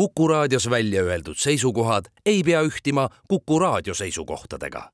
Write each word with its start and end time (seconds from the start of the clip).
Kuku 0.00 0.28
raadios 0.28 0.70
välja 0.70 1.02
öeldud 1.02 1.36
seisukohad 1.36 2.04
ei 2.26 2.42
pea 2.42 2.60
ühtima 2.62 3.08
Kuku 3.28 3.58
raadio 3.58 3.94
seisukohtadega. 3.94 4.90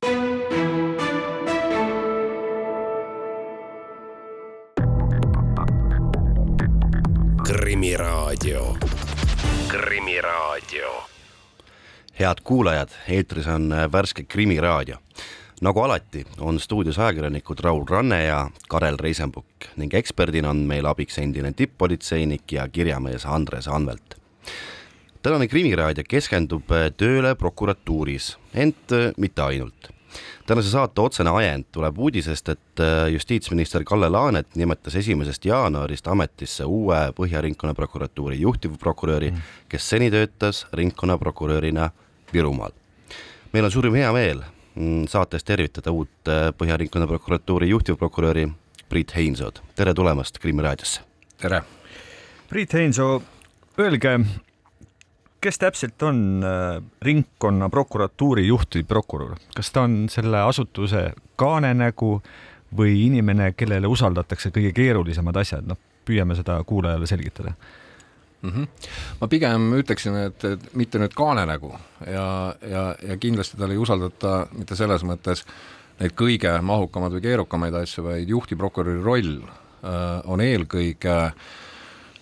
krimiraadio, 7.42 8.76
Krimiraadio. 9.68 11.04
head 12.20 12.36
kuulajad, 12.44 12.88
eetris 13.08 13.46
on 13.46 13.74
värske 13.92 14.22
Krimiraadio. 14.22 14.96
nagu 15.60 15.80
alati, 15.80 16.26
on 16.40 16.60
stuudios 16.60 16.98
ajakirjanikud 16.98 17.58
Raul 17.60 17.84
Ranne 17.90 18.24
ja 18.24 18.50
Karel 18.68 18.96
Reisenbuk 19.00 19.46
ning 19.76 19.94
eksperdina 19.94 20.50
on 20.50 20.56
meil 20.56 20.86
abiks 20.86 21.18
endine 21.18 21.52
tipp-politseinik 21.52 22.52
ja 22.52 22.68
kirjamees 22.68 23.26
Andres 23.26 23.68
Anvelt 23.68 24.16
tänane 25.26 25.48
Krimiraadio 25.50 26.04
keskendub 26.06 26.70
tööle 26.94 27.32
prokuratuuris, 27.34 28.36
ent 28.54 28.92
mitte 29.18 29.42
ainult 29.42 29.88
tänase 30.46 30.70
saate 30.70 31.00
otsene 31.02 31.30
ajend 31.34 31.66
tuleb 31.74 31.98
uudisest, 31.98 32.48
et 32.48 32.80
äh, 32.80 33.08
justiitsminister 33.10 33.84
Kalle 33.84 34.08
Laanet 34.08 34.54
nimetas 34.54 34.94
esimesest 34.96 35.44
jaanuarist 35.44 36.06
ametisse 36.06 36.64
uue 36.64 37.00
Põhja 37.16 37.42
Ringkonnaprokuratuuri 37.42 38.38
juhtivprokuröri 38.40 39.30
mm., 39.30 39.42
kes 39.68 39.88
seni 39.90 40.10
töötas 40.10 40.66
ringkonnaprokurörina 40.72 41.90
Virumaal. 42.32 42.70
meil 43.52 43.64
on 43.64 43.70
suurim 43.70 43.94
heameel 43.94 44.42
mm, 44.74 45.06
saates 45.10 45.44
tervitada 45.44 45.90
uut 45.90 46.30
äh, 46.30 46.52
Põhja 46.58 46.76
Ringkonnaprokuratuuri 46.76 47.68
juhtivprokuröri 47.68 48.48
Priit 48.88 49.16
Heinsood, 49.16 49.58
tere 49.74 49.94
tulemast 49.94 50.38
Krimmi 50.38 50.62
raadiosse! 50.62 51.00
tere! 51.42 51.62
Priit 52.48 52.72
Heinsoo, 52.72 53.22
öelge, 53.78 54.20
kes 55.46 55.58
täpselt 55.62 56.02
on 56.02 56.42
äh, 56.44 56.82
ringkonnaprokuratuuri 57.02 58.46
juhtivprokurör, 58.46 59.36
kas 59.54 59.70
ta 59.72 59.86
on 59.86 60.06
selle 60.10 60.42
asutuse 60.42 61.10
kaanenägu 61.38 62.18
või 62.76 62.96
inimene, 63.06 63.52
kellele 63.54 63.86
usaldatakse 63.86 64.50
kõige 64.54 64.72
keerulisemad 64.74 65.36
asjad, 65.38 65.68
noh, 65.70 65.78
püüame 66.06 66.34
seda 66.38 66.58
kuulajale 66.66 67.06
selgitada 67.06 67.52
mm. 68.42 68.50
-hmm. 68.50 68.66
ma 69.20 69.28
pigem 69.28 69.68
ütleksin, 69.78 70.18
et, 70.26 70.46
mitte 70.74 70.98
nüüd 71.02 71.14
kaanenägu 71.14 71.72
ja, 72.06 72.54
ja, 72.70 72.84
ja 73.02 73.16
kindlasti 73.16 73.56
talle 73.56 73.78
ei 73.78 73.82
usaldata 73.82 74.46
mitte 74.52 74.76
selles 74.76 75.04
mõttes 75.06 75.44
neid 76.00 76.16
kõige 76.18 76.58
mahukamaid 76.62 77.14
või 77.16 77.22
keerukamaid 77.28 77.78
asju, 77.82 78.04
vaid 78.10 78.28
juhtivprokuröri 78.28 79.02
roll 79.02 79.38
äh, 79.46 80.20
on 80.24 80.42
eelkõige 80.42 81.16
äh, 81.22 81.32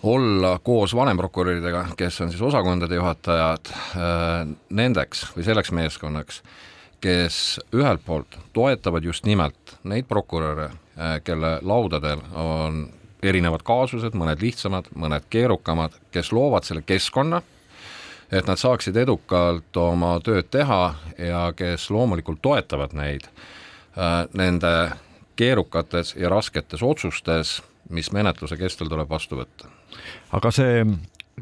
olla 0.05 0.59
koos 0.63 0.95
vanemprokuröridega, 0.95 1.85
kes 1.97 2.21
on 2.21 2.29
siis 2.29 2.41
osakondade 2.41 2.95
juhatajad, 2.95 3.71
äh, 3.71 4.47
nendeks 4.69 5.25
või 5.35 5.45
selleks 5.47 5.71
meeskonnaks, 5.71 6.41
kes 7.01 7.59
ühelt 7.73 8.03
poolt 8.05 8.37
toetavad 8.53 9.03
just 9.03 9.25
nimelt 9.25 9.77
neid 9.83 10.05
prokuröre, 10.09 10.69
äh, 10.97 11.17
kelle 11.23 11.57
laudadel 11.61 12.21
on 12.33 12.85
erinevad 13.23 13.63
kaasused, 13.65 14.13
mõned 14.13 14.41
lihtsamad, 14.41 14.91
mõned 14.95 15.25
keerukamad, 15.29 15.95
kes 16.13 16.31
loovad 16.31 16.67
selle 16.67 16.83
keskkonna, 16.85 17.41
et 18.31 18.47
nad 18.47 18.61
saaksid 18.61 18.97
edukalt 18.97 19.77
oma 19.77 20.19
tööd 20.25 20.49
teha 20.53 20.95
ja 21.17 21.47
kes 21.57 21.89
loomulikult 21.89 22.41
toetavad 22.41 22.93
neid 22.93 23.25
äh, 23.25 24.25
nende 24.33 24.75
keerukates 25.35 26.13
ja 26.15 26.29
rasketes 26.29 26.83
otsustes, 26.83 27.61
mis 27.89 28.11
menetluse 28.11 28.57
kestel 28.57 28.89
tuleb 28.89 29.09
vastu 29.09 29.41
võtta 29.41 29.74
aga 30.31 30.51
see 30.55 30.85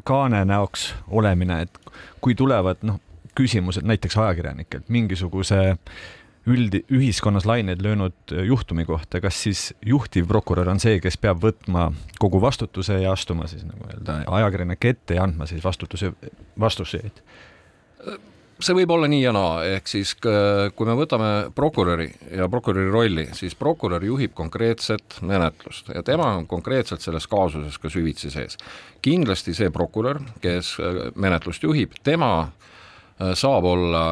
kaane 0.04 0.44
näoks 0.48 0.90
olemine, 1.08 1.62
et 1.66 1.78
kui 2.20 2.34
tulevad 2.34 2.82
noh, 2.82 3.00
küsimused 3.34 3.86
näiteks 3.86 4.16
ajakirjanikelt 4.18 4.88
mingisuguse 4.88 5.76
üld, 6.46 6.76
ühiskonnas 6.92 7.46
laineid 7.48 7.80
löönud 7.82 8.34
juhtumi 8.46 8.84
kohta, 8.84 9.20
kas 9.20 9.38
siis 9.46 9.62
juhtivprokurör 9.86 10.68
on 10.68 10.80
see, 10.82 10.98
kes 11.00 11.16
peab 11.20 11.40
võtma 11.42 11.88
kogu 12.20 12.40
vastutuse 12.42 13.00
ja 13.00 13.14
astuma 13.16 13.48
siis 13.48 13.64
nagu 13.64 13.88
öelda 13.88 14.20
ajakirjanike 14.38 14.92
ette 14.92 15.18
ja 15.18 15.24
andma 15.24 15.48
siis 15.48 15.64
vastutuse, 15.64 16.12
vastuseid? 16.60 17.24
See 18.62 18.76
võib 18.76 18.92
olla 18.94 19.08
nii 19.10 19.22
ja 19.22 19.32
naa, 19.34 19.62
ehk 19.76 19.88
siis 19.90 20.12
kui 20.20 20.88
me 20.88 20.96
võtame 20.98 21.30
prokuröri 21.54 22.08
ja 22.36 22.48
prokuröri 22.50 22.90
rolli, 22.92 23.26
siis 23.36 23.56
prokurör 23.58 24.04
juhib 24.04 24.34
konkreetset 24.36 25.18
menetlust 25.22 25.90
ja 25.94 26.02
tema 26.06 26.30
on 26.38 26.46
konkreetselt 26.50 27.04
selles 27.04 27.26
kaasuses 27.30 27.78
ka 27.78 27.90
süvitsi 27.90 28.30
sees. 28.30 28.58
kindlasti 29.02 29.54
see 29.54 29.70
prokurör, 29.70 30.20
kes 30.40 30.76
äh, 30.80 31.00
menetlust 31.14 31.62
juhib, 31.62 31.98
tema 32.04 32.30
äh, 32.44 33.34
saab 33.34 33.64
olla 33.68 34.04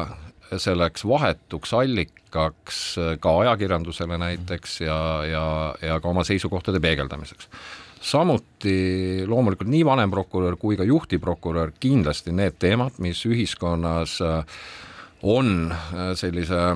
selleks 0.57 1.05
vahetuks 1.07 1.73
allikaks 1.73 2.81
äh, 2.97 3.15
ka 3.19 3.37
ajakirjandusele 3.45 4.17
näiteks 4.17 4.81
ja, 4.81 4.99
ja, 5.25 5.45
ja 5.81 5.99
ka 5.99 6.09
oma 6.09 6.23
seisukohtade 6.27 6.79
peegeldamiseks 6.83 7.49
samuti 8.03 9.23
loomulikult 9.27 9.69
nii 9.71 9.85
vanemprokurör 9.87 10.57
kui 10.59 10.77
ka 10.79 10.87
juhtivprokurör 10.87 11.73
kindlasti 11.79 12.35
need 12.35 12.59
teemad, 12.59 12.99
mis 13.03 13.23
ühiskonnas 13.29 14.19
äh, 14.23 14.43
on 15.23 15.71
äh, 15.71 16.11
sellise 16.19 16.73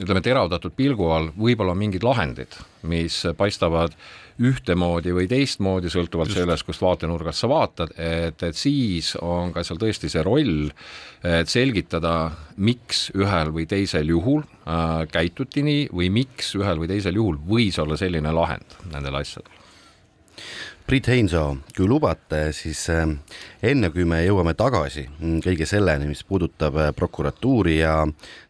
ütleme, 0.00 0.22
teravdatud 0.24 0.72
pilgu 0.76 1.08
all, 1.12 1.30
võib-olla 1.36 1.74
mingid 1.76 2.04
lahendid, 2.06 2.54
mis 2.88 3.18
paistavad 3.36 3.94
ühtemoodi 4.42 5.12
või 5.12 5.26
teistmoodi, 5.28 5.90
sõltuvalt 5.92 6.32
Just. 6.32 6.40
sellest, 6.40 6.66
kust 6.66 6.82
vaatenurgast 6.82 7.44
sa 7.44 7.50
vaatad, 7.52 7.92
et, 8.00 8.42
et 8.42 8.56
siis 8.56 9.12
on 9.20 9.52
ka 9.52 9.64
seal 9.66 9.80
tõesti 9.82 10.08
see 10.12 10.24
roll, 10.24 10.70
et 11.20 11.52
selgitada, 11.52 12.32
miks 12.56 13.10
ühel 13.12 13.52
või 13.54 13.68
teisel 13.70 14.14
juhul 14.14 14.40
äh, 14.42 15.02
käituti 15.12 15.64
nii 15.66 15.88
või 15.92 16.08
miks 16.22 16.54
ühel 16.58 16.80
või 16.80 16.94
teisel 16.94 17.20
juhul 17.20 17.40
võis 17.48 17.78
olla 17.82 18.00
selline 18.00 18.32
lahend 18.32 18.80
nendel 18.94 19.20
asjadel 19.20 19.61
Priit 20.86 21.06
Heinso, 21.08 21.42
kui 21.76 21.86
lubate, 21.88 22.50
siis 22.56 22.82
äh, 22.90 23.06
enne 23.64 23.92
kui 23.94 24.04
me 24.08 24.18
jõuame 24.26 24.52
tagasi 24.58 25.06
mm, 25.08 25.38
kõige 25.44 25.68
selleni, 25.68 26.08
mis 26.10 26.24
puudutab 26.26 26.76
äh, 26.76 26.90
prokuratuuri 26.96 27.78
ja 27.78 27.94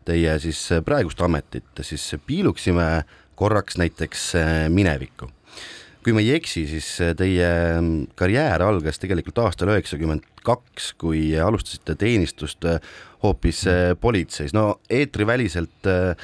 teie 0.08 0.38
siis 0.42 0.64
äh, 0.72 0.80
praegust 0.84 1.20
ametit, 1.22 1.84
siis 1.84 2.08
piiluksime 2.26 2.88
korraks 3.36 3.78
näiteks 3.80 4.26
minevikku 4.72 5.28
kui 6.02 6.14
ma 6.16 6.22
ei 6.22 6.32
eksi, 6.34 6.64
siis 6.66 6.88
teie 7.18 7.48
mm, 7.78 8.12
karjäär 8.18 8.64
algas 8.66 8.98
tegelikult 9.02 9.38
aastal 9.44 9.70
üheksakümmend 9.70 10.26
kaks, 10.42 10.92
kui 10.98 11.32
alustasite 11.38 11.94
teenistust 11.98 12.66
äh, 12.66 12.80
hoopis 13.22 13.62
äh, 13.70 13.82
politseis. 14.00 14.54
no 14.54 14.80
eetriväliselt 14.90 15.86
äh, 15.86 16.16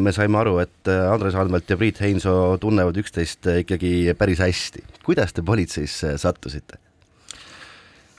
me 0.00 0.12
saime 0.12 0.40
aru, 0.40 0.56
et 0.64 0.90
Andres 1.12 1.36
Anvelt 1.36 1.70
ja 1.70 1.76
Priit 1.76 2.00
Heinso 2.00 2.56
tunnevad 2.60 2.96
üksteist 2.96 3.48
ikkagi 3.60 4.14
päris 4.18 4.40
hästi. 4.40 4.84
kuidas 5.04 5.36
te 5.36 5.44
politseisse 5.44 6.16
sattusite? 6.18 6.80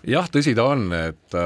jah, 0.07 0.29
tõsi 0.29 0.53
ta 0.55 0.69
on, 0.75 0.87
et 0.93 1.41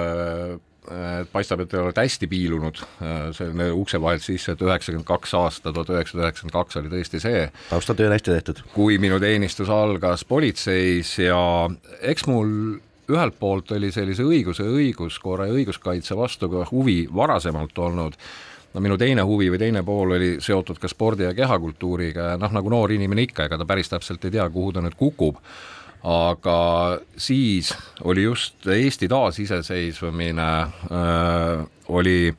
et 0.90 1.30
paistab, 1.30 1.62
et 1.62 1.70
te 1.70 1.78
olete 1.78 2.02
hästi 2.02 2.28
piilunud 2.32 2.80
äh, 2.82 3.18
selle 3.38 3.70
ukse 3.78 4.00
vahelt 4.02 4.24
sisse, 4.26 4.56
et 4.56 4.62
üheksakümmend 4.66 5.06
kaks 5.06 5.34
aasta, 5.38 5.74
tuhat 5.74 5.92
üheksasada 5.94 6.26
üheksakümmend 6.26 6.56
kaks 6.56 6.80
oli 6.82 6.94
tõesti 6.94 7.22
see. 7.22 7.44
taustatöö 7.70 8.10
on 8.10 8.16
hästi 8.18 8.32
tehtud. 8.32 8.64
kui 8.74 8.98
minu 9.02 9.20
teenistus 9.22 9.70
algas 9.70 10.26
politseis 10.26 11.14
ja 11.22 11.42
eks 12.02 12.26
mul 12.28 12.80
ühelt 13.12 13.38
poolt 13.40 13.72
oli 13.76 13.92
sellise 13.94 14.26
õiguse, 14.26 14.66
õiguskorra 14.66 15.50
ja 15.50 15.58
õiguskaitse 15.58 16.18
vastu 16.18 16.50
ka 16.50 16.66
huvi 16.72 17.04
varasemalt 17.14 17.78
olnud, 17.78 18.18
no 18.74 18.84
minu 18.84 18.98
teine 18.98 19.26
huvi 19.28 19.52
või 19.52 19.60
teine 19.62 19.84
pool 19.86 20.16
oli 20.18 20.32
seotud 20.42 20.80
ka 20.82 20.90
spordi 20.90 21.28
ja 21.28 21.36
kehakultuuriga 21.38 22.32
ja 22.34 22.40
noh, 22.42 22.54
nagu 22.56 22.72
noor 22.74 22.94
inimene 22.96 23.28
ikka, 23.28 23.50
ega 23.50 23.60
ta 23.60 23.68
päris 23.70 23.92
täpselt 23.92 24.26
ei 24.26 24.34
tea, 24.38 24.48
kuhu 24.50 24.74
ta 24.74 24.84
nüüd 24.86 24.98
kukub 24.98 25.42
aga 26.04 27.00
siis 27.18 27.74
oli 28.04 28.24
just 28.24 28.68
Eesti 28.68 29.08
taasiseseisvumine 29.08 30.50
äh,, 30.62 31.68
oli 31.88 32.34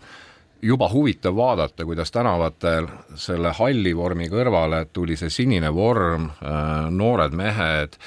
juba 0.63 0.89
huvitav 0.93 1.37
vaadata, 1.37 1.85
kuidas 1.85 2.11
tänavatel 2.11 2.89
selle 3.15 3.53
halli 3.59 3.95
vormi 3.97 4.29
kõrvale 4.31 4.85
tuli 4.93 5.17
see 5.17 5.31
sinine 5.31 5.71
vorm 5.75 6.29
äh,, 6.31 6.91
noored 6.91 7.35
mehed, 7.39 7.99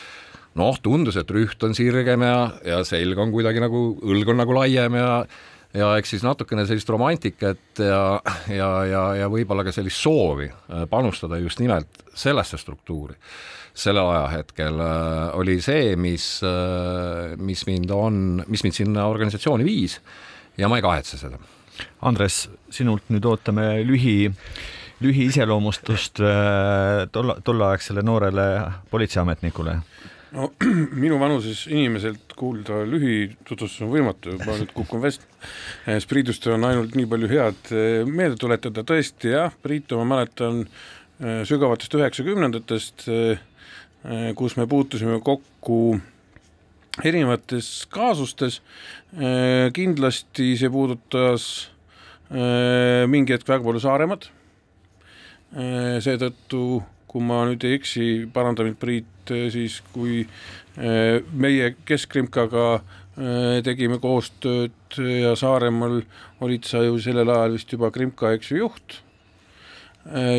noh, 0.59 0.79
tundus, 0.81 1.17
et 1.19 1.31
rüht 1.31 1.63
on 1.63 1.75
sirgem 1.75 2.23
ja, 2.23 2.39
ja 2.65 2.83
selg 2.87 3.19
on 3.19 3.31
kuidagi 3.31 3.63
nagu, 3.63 3.87
õlg 4.03 4.31
on 4.31 4.43
nagu 4.43 4.55
laiem 4.59 4.99
ja 4.99 5.11
ja 5.75 5.91
eks 5.99 6.15
siis 6.15 6.23
natukene 6.25 6.65
sellist 6.67 6.89
romantikat 6.91 7.81
ja, 7.83 8.21
ja, 8.51 8.69
ja, 8.87 9.03
ja 9.21 9.27
võib-olla 9.31 9.65
ka 9.65 9.73
sellist 9.75 10.01
soovi 10.01 10.47
äh, 10.47 10.85
panustada 10.89 11.39
just 11.41 11.59
nimelt 11.63 12.05
sellesse 12.15 12.59
struktuuri 12.61 13.17
sellel 13.75 14.07
ajahetkel 14.13 14.79
äh, 14.79 15.35
oli 15.39 15.57
see, 15.63 15.95
mis, 15.99 16.29
äh, 16.47 17.35
mis 17.37 17.65
mind 17.67 17.91
on, 17.91 18.21
mis 18.47 18.63
mind 18.63 18.77
sinna 18.77 19.09
organisatsiooni 19.11 19.67
viis 19.67 19.99
ja 20.57 20.71
ma 20.71 20.79
ei 20.79 20.85
kahetse 20.85 21.19
seda. 21.19 21.41
Andres, 22.07 22.45
sinult 22.71 23.09
nüüd 23.11 23.25
ootame 23.27 23.81
lühi, 23.83 24.29
lühiiseloomustust 25.03 26.21
tolla, 27.11 27.35
tolleaegsele 27.43 27.99
noorele 28.07 28.45
politseiametnikule 28.93 29.73
no 30.33 30.49
minu 31.03 31.19
vanuses 31.21 31.65
inimeselt 31.69 32.33
kuulda 32.37 32.81
lühitutvustus 32.89 33.83
on 33.85 33.91
võimatu, 33.93 34.35
ma 34.41 34.57
nüüd 34.59 34.73
kukun 34.75 35.03
vest-, 35.03 35.27
Priidust 36.09 36.47
on 36.51 36.65
ainult 36.67 36.95
nii 36.97 37.09
palju 37.11 37.29
head 37.31 37.71
meelde 38.09 38.39
tuletada, 38.41 38.85
tõesti 38.87 39.33
jah, 39.35 39.53
Priitu 39.63 39.99
ma 40.01 40.07
mäletan 40.15 40.63
sügavatest 41.47 41.93
üheksakümnendatest, 41.95 43.05
kus 44.35 44.57
me 44.59 44.65
puutusime 44.67 45.21
kokku 45.23 45.77
erinevates 47.03 47.85
kaasustes, 47.91 48.59
kindlasti 49.75 50.51
see 50.59 50.71
puudutas 50.71 51.47
mingi 53.11 53.35
hetk 53.35 53.47
väga 53.47 53.63
palju 53.63 53.83
Saaremaad, 53.83 54.27
seetõttu 56.03 56.65
kui 57.15 57.23
ma 57.23 57.45
nüüd 57.47 57.63
ei 57.63 57.77
eksi, 57.77 58.05
paranda 58.35 58.65
mind 58.67 58.75
Priit, 58.81 59.07
siis 59.53 59.79
kui 59.93 60.25
meie 60.75 61.71
Keskkrimkaga 61.87 62.67
tegime 63.63 63.97
koostööd 64.03 64.97
ja 64.99 65.31
Saaremaal 65.39 66.01
olid 66.43 66.67
sa 66.67 66.83
ju 66.83 66.97
sellel 66.99 67.31
ajal 67.31 67.55
vist 67.55 67.71
juba 67.71 67.91
Krimka, 67.95 68.33
eks 68.35 68.51
ju, 68.51 68.65
juht. 68.65 68.99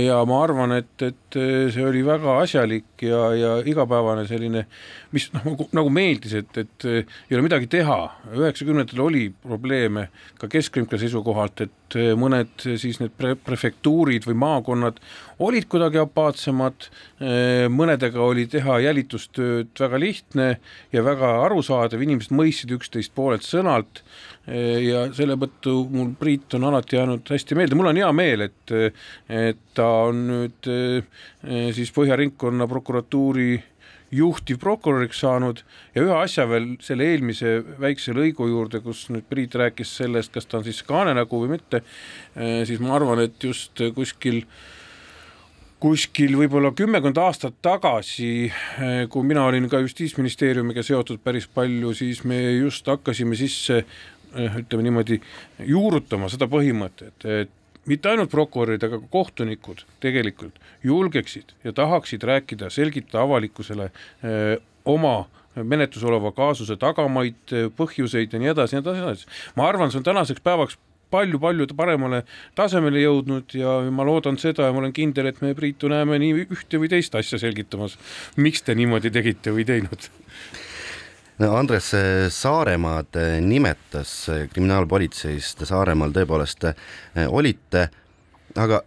Ja 0.05 0.21
ma 0.29 0.43
arvan, 0.45 0.77
et, 0.77 0.93
et 1.03 1.26
see 1.37 1.85
oli 1.87 2.03
väga 2.07 2.39
asjalik 2.43 3.05
ja, 3.05 3.21
ja 3.37 3.53
igapäevane 3.69 4.27
selline, 4.29 4.65
mis 5.15 5.29
nagu, 5.35 5.69
nagu 5.77 5.93
meeldis, 5.93 6.35
et, 6.41 6.61
et 6.63 6.87
ei 6.89 7.37
ole 7.37 7.45
midagi 7.47 7.69
teha, 7.73 7.99
üheksakümnendatel 8.35 9.03
oli 9.05 9.25
probleeme 9.43 10.09
ka 10.41 10.51
keskringla 10.53 11.01
seisukohalt, 11.01 11.67
et 11.67 11.99
mõned 12.19 12.67
siis 12.81 12.99
need 12.99 13.15
pre-, 13.19 13.37
prefektuurid 13.39 14.27
või 14.27 14.39
maakonnad 14.43 14.99
olid 15.47 15.69
kuidagi 15.71 16.01
apaatsemad, 16.01 16.89
mõnedega 17.73 18.23
oli 18.25 18.47
teha 18.51 18.81
jälitustööd 18.83 19.77
väga 19.79 20.01
lihtne 20.01 20.49
ja 20.95 21.05
väga 21.07 21.37
arusaadav, 21.45 22.03
inimesed 22.03 22.35
mõistsid 22.35 22.73
üksteist 22.75 23.15
poolelt 23.15 23.47
sõnalt 23.47 24.03
ja 24.47 25.07
selle 25.17 25.37
tõttu 25.41 25.75
mul 25.91 26.13
Priit 26.19 26.55
on 26.55 26.69
alati 26.69 26.97
jäänud 26.97 27.29
hästi 27.31 27.59
meelde, 27.59 27.79
mul 27.79 27.91
on 27.91 27.99
hea 27.99 28.11
meel, 28.15 28.47
et, 28.47 28.75
et 29.29 29.63
ta 29.75 29.89
on 30.09 30.23
nüüd 30.31 30.71
eh, 30.71 31.25
siis 31.77 31.93
Põhja 31.95 32.17
Ringkonna 32.19 32.69
prokuratuuri 32.71 33.57
juhtivprokuröriks 34.15 35.21
saanud. 35.25 35.63
Ja 35.95 36.05
ühe 36.05 36.15
asja 36.15 36.47
veel 36.49 36.75
selle 36.85 37.09
eelmise 37.11 37.59
väikse 37.83 38.15
lõigu 38.17 38.47
juurde, 38.51 38.81
kus 38.85 39.07
nüüd 39.11 39.27
Priit 39.31 39.57
rääkis 39.59 39.97
sellest, 39.99 40.33
kas 40.35 40.47
ta 40.47 40.61
on 40.61 40.67
siis 40.67 40.83
kaanenägu 40.87 41.43
või 41.43 41.57
mitte, 41.57 41.83
siis 42.69 42.83
ma 42.83 42.95
arvan, 42.99 43.25
et 43.27 43.43
just 43.43 43.83
kuskil 43.97 44.45
kuskil 45.83 46.33
võib-olla 46.39 46.71
kümmekond 46.73 47.19
aastat 47.21 47.59
tagasi, 47.63 48.49
kui 49.13 49.27
mina 49.29 49.43
olin 49.45 49.69
ka 49.69 49.83
Justiitsministeeriumiga 49.83 50.83
seotud 50.87 51.21
päris 51.23 51.45
palju, 51.53 51.93
siis 51.95 52.23
me 52.25 52.39
just 52.57 52.89
hakkasime 52.89 53.37
sisse 53.37 53.83
ütleme 54.37 54.87
niimoodi, 54.87 55.21
juurutama 55.69 56.31
seda 56.33 56.49
põhimõtet, 56.51 57.29
et 57.29 57.53
mitte 57.87 58.11
ainult 58.11 58.31
prokurörid, 58.33 58.83
aga 58.83 59.01
ka 59.03 59.11
kohtunikud 59.13 59.85
tegelikult 60.03 60.59
julgeksid 60.85 61.55
ja 61.65 61.73
tahaksid 61.77 62.27
rääkida, 62.27 62.71
selgitada 62.71 63.23
avalikkusele 63.23 63.91
öö, 63.91 64.53
eh, 64.53 64.59
oma 64.85 65.25
menetlus 65.65 66.05
oleva 66.05 66.33
kaasuse 66.37 66.77
tagamaid, 66.77 67.55
põhjuseid 67.79 68.35
ja 68.35 68.41
nii 68.43 68.53
edasi, 68.53 68.77
edasi, 68.77 69.01
nii 69.01 69.09
edasi. 69.09 69.31
ma 69.57 69.69
arvan, 69.69 69.91
see 69.91 70.03
on 70.03 70.05
tänaseks 70.05 70.45
päevaks 70.45 70.77
palju-palju 71.11 71.69
paremale 71.79 72.23
tasemele 72.59 73.01
jõudnud 73.05 73.55
ja 73.57 73.79
ma 73.95 74.05
loodan 74.07 74.39
seda 74.43 74.67
ja 74.67 74.75
ma 74.75 74.83
olen 74.83 74.95
kindel, 74.97 75.31
et 75.31 75.41
me 75.43 75.55
Priitu 75.57 75.91
näeme 75.93 76.19
nii 76.23 76.47
ühte 76.47 76.81
või 76.83 76.91
teist 76.93 77.15
asja 77.15 77.39
selgitamas, 77.41 77.97
miks 78.37 78.67
te 78.67 78.75
niimoodi 78.75 79.13
tegite 79.15 79.55
või 79.55 79.67
teinud 79.69 80.09
Andres 81.45 81.91
Saaremaad 82.33 83.19
nimetas 83.45 84.13
kriminaalpolitseist 84.53 85.67
Saaremaal 85.69 86.15
tõepoolest 86.17 86.65
eh, 86.71 87.27
olite, 87.29 87.83
aga 88.57 88.81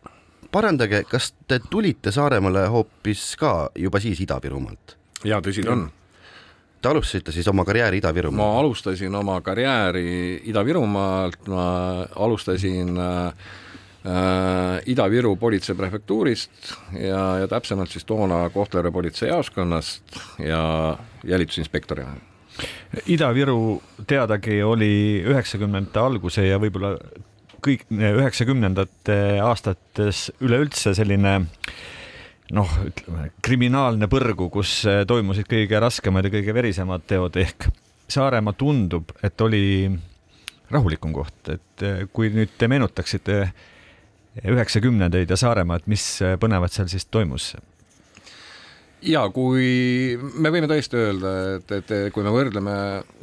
parandage, 0.52 1.04
kas 1.10 1.34
te 1.48 1.60
tulite 1.70 2.12
Saaremaale 2.12 2.66
hoopis 2.74 3.36
ka 3.38 3.70
juba 3.78 4.02
siis 4.02 4.22
Ida-Virumaalt? 4.26 4.98
jaa, 5.24 5.42
tõsi 5.46 5.64
ta 5.66 5.76
on. 5.76 5.90
Te 6.80 6.88
alustasite 6.90 7.34
siis 7.36 7.48
oma 7.52 7.66
karjääri 7.68 8.00
Ida-Virumaal? 8.00 8.40
ma 8.40 8.60
alustasin 8.60 9.16
oma 9.16 9.42
karjääri 9.46 10.42
Ida-Virumaalt, 10.50 11.46
ma 11.52 11.66
alustasin 12.16 12.98
äh, 12.98 13.28
äh, 14.08 14.80
Ida-Viru 14.90 15.36
politseiprefektuurist 15.36 16.74
ja, 16.98 17.22
ja 17.44 17.52
täpsemalt 17.52 17.94
siis 17.94 18.10
toona 18.10 18.48
Kohtla-Järve 18.50 18.92
politseijaoskonnast 18.96 20.18
ja 20.40 20.98
jälitusinspektorina 21.24 22.29
Ida-Viru 22.90 23.80
teadagi 24.10 24.64
oli 24.66 25.22
üheksakümnendate 25.22 26.02
alguse 26.02 26.46
ja 26.48 26.58
võib-olla 26.62 26.96
kõik 27.62 27.86
üheksakümnendate 27.92 29.18
aastates 29.44 30.30
üleüldse 30.42 30.96
selline 30.98 31.36
noh, 32.56 32.72
ütleme 32.88 33.30
kriminaalne 33.46 34.10
põrgu, 34.10 34.50
kus 34.54 34.82
toimusid 35.08 35.50
kõige 35.50 35.82
raskemad 35.84 36.26
ja 36.26 36.34
kõige 36.34 36.56
verisemad 36.56 37.06
teod 37.10 37.38
ehk 37.42 37.70
Saaremaa 38.10 38.56
tundub, 38.58 39.12
et 39.22 39.38
oli 39.46 39.86
rahulikum 40.74 41.12
koht, 41.14 41.52
et 41.54 41.84
kui 42.10 42.32
nüüd 42.34 42.56
te 42.58 42.66
meenutaksite 42.72 43.36
üheksakümnendaid 44.50 45.30
ja 45.30 45.38
Saaremaad, 45.38 45.86
mis 45.86 46.06
põnevat 46.42 46.74
seal 46.74 46.90
siis 46.90 47.06
toimus? 47.06 47.52
Ja 49.06 49.24
kui 49.34 50.18
me 50.20 50.52
võime 50.54 50.68
tõesti 50.70 51.00
öelda, 51.00 51.32
et, 51.58 51.72
et 51.80 51.94
kui 52.14 52.26
me 52.26 52.34
võrdleme 52.34 52.76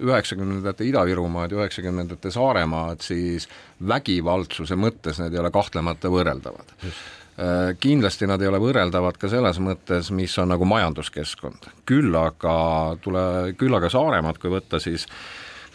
üheksakümnendate 0.05 0.87
Ida-Virumaad 0.89 1.53
ja 1.53 1.61
üheksakümnendate 1.61 2.33
Saaremaad, 2.35 3.05
siis 3.05 3.49
vägivaldsuse 3.87 4.79
mõttes 4.81 5.21
need 5.23 5.37
ei 5.37 5.43
ole 5.43 5.53
kahtlemata 5.55 6.13
võrreldavad. 6.13 6.75
Äh, 6.83 7.73
kindlasti 7.81 8.29
nad 8.29 8.43
ei 8.43 8.49
ole 8.49 8.61
võrreldavad 8.63 9.19
ka 9.21 9.29
selles 9.33 9.61
mõttes, 9.61 10.09
mis 10.15 10.37
on 10.41 10.55
nagu 10.55 10.69
majanduskeskkond, 10.69 11.69
küll 11.89 12.15
aga 12.17 12.57
tule, 13.05 13.27
küll 13.61 13.77
aga 13.77 13.93
Saaremaad, 13.93 14.41
kui 14.41 14.55
võtta, 14.55 14.81
siis 14.83 15.05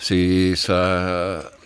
siis 0.02 0.66
äh, 0.74 1.61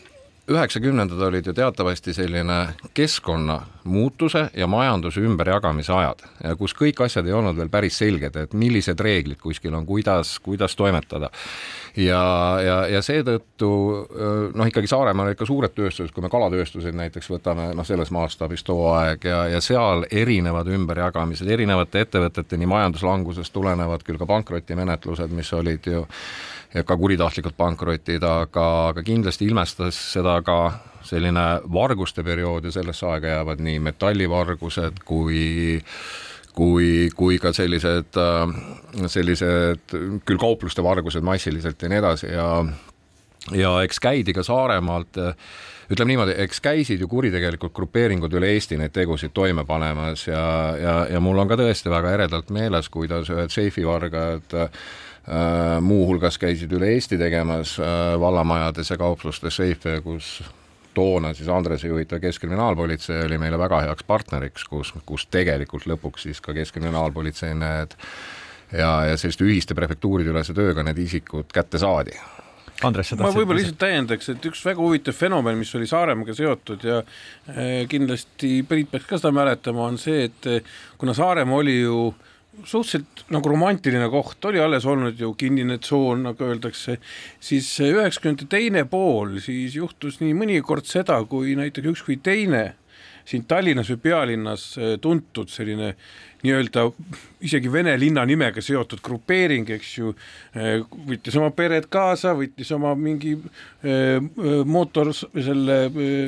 üheksakümnendad 0.47 1.21
olid 1.27 1.45
ju 1.45 1.53
teatavasti 1.53 2.13
selline 2.13 2.67
keskkonna 2.93 3.61
muutuse 3.83 4.49
ja 4.53 4.67
majanduse 4.67 5.21
ümberjagamise 5.21 5.93
ajad, 5.93 6.21
kus 6.57 6.73
kõik 6.77 7.01
asjad 7.05 7.25
ei 7.25 7.33
olnud 7.33 7.57
veel 7.57 7.69
päris 7.73 7.97
selged, 7.97 8.37
et 8.37 8.53
millised 8.53 8.99
reeglid 9.01 9.41
kuskil 9.41 9.73
on, 9.73 9.85
kuidas, 9.85 10.39
kuidas 10.39 10.75
toimetada. 10.75 11.29
ja, 11.97 12.21
ja, 12.65 12.77
ja 12.87 13.01
seetõttu 13.01 13.69
noh, 14.53 14.69
ikkagi 14.69 14.89
Saaremaal 14.89 15.33
ikka 15.33 15.45
suured 15.49 15.73
tööstused, 15.73 16.13
kui 16.13 16.25
me 16.25 16.29
kalatööstuseid 16.29 16.97
näiteks 16.97 17.29
võtame, 17.29 17.71
noh, 17.77 17.85
selles 17.85 18.11
mastaabis 18.13 18.63
too 18.63 18.89
aeg 18.93 19.25
ja, 19.25 19.45
ja 19.49 19.61
seal 19.61 20.05
erinevad 20.11 20.69
ümberjagamised, 20.69 21.49
erinevate 21.49 22.05
ettevõtete 22.05 22.57
nii 22.57 22.69
majanduslangusest 22.69 23.53
tulenevad 23.53 24.05
küll 24.05 24.21
ka 24.21 24.29
pankrotimenetlused, 24.29 25.33
mis 25.33 25.53
olid 25.53 25.89
ju 25.89 26.05
ka 26.83 26.97
kuritahtlikud 26.97 27.55
pankrotid, 27.57 28.23
aga, 28.23 28.67
aga 28.91 29.03
kindlasti 29.05 29.47
ilmestas 29.47 29.97
seda 30.11 30.39
ka 30.45 30.59
selline 31.05 31.45
varguste 31.71 32.23
periood 32.25 32.65
ja 32.65 32.73
sellesse 32.75 33.05
aega 33.07 33.37
jäävad 33.37 33.61
nii 33.63 33.81
metallivargused 33.89 35.03
kui 35.05 35.83
kui, 36.55 37.09
kui 37.15 37.37
ka 37.43 37.51
sellised, 37.51 38.15
sellised 39.11 39.95
küll 40.25 40.39
kaupluste 40.39 40.83
vargused 40.83 41.23
massiliselt 41.27 41.81
ja 41.83 41.91
nii 41.91 41.99
edasi 41.99 42.31
ja 42.31 42.49
ja 43.53 43.71
eks 43.85 43.99
käidi 44.01 44.33
ka 44.33 44.43
Saaremaalt 44.43 45.19
ütleme 45.91 46.13
niimoodi, 46.13 46.33
eks 46.41 46.63
käisid 46.65 47.03
ju 47.03 47.07
kuritegelikud 47.11 47.75
grupeeringud 47.75 48.33
üle 48.39 48.53
Eesti 48.55 48.79
neid 48.79 48.95
tegusid 48.95 49.35
toime 49.35 49.67
panemas 49.67 50.25
ja, 50.27 50.45
ja, 50.81 50.95
ja 51.11 51.21
mul 51.21 51.43
on 51.43 51.51
ka 51.51 51.59
tõesti 51.59 51.91
väga 51.93 52.15
eredalt 52.15 52.49
meeles, 52.55 52.89
kuidas 52.89 53.29
ühed 53.29 53.53
seifivargad 53.53 54.55
äh, 54.55 54.71
Äh, 54.71 55.14
muuhulgas 55.81 56.37
käisid 56.37 56.73
üle 56.77 56.91
Eesti 56.93 57.17
tegemas 57.17 57.79
äh, 57.79 58.13
vallamajades 58.21 58.91
ja 58.93 58.97
kauplustes 59.01 59.55
seife, 59.57 59.97
kus 60.05 60.43
toona 60.95 61.33
siis 61.33 61.49
Andrese 61.49 61.87
juhitav 61.87 62.21
Keskkriminaalpolitsei 62.23 63.25
oli 63.25 63.37
meile 63.41 63.57
väga 63.59 63.81
heaks 63.87 64.05
partneriks, 64.07 64.67
kus, 64.69 64.93
kus 65.05 65.27
tegelikult 65.33 65.87
lõpuks 65.89 66.27
siis 66.29 66.41
ka 66.41 66.53
Keskkriminaalpolitsei 66.55 67.55
need 67.57 67.97
ja, 68.71 68.91
ja 69.09 69.17
selliste 69.17 69.47
ühiste 69.47 69.77
prefektuuride 69.77 70.31
ülese 70.33 70.55
tööga 70.55 70.85
need 70.85 71.01
isikud 71.01 71.49
kätte 71.53 71.81
saadi. 71.81 72.15
Andres, 72.83 73.13
ma 73.15 73.31
võib-olla 73.31 73.61
lihtsalt 73.61 73.79
täiendaks, 73.79 74.29
et 74.33 74.45
üks 74.49 74.61
väga 74.65 74.83
huvitav 74.83 75.15
fenomen, 75.15 75.55
mis 75.57 75.69
oli 75.77 75.87
Saaremaga 75.87 76.33
seotud 76.35 76.83
ja 76.83 76.97
eh, 77.01 77.85
kindlasti 77.89 78.59
Priit 78.67 78.91
peaks 78.91 79.07
ka 79.09 79.19
seda 79.19 79.31
mäletama, 79.35 79.87
on 79.87 79.99
see, 79.99 80.27
et 80.27 80.49
kuna 80.99 81.15
Saaremaa 81.15 81.61
oli 81.63 81.77
ju 81.79 81.99
äh, 82.09 82.34
suhteliselt 82.63 83.25
nagu 83.33 83.51
romantiline 83.51 84.07
koht, 84.13 84.39
oli 84.49 84.61
alles 84.61 84.85
olnud 84.89 85.19
ju 85.19 85.33
kinnine 85.37 85.77
tsoon, 85.83 86.23
nagu 86.29 86.47
öeldakse, 86.47 86.97
siis 87.43 87.67
üheksakümnendate 87.83 88.49
teine 88.51 88.85
pool, 88.89 89.39
siis 89.43 89.75
juhtus 89.77 90.21
nii 90.23 90.33
mõnikord 90.37 90.87
seda, 90.89 91.19
kui 91.29 91.57
näiteks 91.59 91.93
üks 91.93 92.07
või 92.07 92.19
teine 92.23 92.65
siin 93.25 93.45
Tallinnas 93.49 93.89
või 93.89 94.01
pealinnas 94.03 94.63
tuntud 95.01 95.49
selline 95.49 95.95
nii-öelda 96.45 96.83
isegi 97.45 97.71
vene 97.73 97.95
linna 97.97 98.25
nimega 98.27 98.61
seotud 98.61 99.01
grupeering, 99.05 99.69
eks 99.73 99.95
ju, 99.97 100.13
võttis 101.09 101.37
oma 101.39 101.49
pered 101.57 101.87
kaasa, 101.89 102.35
võttis 102.37 102.69
oma 102.75 102.93
mingi 102.99 103.33
mootor, 104.69 105.09
selle 105.15 105.79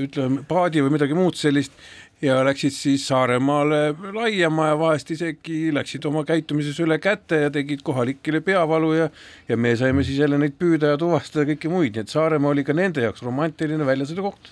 ütleme, 0.08 0.42
paadi 0.50 0.82
või 0.82 0.96
midagi 0.98 1.18
muud 1.18 1.38
sellist 1.38 1.78
ja 2.22 2.38
läksid 2.46 2.74
siis 2.74 3.08
Saaremaale 3.08 3.96
laiema 4.14 4.72
ja 4.72 4.78
vahest 4.80 5.12
isegi 5.14 5.74
läksid 5.74 6.06
oma 6.10 6.24
käitumises 6.26 6.80
üle 6.82 6.98
käte 7.02 7.44
ja 7.44 7.52
tegid 7.54 7.84
kohalikele 7.86 8.42
peavalu 8.42 8.94
ja 8.94 9.10
ja 9.50 9.58
me 9.58 9.76
saime 9.76 10.04
siis 10.04 10.18
jälle 10.20 10.38
neid 10.42 10.58
püüda 10.58 10.96
ja 10.96 10.98
tuvastada 10.98 11.46
kõiki 11.52 11.70
muid, 11.70 11.94
nii 11.94 12.08
et 12.08 12.14
Saaremaa 12.14 12.56
oli 12.56 12.64
ka 12.66 12.74
nende 12.74 13.06
jaoks 13.06 13.22
romantiline 13.22 13.86
väljasõidukoht. 13.86 14.50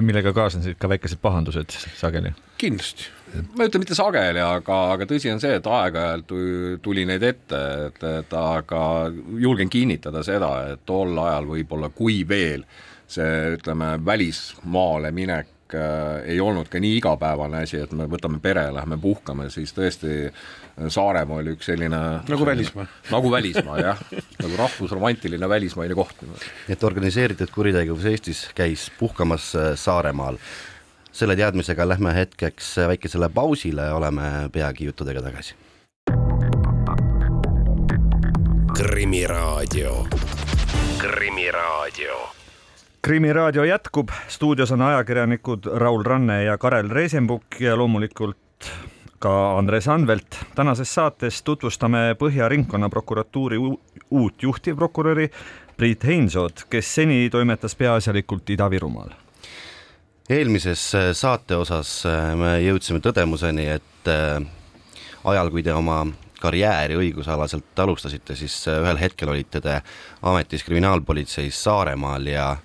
millega 0.00 0.32
kaasnesid 0.36 0.76
ka 0.78 0.88
väikesed 0.88 1.22
pahandused 1.22 1.72
sageli? 1.96 2.34
kindlasti. 2.60 3.08
ma 3.56 3.64
ei 3.64 3.70
ütle 3.70 3.80
mitte 3.80 3.96
sageli, 3.96 4.42
aga, 4.44 4.80
aga 4.92 5.06
tõsi 5.08 5.32
on 5.32 5.40
see, 5.40 5.54
et 5.56 5.66
aeg-ajalt 5.66 6.34
tuli 6.82 7.06
neid 7.08 7.22
ette, 7.22 7.62
et, 7.86 8.02
et 8.20 8.36
aga 8.36 8.82
julgen 9.40 9.72
kinnitada 9.72 10.22
seda, 10.26 10.52
et 10.74 10.84
tol 10.84 11.16
ajal 11.24 11.48
võib-olla, 11.48 11.88
kui 11.88 12.20
veel 12.28 12.66
see, 13.08 13.56
ütleme, 13.56 13.94
välismaale 14.04 15.14
minek 15.16 15.56
äh, 15.74 16.22
ei 16.32 16.40
olnud 16.40 16.68
ka 16.70 16.80
nii 16.82 16.96
igapäevane 16.98 17.62
asi, 17.64 17.80
et 17.84 17.92
me 17.96 18.06
võtame 18.10 18.40
pere, 18.42 18.66
lähme 18.74 18.98
puhkame, 19.00 19.48
siis 19.52 19.72
tõesti 19.76 20.14
äh, 20.28 20.88
Saaremaa 20.88 21.40
oli 21.42 21.54
üks 21.56 21.70
selline 21.70 22.00
nagu 22.28 22.46
välismaa. 22.46 22.86
nagu 23.14 23.30
välismaa 23.32 23.78
jah, 23.80 24.02
nagu 24.40 24.58
rahvusromantiline 24.58 25.48
välismaine 25.48 25.96
koht. 25.98 26.24
et 26.68 26.84
organiseeritud 26.84 27.52
kuritegevus 27.54 28.08
Eestis 28.10 28.48
käis 28.54 28.90
puhkamas 28.98 29.52
äh, 29.54 29.72
Saaremaal. 29.74 30.38
selle 31.12 31.36
teadmisega 31.36 31.88
lähme 31.88 32.14
hetkeks 32.14 32.76
väikesele 32.88 33.28
pausile, 33.28 33.90
oleme 33.92 34.48
peagi 34.52 34.90
juttudega 34.90 35.22
tagasi. 35.22 35.54
krimiraadio, 38.80 40.06
Krimiraadio 40.98 42.39
krimiraadio 43.02 43.64
jätkub, 43.64 44.08
stuudios 44.28 44.72
on 44.72 44.82
ajakirjanikud 44.82 45.64
Raul 45.64 46.02
Ranne 46.02 46.44
ja 46.44 46.58
Karel 46.58 46.88
Reisenbuk 46.88 47.60
ja 47.60 47.76
loomulikult 47.76 48.36
ka 49.18 49.58
Andres 49.58 49.88
Anvelt. 49.88 50.38
tänases 50.54 50.94
saates 50.94 51.42
tutvustame 51.42 52.16
Põhja 52.18 52.48
Ringkonnaprokuratuuri 52.48 53.56
uut 54.10 54.42
juhtivprokuröri 54.42 55.30
Priit 55.76 56.04
Heinsood, 56.04 56.52
kes 56.70 56.94
seni 56.94 57.30
toimetas 57.30 57.74
peaasjalikult 57.74 58.50
Ida-Virumaal. 58.50 59.10
eelmises 60.28 60.94
äh, 60.94 61.12
saate 61.12 61.56
osas 61.56 62.06
äh, 62.06 62.36
me 62.36 62.60
jõudsime 62.60 63.00
tõdemuseni, 63.00 63.68
et 63.68 64.08
äh, 64.08 64.42
ajal, 65.24 65.50
kui 65.50 65.62
te 65.62 65.72
oma 65.72 66.06
karjääri 66.40 66.96
õigusalaselt 66.96 67.78
alustasite, 67.78 68.36
siis 68.36 68.66
ühel 68.68 68.98
hetkel 69.00 69.28
olite 69.28 69.60
te 69.60 69.82
ametis 70.22 70.64
kriminaalpolitseis 70.64 71.64
Saaremaal 71.64 72.26
ja 72.26 72.56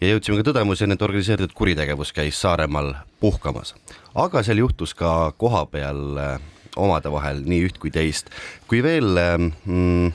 ja 0.00 0.14
jõudsime 0.14 0.40
ka 0.40 0.50
tõdemuseni, 0.50 0.96
et 0.96 1.02
organiseeritud 1.02 1.52
kuritegevus 1.56 2.12
käis 2.16 2.40
Saaremaal 2.40 2.94
puhkamas. 3.20 3.74
aga 4.14 4.42
seal 4.42 4.58
juhtus 4.58 4.94
ka 4.94 5.32
kohapeal 5.36 6.18
äh, 6.18 6.40
omade 6.76 7.12
vahel 7.12 7.44
nii 7.46 7.68
üht 7.68 7.78
kui 7.78 7.90
teist. 7.90 8.30
kui 8.68 8.82
veel 8.82 9.18
mm, 9.18 10.12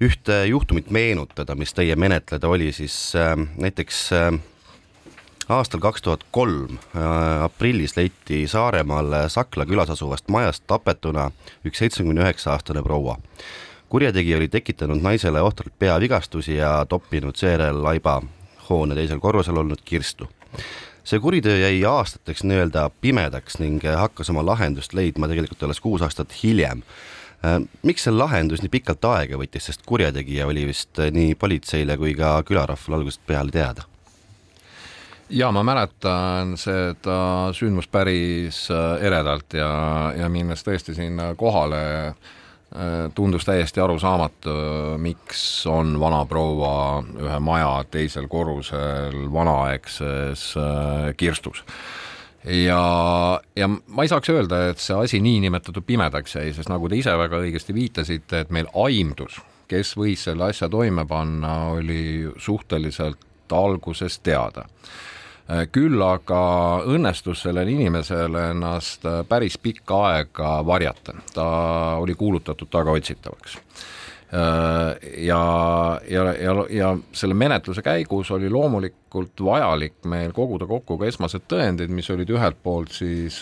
ühte 0.00 0.44
juhtumit 0.46 0.90
meenutada, 0.94 1.56
mis 1.58 1.74
teie 1.74 1.96
menetleda 1.98 2.48
oli, 2.48 2.70
siis 2.72 2.94
äh, 3.18 3.34
näiteks 3.58 4.02
äh, 4.14 4.30
aastal 5.48 5.82
kaks 5.82 6.02
tuhat 6.02 6.24
kolm 6.30 6.78
äh, 6.78 7.42
aprillis 7.44 7.96
leiti 7.96 8.44
Saaremaal 8.48 9.28
Sakla 9.28 9.66
külas 9.66 9.90
asuvast 9.90 10.28
majast 10.28 10.66
tapetuna 10.70 11.30
üks 11.66 11.82
seitsmekümne 11.82 12.22
üheksa 12.26 12.54
aastane 12.54 12.82
proua 12.82 13.18
kurjategija 13.88 14.36
oli 14.36 14.48
tekitanud 14.48 15.02
naisele 15.02 15.42
ohtralt 15.42 15.78
peavigastusi 15.78 16.56
ja 16.56 16.86
toppinud 16.88 17.36
seejärel 17.36 17.82
laiba 17.82 18.22
hoone 18.70 18.94
teisel 18.94 19.18
korrusel 19.18 19.56
olnud 19.56 19.78
kirstu. 19.84 20.28
see 21.04 21.20
kuriteo 21.20 21.56
jäi 21.56 21.84
aastateks 21.84 22.42
nii-öelda 22.44 22.90
pimedaks 23.00 23.58
ning 23.58 23.84
hakkas 23.96 24.30
oma 24.30 24.46
lahendust 24.46 24.92
leidma 24.94 25.28
tegelikult 25.28 25.62
alles 25.62 25.80
kuus 25.80 26.02
aastat 26.02 26.34
hiljem. 26.42 26.82
miks 27.82 28.04
see 28.04 28.12
lahendus 28.12 28.62
nii 28.62 28.68
pikalt 28.68 29.04
aega 29.04 29.36
võttis, 29.36 29.70
sest 29.70 29.86
kurjategija 29.86 30.46
oli 30.46 30.66
vist 30.66 30.98
nii 31.10 31.34
politseile 31.34 31.96
kui 31.96 32.14
ka 32.14 32.42
külarahvale 32.42 33.00
algusest 33.00 33.26
peale 33.26 33.50
teada? 33.50 33.82
ja 35.30 35.52
ma 35.52 35.62
mäletan 35.62 36.56
seda 36.56 37.52
sündmust 37.52 37.90
päris 37.90 38.66
eredalt 39.00 39.54
ja, 39.54 39.70
ja 40.16 40.28
minnes 40.28 40.64
tõesti 40.64 40.94
sinna 40.96 41.34
kohale 41.36 41.84
äh, 42.08 42.14
Äh, 42.14 42.37
tundus 43.14 43.46
täiesti 43.48 43.80
arusaamatu, 43.80 44.52
miks 45.00 45.40
on 45.66 45.94
vanaproua 46.00 47.00
ühe 47.16 47.38
maja 47.40 47.70
teisel 47.90 48.28
korrusel 48.28 49.16
vanaaegses 49.32 50.42
äh, 50.60 51.14
kirstus. 51.16 51.62
ja, 52.44 52.82
ja 53.56 53.68
ma 53.68 54.04
ei 54.04 54.12
saaks 54.12 54.30
öelda, 54.34 54.66
et 54.68 54.84
see 54.84 54.96
asi 54.96 55.20
niinimetatud 55.24 55.86
pimedaks 55.88 56.36
jäi, 56.36 56.52
sest 56.52 56.68
nagu 56.68 56.88
te 56.88 57.00
ise 57.00 57.16
väga 57.18 57.40
õigesti 57.40 57.74
viitasite, 57.74 58.44
et 58.44 58.52
meil 58.52 58.68
aimdus, 58.76 59.40
kes 59.68 59.96
võis 59.96 60.28
selle 60.28 60.50
asja 60.52 60.68
toime 60.68 61.06
panna, 61.08 61.72
oli 61.78 62.28
suhteliselt 62.36 63.24
algusest 63.48 64.22
teada 64.28 64.68
Äh, 64.68 65.17
küll 65.72 66.02
aga 66.04 66.40
õnnestus 66.92 67.46
sellel 67.46 67.70
inimesel 67.72 68.34
ennast 68.50 69.06
äh, 69.08 69.22
päris 69.28 69.56
pikka 69.60 70.00
aega 70.10 70.58
varjata, 70.66 71.14
ta 71.34 71.46
oli 72.02 72.14
kuulutatud 72.18 72.68
tagaotsitavaks. 72.70 73.54
Äh, 74.28 75.22
ja, 75.24 75.40
ja, 76.10 76.24
ja, 76.36 76.56
ja 76.68 76.90
selle 77.16 77.34
menetluse 77.34 77.82
käigus 77.82 78.30
oli 78.36 78.50
loomulikult 78.52 79.40
vajalik 79.44 80.04
meil 80.04 80.34
koguda 80.36 80.68
kokku 80.68 80.98
ka 81.00 81.08
esmased 81.08 81.48
tõendid, 81.48 81.94
mis 81.96 82.10
olid 82.12 82.28
ühelt 82.36 82.60
poolt 82.62 82.92
siis 82.92 83.40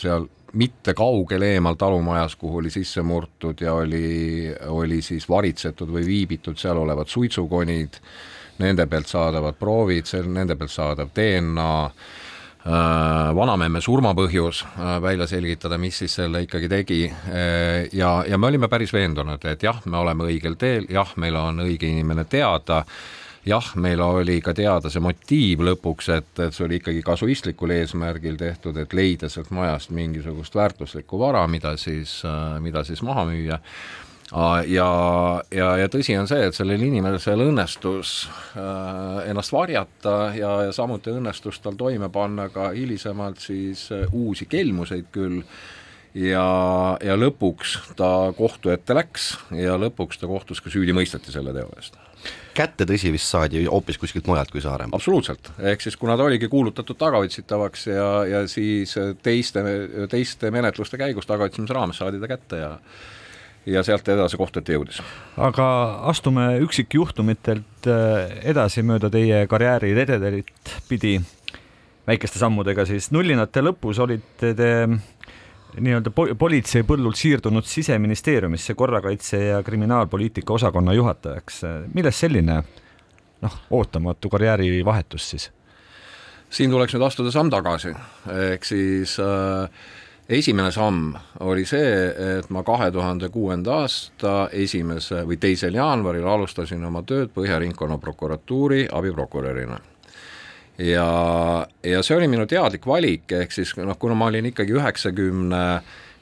seal 0.00 0.28
mitte 0.52 0.92
kaugel 0.98 1.46
eemal 1.46 1.78
talumajas, 1.80 2.34
kuhu 2.36 2.58
oli 2.60 2.72
sisse 2.74 3.00
murtud 3.06 3.60
ja 3.62 3.72
oli, 3.78 4.50
oli 4.68 5.00
siis 5.00 5.28
varitsetud 5.30 5.88
või 5.94 6.04
viibitud 6.04 6.60
seal 6.60 6.82
olevad 6.82 7.08
suitsukonid 7.08 7.96
äh,, 7.96 8.12
nende 8.60 8.86
pealt 8.86 9.10
saadavad 9.10 9.58
proovid, 9.58 10.08
nende 10.28 10.56
pealt 10.58 10.72
saadav 10.72 11.12
DNA, 11.16 11.70
äh, 11.84 13.30
vanamemme 13.36 13.80
surmapõhjus 13.84 14.64
äh, 14.66 14.98
välja 15.02 15.28
selgitada, 15.30 15.78
mis 15.80 16.02
siis 16.02 16.18
selle 16.20 16.44
ikkagi 16.46 16.68
tegi. 16.72 17.00
Äh, 17.08 17.88
ja, 17.96 18.18
ja 18.28 18.38
me 18.38 18.50
olime 18.50 18.68
päris 18.68 18.92
veendunud, 18.96 19.44
et 19.48 19.64
jah, 19.66 19.80
me 19.86 20.02
oleme 20.02 20.28
õigel 20.28 20.58
teel, 20.60 20.86
jah, 20.90 21.16
meil 21.16 21.38
on 21.40 21.64
õige 21.64 21.88
inimene 21.88 22.26
teada, 22.30 22.82
jah, 23.48 23.72
meil 23.80 24.02
oli 24.04 24.40
ka 24.44 24.54
teada 24.56 24.92
see 24.92 25.02
motiiv 25.02 25.64
lõpuks, 25.70 26.12
et, 26.18 26.34
et 26.44 26.54
see 26.54 26.66
oli 26.66 26.80
ikkagi 26.82 27.02
kasuistlikul 27.06 27.72
eesmärgil 27.78 28.36
tehtud, 28.40 28.76
et 28.76 28.92
leida 28.92 29.32
sealt 29.32 29.50
majast 29.56 29.94
mingisugust 29.96 30.54
väärtuslikku 30.54 31.18
vara, 31.18 31.46
mida 31.48 31.76
siis, 31.80 32.20
mida 32.60 32.84
siis 32.84 33.00
maha 33.06 33.24
müüa 33.32 33.60
ja, 34.66 34.88
ja, 35.50 35.68
ja 35.80 35.88
tõsi 35.90 36.14
on 36.18 36.28
see, 36.30 36.46
et 36.46 36.56
sellel 36.56 36.82
inimesel 36.86 37.42
õnnestus 37.48 38.28
äh, 38.54 39.26
ennast 39.30 39.52
varjata 39.54 40.30
ja, 40.36 40.52
ja 40.68 40.74
samuti 40.74 41.14
õnnestus 41.14 41.58
tal 41.62 41.78
toime 41.78 42.10
panna 42.12 42.48
ka 42.52 42.70
hilisemalt 42.76 43.42
siis 43.42 43.88
äh, 43.94 44.06
uusi 44.12 44.46
kelmuseid 44.50 45.10
küll. 45.14 45.42
Ja, 46.10 46.42
ja 47.06 47.14
lõpuks 47.14 47.76
ta 47.94 48.32
kohtu 48.34 48.72
ette 48.74 48.96
läks 48.98 49.28
ja 49.54 49.76
lõpuks 49.78 50.18
ta 50.18 50.26
kohtus 50.26 50.58
ka 50.58 50.66
süüdi 50.66 50.90
mõisteti 50.90 51.30
selle 51.30 51.52
teo 51.54 51.68
eest. 51.78 51.94
Kätte 52.50 52.82
tõsi 52.82 53.12
vist 53.14 53.30
saadi 53.30 53.62
hoopis 53.62 53.94
kuskilt 54.02 54.26
mujalt 54.26 54.50
kui 54.50 54.58
Saaremaa? 54.60 54.98
absoluutselt, 54.98 55.52
ehk 55.70 55.86
siis 55.86 55.94
kuna 55.96 56.16
ta 56.18 56.26
oligi 56.26 56.50
kuulutatud 56.50 56.98
tagaotsitavaks 56.98 57.86
ja, 57.92 58.08
ja 58.26 58.42
siis 58.50 58.96
teiste, 59.22 59.62
teiste 60.10 60.50
menetluste 60.50 60.98
käigus 60.98 61.30
tagaotsimise 61.30 61.78
raames 61.78 62.02
saadi 62.02 62.18
ta 62.18 62.32
kätte 62.34 62.58
ja 62.58 62.72
ja 63.66 63.82
sealt 63.84 64.08
edasi 64.08 64.38
kohtu 64.40 64.60
ette 64.60 64.74
jõudis. 64.74 65.00
aga 65.36 65.66
astume 66.10 66.46
üksikjuhtumitelt 66.64 67.88
äh, 67.90 68.38
edasi 68.52 68.82
mööda 68.86 69.10
teie 69.10 69.44
karjääri 69.50 69.94
rededelit 69.94 70.76
pidi 70.88 71.18
väikeste 72.06 72.40
sammudega, 72.40 72.86
siis 72.88 73.10
nullinate 73.14 73.62
lõpus 73.62 74.00
olite 74.02 74.54
te 74.56 74.70
nii-öelda 75.78 76.10
politsei 76.38 76.82
põllult 76.86 77.18
siirdunud 77.20 77.66
siseministeeriumisse 77.68 78.74
korrakaitse 78.74 79.38
ja 79.44 79.62
kriminaalpoliitika 79.62 80.52
osakonna 80.52 80.92
juhatajaks. 80.96 81.62
millest 81.94 82.26
selline 82.26 82.62
noh, 83.40 83.56
ootamatu 83.70 84.28
karjäärivahetus 84.28 85.30
siis? 85.30 85.50
siin 86.50 86.70
tuleks 86.70 86.96
nüüd 86.96 87.06
astuda 87.06 87.30
samm 87.30 87.50
tagasi, 87.52 87.92
ehk 88.34 88.64
siis 88.66 89.14
äh, 89.22 89.68
esimene 90.30 90.70
samm 90.72 91.14
oli 91.40 91.64
see, 91.66 91.94
et 92.38 92.50
ma 92.54 92.62
kahe 92.66 92.90
tuhande 92.94 93.28
kuuenda 93.34 93.80
aasta 93.82 94.34
esimese 94.52 95.24
või 95.26 95.40
teisel 95.42 95.74
jaanuaril 95.74 96.26
alustasin 96.26 96.84
oma 96.86 97.02
tööd 97.02 97.32
Põhja 97.34 97.58
Ringkonnaprokuratuuri 97.58 98.86
abiprokurörina. 98.92 99.80
ja, 100.78 101.08
ja 101.82 102.02
see 102.02 102.16
oli 102.16 102.28
minu 102.28 102.46
teadlik 102.46 102.86
valik, 102.86 103.32
ehk 103.32 103.52
siis 103.52 103.74
noh, 103.76 103.98
kuna 103.98 104.14
ma 104.14 104.30
olin 104.30 104.46
ikkagi 104.52 104.78
üheksakümne 104.78 105.64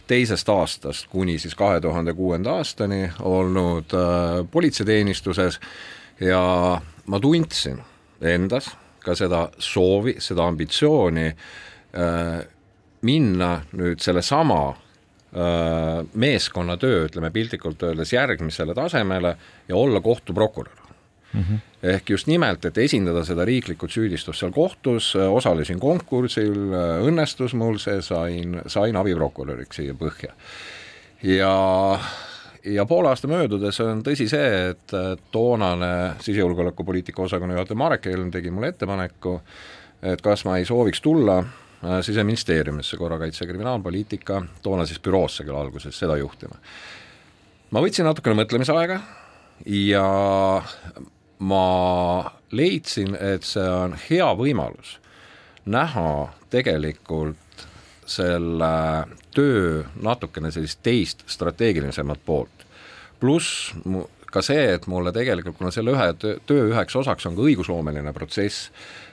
teisest 0.09 0.49
aastast 0.49 1.09
kuni 1.12 1.38
siis 1.38 1.55
kahe 1.55 1.81
tuhande 1.81 2.15
kuuenda 2.17 2.57
aastani 2.57 3.11
olnud 3.21 3.93
äh, 3.93 4.45
politseiteenistuses 4.50 5.61
ja 6.21 6.43
ma 7.07 7.21
tundsin 7.21 7.83
endas 8.21 8.73
ka 9.05 9.15
seda 9.15 9.49
soovi, 9.59 10.17
seda 10.19 10.49
ambitsiooni 10.49 11.27
äh, 11.29 12.47
minna 13.02 13.62
nüüd 13.76 14.02
sellesama 14.02 14.62
äh, 14.71 16.05
meeskonnatöö, 16.14 17.07
ütleme 17.07 17.31
piltlikult 17.31 17.83
öeldes, 17.83 18.12
järgmisele 18.12 18.75
tasemele 18.75 19.37
ja 19.69 19.76
olla 19.76 20.00
kohtuprokurör 20.00 20.88
mm. 21.33 21.40
-hmm. 21.40 21.59
ehk 21.83 22.11
just 22.11 22.26
nimelt, 22.26 22.64
et 22.64 22.78
esindada 22.78 23.25
seda 23.25 23.45
riiklikut 23.45 23.90
süüdistust 23.90 24.40
seal 24.40 24.52
kohtus, 24.52 25.17
osalesin 25.17 25.81
konkursil, 25.81 26.57
õnnestus 27.05 27.55
mul 27.55 27.78
see, 27.78 28.02
sain, 28.02 28.61
sain 28.67 28.97
abiprokuröriks 28.97 29.76
siia 29.76 29.95
põhja. 29.95 30.33
ja 31.23 31.99
ja 32.64 32.85
poole 32.87 33.09
aasta 33.09 33.28
möödudes 33.28 33.81
on 33.81 34.02
tõsi 34.02 34.28
see, 34.28 34.71
et 34.71 34.93
toonane 35.31 36.14
sisejulgeolekupoliitika 36.21 37.23
osakonna 37.23 37.55
juhataja 37.55 37.78
Marek 37.78 38.07
Helm 38.07 38.31
tegi 38.31 38.50
mulle 38.50 38.69
ettepaneku, 38.69 39.40
et 40.02 40.23
kas 40.23 40.45
ma 40.45 40.59
ei 40.59 40.64
sooviks 40.64 41.00
tulla 41.00 41.38
äh, 41.38 41.68
siseministeeriumisse 42.03 42.97
korrakaitse 42.97 43.45
ja 43.45 43.49
kriminaalpoliitika, 43.49 44.43
toona 44.63 44.87
siis 44.87 44.99
büroosse 45.01 45.45
küll 45.47 45.59
alguses, 45.59 45.99
seda 45.99 46.17
juhtima. 46.19 46.59
ma 47.71 47.83
võtsin 47.85 48.09
natukene 48.09 48.35
mõtlemisaega 48.41 49.01
ja 49.67 50.07
ma 51.39 51.67
leidsin, 52.51 53.15
et 53.15 53.47
see 53.47 53.69
on 53.69 53.95
hea 54.09 54.27
võimalus 54.35 54.97
näha 55.69 56.33
tegelikult 56.51 57.67
selle 58.09 58.73
töö 59.35 59.83
natukene 60.03 60.51
sellist 60.51 60.81
teist 60.83 61.25
strateegilisemat 61.29 62.21
poolt. 62.25 62.65
pluss 63.21 63.75
ka 64.33 64.43
see, 64.45 64.75
et 64.75 64.87
mulle 64.87 65.13
tegelikult, 65.13 65.57
kuna 65.59 65.71
selle 65.75 65.93
ühe 65.93 66.09
töö 66.47 66.69
üheks 66.71 66.97
osaks 66.97 67.27
on 67.27 67.37
ka 67.37 67.45
õigusloomeline 67.45 68.13
protsess, 68.17 68.71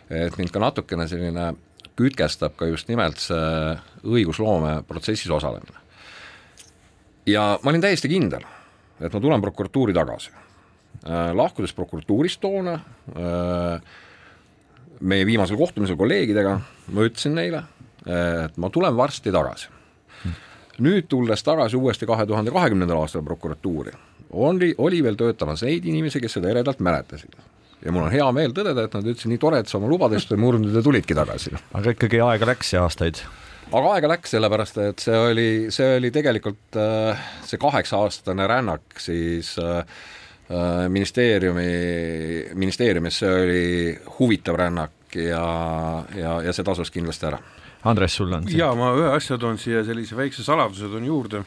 et 0.09 0.37
mind 0.37 0.53
ka 0.53 0.61
natukene 0.63 1.07
selline 1.11 1.53
kütkestab 1.95 2.55
ka 2.59 2.67
just 2.67 2.89
nimelt 2.91 3.21
see 3.23 3.75
õigusloome 4.03 4.81
protsessis 4.87 5.31
osalemine. 5.31 5.83
ja 7.25 7.55
ma 7.63 7.71
olin 7.71 7.81
täiesti 7.81 8.11
kindel, 8.11 8.43
et 8.99 9.13
ma 9.13 9.21
tulen 9.21 9.41
prokuratuuri 9.41 9.93
tagasi 9.93 10.33
Äh, 11.03 11.35
lahkudes 11.35 11.73
prokuratuurist 11.77 12.39
toona 12.41 12.73
äh, 12.73 13.81
meie 15.05 15.25
viimasel 15.27 15.57
kohtumisel 15.59 15.97
kolleegidega 15.99 16.53
ma 16.95 17.03
ütlesin 17.05 17.35
neile, 17.37 17.59
et 18.05 18.55
ma 18.57 18.69
tulen 18.73 18.95
varsti 18.97 19.33
tagasi. 19.33 19.67
nüüd 20.81 21.05
tulles 21.11 21.43
tagasi 21.43 21.77
uuesti 21.77 22.07
kahe 22.09 22.25
tuhande 22.25 22.51
kahekümnendal 22.51 23.03
aastal 23.03 23.23
prokuratuuri, 23.23 23.91
oli, 24.31 24.73
oli 24.77 25.03
veel 25.03 25.15
töötamas 25.19 25.63
neid 25.63 25.85
inimesi, 25.85 26.19
kes 26.23 26.39
seda 26.39 26.49
eredalt 26.51 26.81
mäletasid 26.83 27.37
ja 27.85 27.93
mul 27.95 28.07
on 28.07 28.13
hea 28.13 28.27
meel 28.35 28.53
tõdeda, 28.57 28.87
et 28.87 28.97
nad 28.97 29.07
ütlesid 29.07 29.31
nii 29.31 29.41
tore, 29.41 29.61
et 29.61 29.71
sa 29.71 29.79
oma 29.79 29.89
lubadest 29.91 30.33
ei 30.33 30.41
murdnud 30.41 30.75
ja 30.75 30.83
tulidki 30.85 31.17
tagasi. 31.17 31.55
aga 31.77 31.95
ikkagi 31.95 32.21
aega 32.25 32.51
läks 32.51 32.73
ja 32.73 32.83
aastaid? 32.87 33.21
aga 33.71 33.95
aega 33.95 34.11
läks, 34.15 34.35
sellepärast 34.35 34.81
et 34.83 35.05
see 35.07 35.23
oli, 35.29 35.47
see 35.73 35.95
oli 36.01 36.11
tegelikult 36.13 36.81
äh, 36.81 37.25
see 37.45 37.61
kaheksa-aastane 37.61 38.49
rännak 38.49 39.01
siis 39.01 39.55
äh, 39.61 39.81
Äh, 40.51 40.89
ministeeriumi, 40.89 42.51
ministeeriumis, 42.53 43.15
see 43.17 43.29
oli 43.33 43.99
huvitav 44.19 44.59
rännak 44.59 45.15
ja, 45.17 45.45
ja, 46.13 46.35
ja 46.45 46.51
see 46.53 46.65
tasus 46.67 46.91
kindlasti 46.93 47.25
ära. 47.31 47.39
Andres, 47.89 48.13
sul 48.19 48.29
on 48.29 48.45
siin? 48.45 48.59
jaa, 48.59 48.75
ma 48.77 48.91
ühe 48.93 49.07
asja 49.09 49.39
toon 49.41 49.57
siia, 49.57 49.81
sellise 49.87 50.13
väikse 50.17 50.45
saladuse 50.45 50.85
toon 50.91 51.07
juurde 51.09 51.41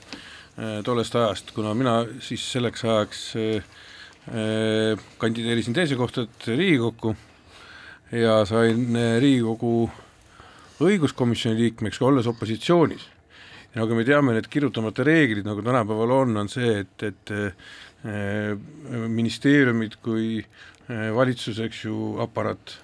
tollest 0.82 1.14
ajast, 1.14 1.52
kuna 1.54 1.76
mina 1.78 2.00
siis 2.26 2.42
selleks 2.50 2.82
ajaks 2.88 3.22
äh, 3.38 3.68
kandideerisin 5.18 5.72
teise 5.72 5.96
kohta 5.96 6.26
Riigikokku 6.46 7.14
ja 8.12 8.42
sain 8.48 8.96
Riigikogu 9.20 9.88
õiguskomisjoni 10.84 11.62
liikmeks, 11.62 12.02
olles 12.04 12.28
opositsioonis. 12.28 13.06
ja 13.74 13.80
nagu 13.80 13.96
me 13.96 14.04
teame, 14.04 14.34
need 14.36 14.50
kirjutamata 14.52 15.04
reeglid, 15.06 15.46
nagu 15.48 15.64
tänapäeval 15.64 16.12
on, 16.22 16.36
on 16.44 16.52
see, 16.52 16.82
et, 16.84 17.06
et 17.08 17.32
Äh, 18.06 18.54
ministeeriumid 19.10 19.96
kui 20.04 20.38
äh, 20.38 21.08
valitsus, 21.10 21.58
eks 21.64 21.80
ju, 21.82 21.94
aparaat 22.22 22.76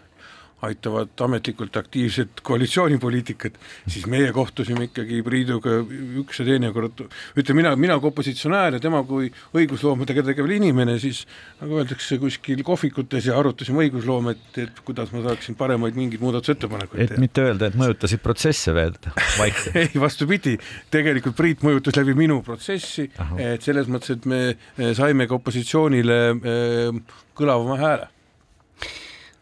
aitavad 0.69 1.25
ametlikult 1.27 1.77
aktiivset 1.77 2.43
koalitsioonipoliitikat, 2.47 3.59
siis 3.87 4.07
meie 4.11 4.33
kohtusime 4.35 4.89
ikkagi 4.89 5.23
Priiduga 5.25 5.77
üks 6.21 6.41
ja 6.41 6.47
teine 6.49 6.71
kord, 6.75 7.05
ütleme 7.39 7.63
mina, 7.63 7.75
mina 7.81 7.99
kui 8.01 8.11
opositsionäär 8.13 8.79
ja 8.79 8.83
tema 8.83 9.03
kui 9.09 9.31
õigusloomadega 9.57 10.25
tegev 10.31 10.51
inimene, 10.57 10.97
siis 11.03 11.25
nagu 11.61 11.81
öeldakse, 11.81 12.19
kuskil 12.23 12.63
kohvikutes 12.67 13.29
ja 13.31 13.39
arutasime 13.41 13.85
õigusloomet, 13.87 14.45
et 14.63 14.83
kuidas 14.87 15.13
ma 15.15 15.25
saaksin 15.27 15.59
paremaid 15.59 15.99
mingeid 15.99 16.23
muudatusettepanekuid 16.25 17.05
et 17.05 17.15
teha. 17.15 17.25
mitte 17.25 17.45
öelda, 17.45 17.71
et 17.71 17.79
mõjutasid 17.79 18.23
protsesse 18.25 18.75
veel 18.77 18.97
vaikselt 19.41 19.79
ei, 19.83 19.93
vastupidi, 20.01 20.57
tegelikult 20.95 21.37
Priit 21.39 21.65
mõjutas 21.67 21.97
läbi 21.99 22.15
minu 22.17 22.41
protsessi, 22.47 23.09
et 23.41 23.65
selles 23.65 23.91
mõttes, 23.91 24.15
et 24.17 24.29
me 24.29 24.93
saime 24.97 25.29
ka 25.29 25.39
opositsioonile 25.39 26.19
äh, 26.35 27.17
kõlavama 27.37 27.79
hääle 27.81 28.11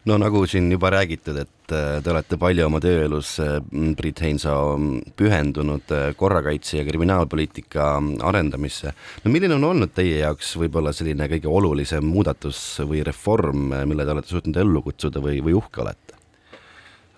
no 0.05 0.17
nagu 0.19 0.43
siin 0.47 0.71
juba 0.71 0.89
räägitud, 0.93 1.37
et 1.39 1.71
äh, 1.71 1.99
te 2.03 2.11
olete 2.11 2.37
palju 2.39 2.65
oma 2.67 2.79
tööelus, 2.83 3.35
äh, 3.43 3.59
Priit 3.97 4.21
Heinsalu, 4.23 4.99
pühendunud 5.19 5.93
äh, 5.95 6.09
korrakaitse 6.19 6.81
ja 6.81 6.87
kriminaalpoliitika 6.87 7.87
arendamisse. 8.27 8.93
no 9.23 9.31
milline 9.31 9.55
on 9.55 9.69
olnud 9.71 9.93
teie 9.95 10.19
jaoks 10.19 10.55
võib-olla 10.59 10.93
selline 10.95 11.29
kõige 11.31 11.51
olulisem 11.51 12.05
muudatus 12.05 12.59
või 12.83 13.03
reform, 13.05 13.71
mille 13.87 14.05
te 14.05 14.15
olete 14.15 14.35
suutnud 14.35 14.59
ellu 14.65 14.83
kutsuda 14.83 15.23
või, 15.23 15.39
või 15.45 15.55
uhke 15.61 15.85
olete 15.85 16.19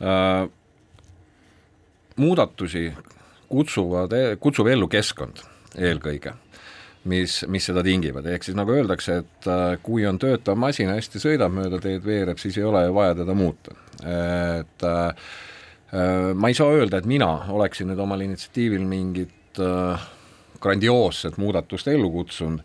äh,? 0.02 0.46
muudatusi 2.16 2.94
kutsuvad, 3.52 4.14
kutsub 4.40 4.70
ellu 4.72 4.88
keskkond 4.88 5.42
eelkõige 5.76 6.32
mis, 7.10 7.40
mis 7.52 7.68
seda 7.70 7.84
tingivad, 7.86 8.26
ehk 8.30 8.46
siis 8.46 8.58
nagu 8.58 8.74
öeldakse, 8.74 9.20
et 9.24 9.50
äh, 9.50 9.78
kui 9.86 10.06
on 10.10 10.18
töötav 10.22 10.58
masin, 10.60 10.90
hästi 10.94 11.22
sõidab 11.22 11.54
mööda 11.54 11.80
teed, 11.82 12.04
veereb, 12.06 12.40
siis 12.42 12.58
ei 12.60 12.66
ole 12.66 12.86
ju 12.88 12.96
vaja 12.98 13.20
teda 13.22 13.38
muuta. 13.38 13.76
et 14.06 14.84
äh, 14.84 15.30
äh, 15.94 16.34
ma 16.34 16.50
ei 16.50 16.58
saa 16.58 16.74
öelda, 16.74 16.98
et 16.98 17.10
mina 17.10 17.30
oleksin 17.54 17.92
nüüd 17.92 18.02
omal 18.02 18.26
initsiatiivil 18.26 18.86
mingit 18.90 19.32
grandioosset 20.60 21.38
muudatust 21.40 21.88
ellu 21.88 22.10
kutsunud, 22.12 22.60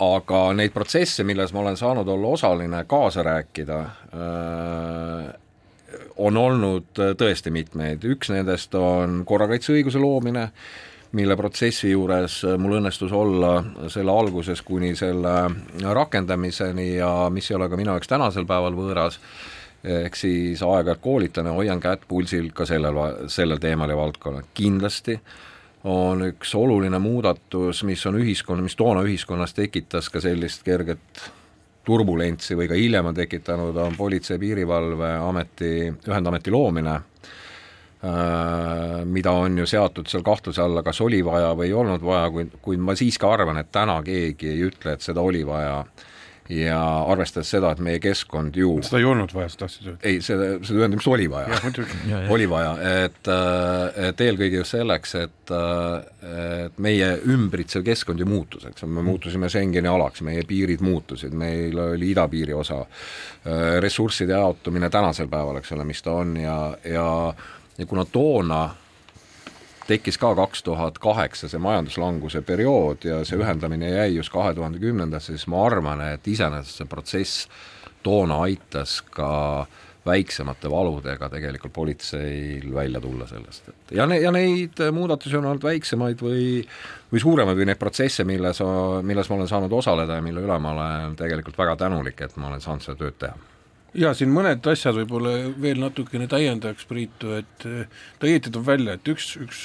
aga 0.00 0.38
neid 0.56 0.72
protsesse, 0.72 1.26
milles 1.28 1.52
ma 1.52 1.60
olen 1.60 1.76
saanud 1.76 2.08
olla 2.08 2.30
osaline, 2.32 2.78
kaasa 2.88 3.20
rääkida, 3.26 3.76
on 6.16 6.38
olnud 6.40 7.02
tõesti 7.20 7.52
mitmeid, 7.52 8.06
üks 8.08 8.32
nendest 8.32 8.72
on 8.80 9.20
korrakaitseõiguse 9.28 10.00
loomine, 10.00 10.46
mille 11.16 11.36
protsessi 11.38 11.90
juures 11.90 12.42
mul 12.60 12.78
õnnestus 12.78 13.12
olla 13.16 13.58
selle 13.92 14.12
alguses 14.12 14.62
kuni 14.66 14.94
selle 14.98 15.34
rakendamiseni 15.82 16.96
ja 16.96 17.10
mis 17.32 17.50
ei 17.50 17.56
ole 17.56 17.70
ka 17.72 17.78
minu 17.80 17.94
jaoks 17.94 18.10
tänasel 18.10 18.46
päeval 18.48 18.76
võõras, 18.76 19.18
ehk 19.84 20.18
siis 20.18 20.62
aeg-ajalt 20.66 21.02
koolitan 21.02 21.48
ja 21.48 21.56
hoian 21.56 21.80
kätt 21.80 22.04
pulsil 22.08 22.50
ka 22.54 22.66
sellel, 22.68 22.98
sellel 23.32 23.62
teemal 23.62 23.92
ja 23.92 23.98
valdkonnal, 23.98 24.48
kindlasti 24.54 25.18
on 25.86 26.24
üks 26.26 26.54
oluline 26.58 26.98
muudatus, 26.98 27.84
mis 27.86 28.02
on 28.10 28.18
ühiskonna, 28.20 28.64
mis 28.66 28.76
toona 28.76 29.04
ühiskonnas 29.06 29.54
tekitas 29.54 30.10
ka 30.10 30.20
sellist 30.20 30.64
kerget 30.66 31.26
turbulentsi 31.86 32.56
või 32.58 32.66
ka 32.66 32.74
hiljem 32.74 33.12
on 33.12 33.14
tekitanud, 33.14 33.76
on 33.78 33.94
Politsei- 33.96 34.34
ja 34.34 34.42
Piirivalveameti, 34.42 35.74
ühendameti 36.08 36.50
loomine 36.50 37.00
mida 39.04 39.32
on 39.32 39.56
ju 39.58 39.66
seatud 39.66 40.08
seal 40.10 40.24
kahtluse 40.26 40.62
alla, 40.62 40.82
kas 40.84 41.00
oli 41.00 41.22
vaja 41.24 41.54
või 41.56 41.70
ei 41.70 41.76
olnud 41.76 42.04
vaja, 42.04 42.28
kuid, 42.34 42.58
kuid 42.62 42.82
ma 42.82 42.96
siiski 42.98 43.26
arvan, 43.28 43.56
et 43.62 43.72
täna 43.72 44.02
keegi 44.04 44.52
ei 44.52 44.66
ütle, 44.68 44.96
et 44.96 45.06
seda 45.06 45.24
oli 45.24 45.46
vaja. 45.46 45.80
Ja 46.46 46.78
arvestades 47.10 47.48
seda, 47.50 47.72
et 47.74 47.80
meie 47.82 47.98
keskkond 47.98 48.54
ju 48.54 48.76
seda 48.86 49.00
ei 49.00 49.06
olnud 49.10 49.32
vaja, 49.34 49.48
sa 49.50 49.64
tahtsid 49.64 49.88
öelda? 49.88 50.02
ei, 50.06 50.20
seda, 50.22 50.44
seda 50.62 50.78
ühendamist 50.78 51.08
oli 51.10 51.24
vaja. 51.26 51.58
oli 52.30 52.46
vaja, 52.46 52.76
et, 53.02 53.18
äh, 53.34 53.98
et 54.12 54.22
eelkõige 54.22 54.60
just 54.60 54.76
selleks, 54.76 55.16
et, 55.24 55.50
äh, 55.50 56.36
et 56.68 56.78
meie 56.78 57.08
ümbritsev 57.34 57.82
keskkond 57.88 58.22
ju 58.22 58.28
muutus, 58.30 58.68
eks 58.70 58.86
me 58.86 59.02
muutusime 59.02 59.50
Schengeni 59.50 59.90
alaks, 59.90 60.22
meie 60.22 60.46
piirid 60.46 60.86
muutusid, 60.86 61.34
meil 61.34 61.74
oli 61.88 62.12
idapiiri 62.14 62.54
osa, 62.54 62.78
ressursside 63.82 64.38
jaotumine 64.38 64.86
tänasel 64.90 65.26
päeval, 65.30 65.58
eks 65.58 65.74
ole, 65.74 65.82
mis 65.90 66.02
ta 66.02 66.14
on 66.22 66.36
ja, 66.38 66.56
ja 66.86 67.10
ja 67.78 67.86
kuna 67.86 68.04
toona 68.04 68.74
tekkis 69.86 70.18
ka 70.18 70.34
kaks 70.34 70.62
tuhat 70.66 70.98
kaheksa 70.98 71.48
see 71.48 71.62
majanduslanguse 71.62 72.42
periood 72.46 73.06
ja 73.06 73.22
see 73.24 73.38
ühendamine 73.38 73.90
jäi 73.92 74.16
just 74.16 74.32
kahe 74.34 74.54
tuhande 74.54 74.82
kümnendasse, 74.82 75.36
siis 75.36 75.46
ma 75.50 75.62
arvan, 75.66 76.02
et 76.14 76.28
iseenesest 76.28 76.82
see 76.82 76.90
protsess 76.90 77.48
toona 78.02 78.40
aitas 78.46 79.00
ka 79.14 79.30
väiksemate 80.06 80.70
valudega 80.70 81.28
tegelikult 81.30 81.72
politseil 81.74 82.68
välja 82.74 83.00
tulla 83.02 83.26
sellest, 83.26 83.68
et 83.72 83.96
ja 83.98 84.06
ne-, 84.06 84.20
ja 84.22 84.30
neid 84.34 84.78
muudatusi 84.94 85.38
on 85.38 85.50
olnud 85.50 85.66
väiksemaid 85.66 86.22
või 86.22 86.46
või 87.12 87.22
suuremaid 87.22 87.58
või 87.58 87.66
neid 87.70 87.80
protsesse, 87.80 88.26
milles, 88.26 88.62
milles 89.02 89.30
ma 89.30 89.38
olen 89.38 89.50
saanud 89.50 89.72
osaleda 89.72 90.18
ja 90.18 90.22
mille 90.22 90.46
üle 90.46 90.58
ma 90.62 90.74
olen 90.74 91.18
tegelikult 91.18 91.58
väga 91.58 91.76
tänulik, 91.86 92.22
et 92.22 92.38
ma 92.38 92.50
olen 92.50 92.62
saanud 92.62 92.86
seda 92.86 92.98
tööd 93.02 93.18
teha 93.22 93.55
ja 93.96 94.12
siin 94.16 94.32
mõned 94.34 94.66
asjad 94.70 94.96
võib-olla 95.00 95.34
veel 95.62 95.80
natukene 95.82 96.28
täiendaks 96.30 96.88
Priitu, 96.88 97.34
et 97.38 97.64
ta 97.64 98.28
õieti 98.28 98.52
toob 98.52 98.66
välja, 98.68 98.96
et 98.96 99.12
üks, 99.12 99.34
üks 99.42 99.62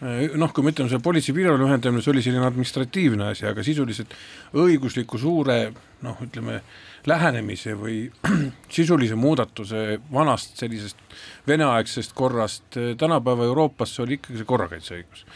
noh, 0.00 0.52
kui 0.52 0.64
me 0.64 0.72
ütleme, 0.74 0.90
see 0.90 1.02
politsei-piirivalve 1.04 1.68
ühendamine, 1.68 2.02
see 2.04 2.12
oli 2.12 2.24
selline 2.24 2.48
administratiivne 2.48 3.30
asi, 3.30 3.46
aga 3.48 3.64
sisuliselt 3.64 4.14
õigusliku 4.60 5.20
suure 5.20 5.58
noh, 6.04 6.18
ütleme 6.24 6.60
lähenemise 7.08 7.76
või 7.78 7.98
sisulise 8.76 9.16
muudatuse 9.18 10.00
vanast 10.12 10.58
sellisest 10.60 11.00
veneaegsest 11.48 12.14
korrast 12.16 12.78
tänapäeva 13.00 13.46
Euroopasse 13.48 14.02
oli 14.04 14.18
ikkagi 14.18 14.40
see 14.40 14.48
korrakaitseõigus 14.48 15.26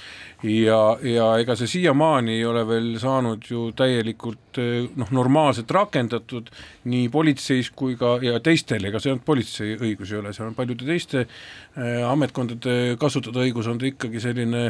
ja, 0.42 0.80
ja 1.02 1.26
ega 1.40 1.56
see 1.58 1.70
siiamaani 1.70 2.36
ei 2.36 2.44
ole 2.46 2.62
veel 2.68 2.92
saanud 3.02 3.48
ju 3.50 3.68
täielikult 3.76 4.60
noh, 4.98 5.10
normaalselt 5.14 5.70
rakendatud 5.74 6.52
nii 6.90 7.08
politseis 7.12 7.72
kui 7.74 7.96
ka, 7.98 8.16
ja 8.22 8.38
teistel, 8.44 8.84
ega 8.86 9.02
see 9.02 9.12
ainult 9.12 9.26
politsei 9.26 9.74
õigus 9.76 10.12
ei 10.12 10.20
ole, 10.20 10.32
seal 10.36 10.50
on 10.50 10.56
paljude 10.58 10.86
teiste 10.86 11.24
äh, 11.24 12.02
ametkondade 12.06 12.96
kasutada 13.00 13.42
õigus 13.46 13.70
on 13.70 13.80
ta 13.82 13.90
ikkagi 13.90 14.22
selline 14.22 14.64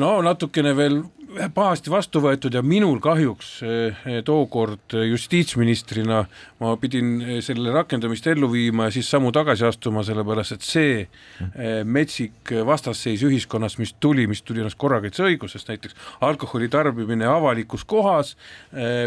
no 0.00 0.12
natukene 0.24 0.74
veel 0.76 1.00
pahasti 1.54 1.90
vastu 1.92 2.20
võetud 2.22 2.54
ja 2.54 2.62
minul 2.64 2.98
kahjuks 3.02 3.50
eh, 3.62 4.06
tookord 4.26 4.94
justiitsministrina 5.06 6.24
ma 6.60 6.72
pidin 6.80 7.12
eh, 7.22 7.38
selle 7.44 7.72
rakendamist 7.74 8.26
ellu 8.30 8.48
viima 8.50 8.88
ja 8.88 8.94
siis 8.96 9.10
sammu 9.12 9.30
tagasi 9.34 9.66
astuma, 9.68 10.02
sellepärast 10.06 10.56
et 10.56 10.66
see 10.66 10.96
eh, 11.04 11.82
metsik 11.84 12.52
vastasseis 12.66 13.22
ühiskonnas, 13.26 13.78
mis 13.78 13.94
tuli, 14.02 14.26
mis 14.30 14.42
tuli 14.42 14.64
ennast 14.64 14.78
korrakaitseõigusest, 14.80 15.70
näiteks 15.70 15.96
alkoholi 16.26 16.68
tarbimine 16.72 17.28
avalikus 17.30 17.84
kohas, 17.88 18.34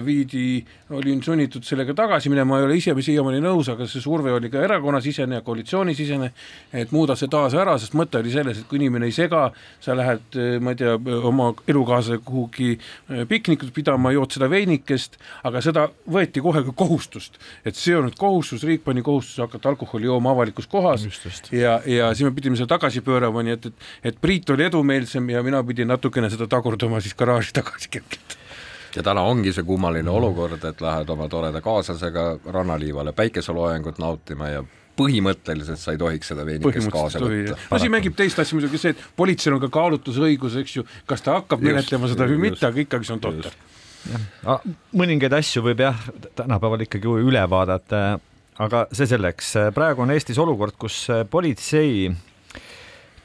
viidi, 0.05 0.63
olin 0.93 1.21
sunnitud 1.23 1.65
sellega 1.67 1.95
tagasi 1.97 2.31
minema, 2.31 2.53
ma 2.53 2.62
ei 2.62 2.67
ole 2.67 2.77
ise 2.79 2.93
siiamaani 2.93 3.41
nõus, 3.43 3.69
aga 3.71 3.88
see 3.89 4.01
surve 4.03 4.31
oli 4.36 4.51
ka 4.53 4.62
erakonnasisene 4.63 5.39
ja 5.39 5.45
koalitsioonisisene, 5.45 6.29
et 6.79 6.91
muuda 6.95 7.17
see 7.19 7.31
taas 7.31 7.55
ära, 7.57 7.75
sest 7.81 7.95
mõte 7.97 8.19
oli 8.21 8.31
selles, 8.33 8.59
et 8.59 8.69
kui 8.69 8.79
inimene 8.79 9.09
ei 9.09 9.15
sega, 9.15 9.47
sa 9.83 9.95
lähed, 9.97 10.39
ma 10.63 10.73
ei 10.73 10.79
tea, 10.79 10.95
oma 11.23 11.51
elukaaslase 11.67 12.12
kaasa 12.13 12.26
kuhugi 12.26 12.80
äh, 13.12 13.28
piknikut 13.28 13.73
pidama, 13.73 14.12
jood 14.12 14.32
seda 14.32 14.49
veinikest, 14.49 15.17
aga 15.43 15.62
seda 15.62 15.88
võeti 16.10 16.41
kohe 16.41 16.63
kui 16.63 16.73
kohustust, 16.76 17.39
et 17.65 17.76
see 17.76 17.95
on 17.95 18.08
nüüd 18.08 18.17
kohustus, 18.19 18.63
riik 18.63 18.84
pani 18.84 19.02
kohustuse 19.02 19.41
hakata 19.41 19.69
alkoholi 19.69 20.06
jooma 20.06 20.32
avalikus 20.32 20.67
kohas 20.67 21.06
just, 21.06 21.26
just. 21.26 21.52
ja, 21.54 21.82
ja 21.86 22.13
siis 22.13 22.28
me 22.28 22.36
pidime 22.36 22.56
seda 22.56 22.76
tagasi 22.76 23.02
pöörama, 23.02 23.43
nii 23.43 23.54
et, 23.54 23.65
et, 23.65 23.89
et 24.04 24.21
Priit 24.21 24.49
oli 24.49 24.65
edumeelsem 24.65 25.30
ja 25.30 25.43
mina 25.43 25.63
pidin 25.63 25.88
natukene 25.88 26.30
seda 26.30 26.47
tagurdama 26.47 27.02
siis 27.02 27.15
garaaži 27.15 27.54
tagasi 27.54 27.89
kergelt 27.89 28.38
ja 28.95 29.04
täna 29.04 29.23
ongi 29.26 29.54
see 29.54 29.65
kummaline 29.65 30.10
olukord, 30.10 30.63
et 30.63 30.82
lähed 30.82 31.10
oma 31.10 31.28
toreda 31.30 31.62
kaaslasega 31.62 32.39
rannaliivale 32.45 33.13
päikeseloojangut 33.17 33.97
nautima 33.97 34.49
ja 34.49 34.63
põhimõtteliselt 34.99 35.82
sa 35.82 35.93
ei 35.93 36.01
tohiks 36.01 36.32
seda 36.34 36.45
veenikest 36.47 36.91
kaasa 36.93 37.21
võtta. 37.23 37.58
no 37.71 37.79
siin 37.82 37.93
mängib 37.93 38.17
teist 38.17 38.39
asja 38.41 38.58
muidugi 38.58 38.82
see, 38.82 38.95
et 38.95 39.06
politseil 39.17 39.58
on 39.58 39.63
ka 39.63 39.71
kaalutlusõigus, 39.73 40.58
eks 40.62 40.75
ju, 40.79 40.88
kas 41.10 41.25
ta 41.25 41.39
hakkab 41.39 41.63
just, 41.63 41.69
menetlema 41.69 42.12
seda 42.12 42.27
või 42.29 42.41
mitte, 42.47 42.67
aga 42.67 42.84
ikkagi 42.84 43.10
see 43.10 43.15
on 43.17 43.23
totter. 43.23 43.58
jah, 44.12 44.67
mõningaid 45.03 45.38
asju 45.39 45.65
võib 45.69 45.82
jah, 45.86 46.06
tänapäeval 46.38 46.86
ikkagi 46.86 47.17
üle 47.23 47.47
vaadata, 47.49 48.03
aga 48.63 48.86
see 48.93 49.10
selleks, 49.10 49.56
praegu 49.75 50.06
on 50.06 50.13
Eestis 50.13 50.41
olukord, 50.41 50.77
kus 50.79 51.06
politsei 51.32 52.12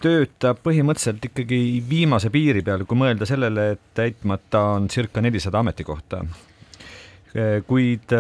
töötab 0.03 0.61
põhimõtteliselt 0.63 1.25
ikkagi 1.31 1.59
viimase 1.89 2.31
piiri 2.31 2.63
peal, 2.65 2.85
kui 2.87 2.99
mõelda 2.99 3.27
sellele, 3.29 3.73
et 3.75 3.83
täitmata 3.99 4.63
on 4.77 4.87
circa 4.93 5.23
nelisada 5.25 5.59
ametikohta. 5.59 6.23
kuid 7.67 8.15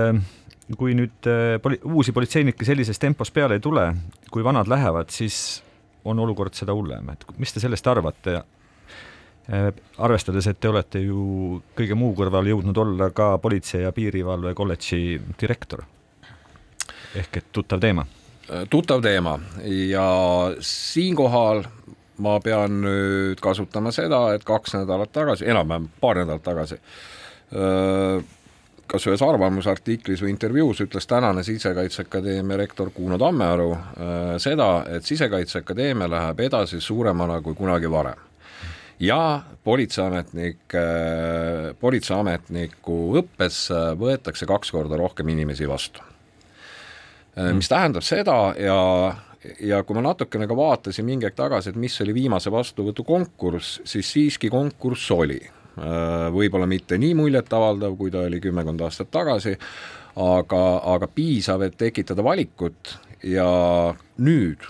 kui 0.77 0.95
nüüd 0.97 1.29
äh, 1.31 1.57
poli-, 1.63 1.81
uusi 1.89 2.13
politseinikke 2.13 2.67
sellises 2.69 3.01
tempos 3.01 3.31
peale 3.33 3.57
ei 3.57 3.65
tule, 3.65 3.87
kui 4.33 4.45
vanad 4.45 4.69
lähevad, 4.69 5.11
siis 5.15 5.63
on 6.09 6.19
olukord 6.21 6.57
seda 6.57 6.75
hullem, 6.77 7.09
et 7.13 7.25
mis 7.41 7.53
te 7.53 7.63
sellest 7.63 7.87
arvate? 7.89 8.41
Äh, 9.49 9.71
arvestades, 10.05 10.47
et 10.51 10.61
te 10.61 10.69
olete 10.69 11.01
ju 11.01 11.63
kõige 11.77 11.97
muu 11.97 12.13
kõrval 12.17 12.51
jõudnud 12.51 12.83
olla 12.85 13.09
ka 13.17 13.31
Politsei- 13.41 13.87
ja 13.87 13.93
Piirivalve 13.97 14.55
kolledži 14.55 15.21
direktor. 15.41 15.87
ehk 17.15 17.37
et 17.37 17.47
tuttav 17.53 17.81
teema. 17.81 18.05
Äh, 18.51 18.67
tuttav 18.69 19.01
teema 19.03 19.39
ja 19.65 20.09
siinkohal 20.61 21.65
ma 22.19 22.41
pean 22.41 22.81
nüüd 22.83 23.41
kasutama 23.41 23.93
seda, 23.95 24.35
et 24.35 24.45
kaks 24.45 24.75
nädalat 24.75 25.13
tagasi, 25.13 25.47
enam-vähem 25.49 25.89
paar 26.01 26.17
nädalat 26.17 26.43
tagasi 26.43 26.79
öö, 27.55 28.21
kas 28.88 29.07
ühes 29.09 29.22
arvamusartiklis 29.24 30.22
või 30.24 30.33
intervjuus 30.33 30.81
ütles 30.85 31.07
tänane 31.09 31.44
Sisekaitseakadeemia 31.46 32.57
rektor 32.61 32.90
Kuno 32.94 33.18
Tammearu 33.20 33.68
äh, 33.74 34.33
seda, 34.42 34.70
et 34.96 35.07
Sisekaitseakadeemia 35.09 36.09
läheb 36.11 36.40
edasi 36.48 36.81
suuremana 36.81 37.40
kui 37.44 37.55
kunagi 37.59 37.90
varem. 37.90 38.24
ja 39.01 39.42
politseiametnik 39.64 40.74
äh,, 40.74 41.74
politseiametniku 41.81 42.98
õppesse 43.20 43.94
võetakse 43.98 44.46
kaks 44.46 44.70
korda 44.74 44.96
rohkem 44.96 45.29
inimesi 45.29 45.68
vastu 45.68 46.03
äh,. 47.37 47.53
mis 47.55 47.68
tähendab 47.68 48.03
seda 48.03 48.55
ja 48.59 48.79
ja 49.61 49.83
kui 49.87 49.94
ma 49.94 50.03
natukene 50.03 50.48
ka 50.51 50.57
vaatasin 50.57 51.07
mingi 51.07 51.29
aeg 51.29 51.37
tagasi, 51.38 51.70
et 51.70 51.77
mis 51.79 52.01
oli 52.03 52.14
viimase 52.14 52.51
vastuvõtu 52.51 53.05
konkurss, 53.07 53.81
siis 53.85 54.11
siiski 54.12 54.51
konkurss 54.51 55.11
oli 55.14 55.38
võib-olla 56.35 56.67
mitte 56.67 56.99
nii 56.99 57.14
muljetavaldav, 57.19 57.97
kui 57.99 58.11
ta 58.11 58.25
oli 58.27 58.41
kümmekond 58.43 58.81
aastat 58.87 59.11
tagasi, 59.14 59.55
aga, 60.19 60.64
aga 60.95 61.09
piisav, 61.14 61.62
et 61.67 61.79
tekitada 61.79 62.25
valikut. 62.25 62.97
Ja 63.27 63.49
nüüd, 64.23 64.62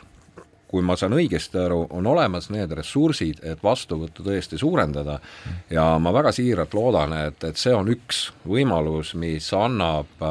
kui 0.68 0.85
ma 0.85 0.97
saan 0.97 1.16
õigesti 1.16 1.61
aru, 1.61 1.83
on 1.97 2.07
olemas 2.09 2.49
need 2.53 2.73
ressursid, 2.77 3.42
et 3.44 3.62
vastuvõttu 3.64 4.25
tõesti 4.25 4.61
suurendada. 4.61 5.18
Ja 5.73 5.90
ma 6.01 6.12
väga 6.14 6.33
siiralt 6.37 6.75
loodan, 6.77 7.14
et, 7.29 7.44
et 7.44 7.61
see 7.61 7.75
on 7.77 7.88
üks 7.92 8.29
võimalus, 8.49 9.14
mis 9.18 9.53
annab 9.57 10.29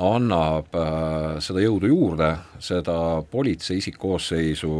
annab 0.00 0.76
äh, 0.76 1.40
seda 1.44 1.60
jõudu 1.60 1.90
juurde, 1.90 2.30
seda 2.62 3.20
politsei 3.30 3.82
isikkoosseisu 3.82 4.70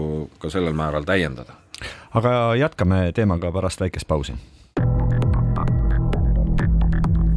ka 0.40 0.48
sellel 0.48 0.72
määral 0.72 1.04
täiendada. 1.04 1.58
aga 2.14 2.54
jätkame 2.56 3.12
teemaga 3.12 3.52
pärast 3.52 3.80
väikest 3.80 4.08
pausi 4.08 4.34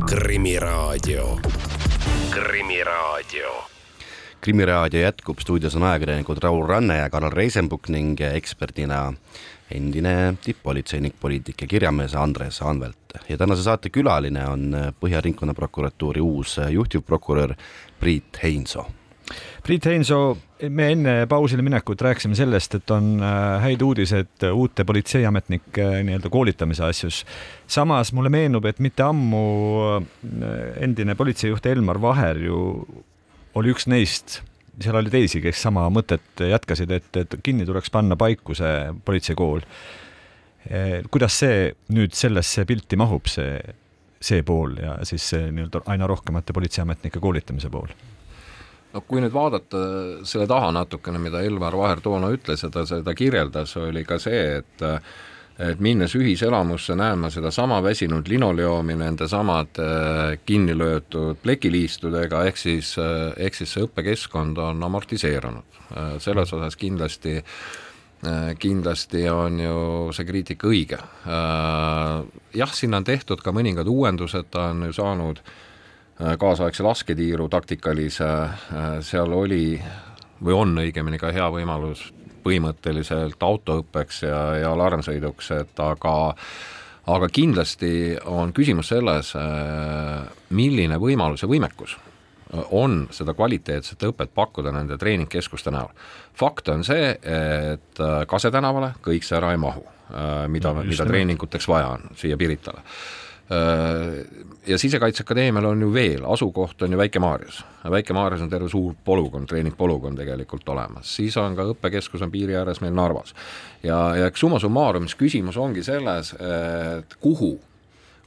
Krimiraadio. 0.06 1.40
krimiraadio. 2.30 3.50
krimiraadio 4.42 5.00
jätkub, 5.00 5.40
stuudios 5.40 5.76
on 5.76 5.84
ajakirjanikud 5.84 6.38
Raul 6.44 6.68
Ranne 6.68 6.98
ja 6.98 7.10
Karl 7.10 7.30
Reisenbuk 7.32 7.88
ning 7.90 8.22
eksperdina 8.22 9.14
endine 9.72 10.38
tipp-politseinik, 10.44 11.14
poliitik 11.20 11.62
ja 11.62 11.68
kirjamees 11.68 12.16
Andres 12.16 12.62
Anvelt. 12.62 12.98
ja 13.30 13.38
tänase 13.38 13.64
saate 13.64 13.90
külaline 13.90 14.48
on 14.48 14.76
Põhja 15.00 15.22
Ringkonnaprokuratuuri 15.22 16.22
uus 16.22 16.58
juhtivprokurör 16.70 17.56
Priit 18.00 18.44
Heinso 18.44 18.86
Priit 19.64 19.86
Heinso, 19.88 20.36
me 20.70 20.90
enne 20.92 21.14
pausile 21.32 21.64
minekut 21.64 22.02
rääkisime 22.04 22.36
sellest, 22.36 22.76
et 22.76 22.92
on 22.92 23.16
äh, 23.24 23.62
häid 23.64 23.82
uudiseid 23.86 24.46
uute 24.52 24.84
politseiametnike 24.88 25.84
äh, 25.86 26.00
nii-öelda 26.04 26.32
koolitamise 26.32 26.84
asjus. 26.84 27.24
samas 27.68 28.14
mulle 28.14 28.30
meenub, 28.34 28.66
et 28.66 28.80
mitte 28.84 29.06
ammu 29.06 29.44
äh, 29.96 30.84
endine 30.84 31.16
politseijuht 31.16 31.66
Elmar 31.72 32.02
Vaher 32.02 32.42
ju 32.44 32.58
oli 33.56 33.72
üks 33.72 33.88
neist, 33.88 34.42
seal 34.82 35.00
oli 35.00 35.14
teisi, 35.14 35.42
kes 35.42 35.62
sama 35.62 35.86
mõtet 35.94 36.44
jätkasid, 36.50 36.92
et, 36.92 37.12
et 37.16 37.36
kinni 37.44 37.66
tuleks 37.66 37.94
panna 37.94 38.18
Paikuse 38.20 38.94
politseikool. 39.06 39.62
kuidas 41.12 41.40
see 41.44 41.74
nüüd 41.92 42.16
sellesse 42.16 42.64
pilti 42.66 42.96
mahub, 42.96 43.28
see, 43.28 43.60
see 44.24 44.44
pool 44.48 44.78
ja 44.80 44.96
siis 45.04 45.26
see 45.34 45.52
nii-öelda 45.52 45.84
aina 45.92 46.08
rohkemate 46.08 46.56
politseiametnike 46.56 47.20
koolitamise 47.20 47.70
pool? 47.70 47.92
No 48.94 49.02
kui 49.08 49.22
nüüd 49.24 49.34
vaadata 49.34 49.84
selle 50.28 50.48
taha 50.50 50.72
natukene, 50.76 51.22
mida 51.22 51.42
Elvar 51.44 51.78
Vaher 51.78 52.02
toona 52.04 52.32
ütles 52.34 52.64
ja 52.64 52.72
ta 52.74 52.86
seda 52.90 53.16
kirjeldas, 53.18 53.76
oli 53.82 54.06
ka 54.08 54.20
see, 54.22 54.44
et 54.62 54.90
et 55.62 55.82
minnes 55.86 56.10
ühiselamusse, 56.18 56.96
näen 56.98 57.20
ma 57.22 57.30
sedasama 57.30 57.78
väsinud 57.86 58.26
linoleumi 58.28 58.96
nendesamad 58.98 59.78
äh, 59.78 60.40
kinni 60.46 60.74
löötud 60.78 61.38
plekiliistudega, 61.44 62.42
ehk 62.50 62.58
siis, 62.58 62.96
äh, 62.98 63.36
ehk 63.38 63.60
siis 63.60 63.76
see 63.76 63.86
õppekeskkond 63.86 64.58
on 64.58 64.82
amortiseerunud. 64.84 65.78
Äh, 65.92 66.16
selles 66.26 66.54
osas 66.54 66.78
kindlasti 66.80 67.42
kindlasti 68.60 69.26
on 69.28 69.58
ju 69.60 69.80
see 70.16 70.24
kriitika 70.24 70.70
õige. 70.70 70.96
Jah, 72.56 72.72
sinna 72.72 73.02
on 73.02 73.04
tehtud 73.04 73.42
ka 73.44 73.52
mõningad 73.52 73.90
uuendused, 73.92 74.48
ta 74.48 74.70
on 74.72 74.86
ju 74.88 74.96
saanud 74.96 75.42
Äh, 75.44 75.73
kaasaegse 76.20 76.84
lasketiiru 76.84 77.50
taktikalise, 77.50 78.26
äh, 78.26 79.00
seal 79.02 79.34
oli 79.34 79.82
või 80.44 80.54
on 80.54 80.78
õigemini 80.78 81.20
ka 81.20 81.32
hea 81.34 81.48
võimalus 81.52 82.06
põhimõtteliselt 82.44 83.44
autoõppeks 83.44 84.24
ja, 84.28 84.40
ja 84.60 84.72
alarmsõiduks, 84.76 85.52
et 85.56 85.80
aga 85.80 86.16
aga 87.08 87.28
kindlasti 87.32 88.16
on 88.32 88.54
küsimus 88.56 88.88
selles, 88.94 89.34
milline 90.56 91.00
võimalus 91.00 91.44
ja 91.44 91.50
võimekus 91.52 91.98
on 92.72 93.10
seda 93.12 93.34
kvaliteetset 93.36 94.06
õpet 94.08 94.32
pakkuda 94.36 94.72
nende 94.72 94.96
treeningkeskuste 95.00 95.72
näol. 95.72 95.92
fakt 96.34 96.70
on 96.72 96.84
see, 96.84 97.12
et 97.12 98.04
Kase 98.28 98.52
tänavale 98.52 98.94
kõik 99.04 99.28
see 99.28 99.36
ära 99.40 99.52
ei 99.52 99.60
mahu, 99.60 99.84
mida 100.48 100.72
no,, 100.74 100.84
mida 100.88 101.08
treeninguteks 101.08 101.68
vaja 101.68 101.92
on 101.98 102.08
siia 102.16 102.40
Piritale 102.40 102.84
Äh, 102.84 103.23
ja 104.68 104.78
Sisekaitseakadeemial 104.78 105.66
on 105.66 105.82
ju 105.82 105.90
veel, 105.94 106.24
asukoht 106.26 106.82
on 106.82 106.92
ju 106.92 106.98
Väike-Maarjas. 106.98 107.64
Väike-Maarjas 107.92 108.42
on 108.42 108.50
terve 108.50 108.70
suur 108.72 108.94
polügoon, 109.06 109.48
treeningpolügoon 109.48 110.16
tegelikult 110.16 110.70
olemas, 110.70 111.16
siis 111.16 111.36
on 111.38 111.58
ka 111.58 111.68
õppekeskus 111.74 112.24
on 112.24 112.32
piiri 112.32 112.56
ääres 112.56 112.82
meil 112.82 112.96
Narvas. 112.96 113.36
ja, 113.84 114.16
ja 114.16 114.30
eks 114.32 114.40
summa 114.40 114.60
summarum, 114.64 115.08
siis 115.08 115.20
küsimus 115.20 115.58
ongi 115.58 115.84
selles, 115.84 116.34
et 116.40 117.18
kuhu 117.20 117.58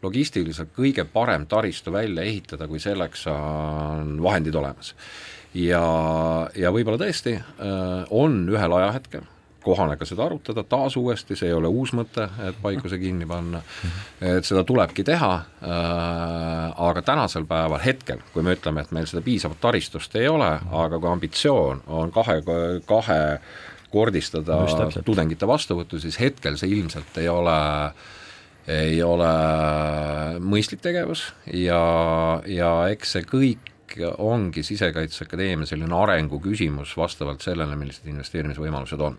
logistiliselt 0.03 0.75
kõige 0.77 1.07
parem 1.09 1.47
taristu 1.47 1.93
välja 1.93 2.23
ehitada, 2.23 2.69
kui 2.69 2.79
selleks 2.79 3.27
on 3.33 4.19
vahendid 4.23 4.55
olemas. 4.55 4.95
ja, 5.55 5.81
ja 6.57 6.73
võib-olla 6.73 7.01
tõesti 7.01 7.39
äh, 7.39 8.05
on 8.11 8.45
ühel 8.53 8.73
ajahetkel 8.73 9.25
kohane 9.67 9.97
ka 9.99 10.07
seda 10.09 10.27
arutada 10.27 10.63
taas 10.67 10.97
uuesti, 10.97 11.37
see 11.39 11.51
ei 11.51 11.57
ole 11.57 11.71
uus 11.71 11.93
mõte, 11.97 12.29
et 12.47 12.59
paikuse 12.63 12.99
kinni 13.03 13.27
panna, 13.29 13.63
et 14.23 14.47
seda 14.47 14.63
tulebki 14.67 15.05
teha 15.07 15.33
äh,, 15.37 16.83
aga 16.89 17.03
tänasel 17.07 17.47
päeval, 17.49 17.83
hetkel, 17.83 18.23
kui 18.35 18.47
me 18.47 18.57
ütleme, 18.57 18.85
et 18.85 18.93
meil 18.95 19.09
seda 19.11 19.25
piisavat 19.27 19.61
taristust 19.63 20.15
ei 20.21 20.29
ole, 20.31 20.53
aga 20.85 21.01
kui 21.01 21.11
ambitsioon 21.11 21.87
on 21.99 22.15
kahe, 22.15 22.39
kahe 22.87 23.23
kordistada 23.91 24.61
tudengite 25.07 25.49
vastuvõttu, 25.49 26.01
siis 26.03 26.19
hetkel 26.21 26.59
see 26.61 26.75
ilmselt 26.77 27.19
ei 27.23 27.31
ole 27.33 27.57
ei 28.67 28.99
ole 29.07 29.31
mõistlik 30.43 30.83
tegevus 30.83 31.29
ja, 31.55 31.79
ja 32.51 32.71
eks 32.91 33.15
see 33.15 33.27
kõik 33.31 33.73
ongi 34.19 34.65
Sisekaitseakadeemia 34.67 35.69
selline 35.71 35.95
arengu 35.95 36.41
küsimus 36.43 36.97
vastavalt 36.99 37.45
sellele, 37.47 37.79
millised 37.79 38.09
investeerimisvõimalused 38.11 39.05
on 39.07 39.15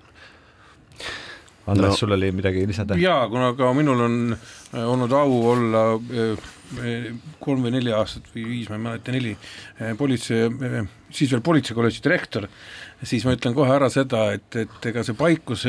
Andres 1.68 1.90
no., 1.90 1.96
sul 2.00 2.16
oli 2.16 2.30
midagi 2.32 2.64
lisada? 2.68 2.96
jaa, 3.00 3.28
kuna 3.32 3.52
ka 3.58 3.74
minul 3.76 4.04
on 4.06 4.20
äh, 4.34 4.84
olnud 4.88 5.12
au 5.12 5.40
olla 5.52 5.84
äh, 5.98 6.46
äh, 6.80 7.10
kolm 7.44 7.66
või 7.66 7.74
neli 7.76 7.92
aastat 7.96 8.30
või 8.34 8.46
viis, 8.54 8.70
ma 8.72 8.80
ei 8.80 8.84
mäleta, 8.86 9.16
neli, 9.16 9.34
politsei, 10.00 10.48
siis 11.12 11.32
veel 11.34 11.44
politseikolledži 11.44 12.04
direktor, 12.06 12.48
siis 13.04 13.26
ma 13.28 13.36
ütlen 13.38 13.54
kohe 13.58 13.74
ära 13.74 13.90
seda, 13.94 14.24
et, 14.38 14.48
et 14.58 14.88
ega 14.90 15.04
see 15.06 15.18
paikus 15.18 15.66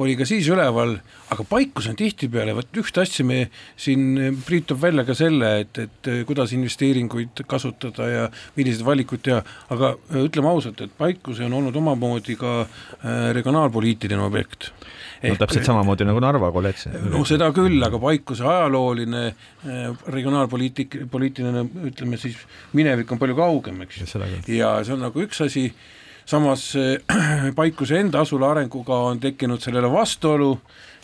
oli 0.00 0.16
ka 0.18 0.26
siis 0.28 0.48
üleval, 0.52 0.96
aga 1.32 1.46
paikus 1.48 1.88
on 1.90 1.98
tihtipeale, 1.98 2.54
vot 2.56 2.80
ühte 2.82 3.04
asja 3.04 3.24
me 3.26 3.42
siin, 3.80 4.34
Priit 4.46 4.68
toob 4.70 4.82
välja 4.82 5.04
ka 5.08 5.16
selle, 5.16 5.52
et, 5.64 5.80
et 5.84 6.10
kuidas 6.28 6.54
investeeringuid 6.56 7.44
kasutada 7.48 8.08
ja 8.10 8.28
milliseid 8.56 8.86
valikuid 8.86 9.24
teha, 9.28 9.40
aga 9.72 9.94
ütleme 10.20 10.52
ausalt, 10.52 10.80
et 10.84 10.96
paikus 10.98 11.40
on 11.44 11.56
olnud 11.60 11.76
omamoodi 11.80 12.36
ka 12.40 12.56
regionaalpoliitiline 13.36 14.24
objekt 14.24 14.70
no 15.28 15.36
täpselt 15.40 15.68
samamoodi 15.68 16.06
nagu 16.08 16.20
Narva 16.22 16.50
kolledž. 16.54 16.86
no 17.12 17.22
seda 17.28 17.50
küll, 17.56 17.78
aga 17.84 18.00
Paikuse 18.00 18.46
ajalooline 18.46 19.24
regionaalpoliitik, 20.16 20.96
poliitiline, 21.12 21.64
ütleme 21.90 22.20
siis 22.20 22.38
minevik 22.76 23.10
on 23.12 23.20
palju 23.20 23.36
kaugem, 23.38 23.82
eks 23.84 24.00
ju. 24.00 24.22
ja 24.56 24.78
see 24.84 24.96
on 24.96 25.04
nagu 25.04 25.24
üks 25.24 25.42
asi, 25.44 25.68
samas 26.30 26.70
Paikuse 27.58 27.98
enda 28.00 28.22
asula 28.24 28.54
arenguga 28.54 29.02
on 29.10 29.20
tekkinud 29.22 29.62
sellele 29.62 29.90
vastuolu, 29.90 30.52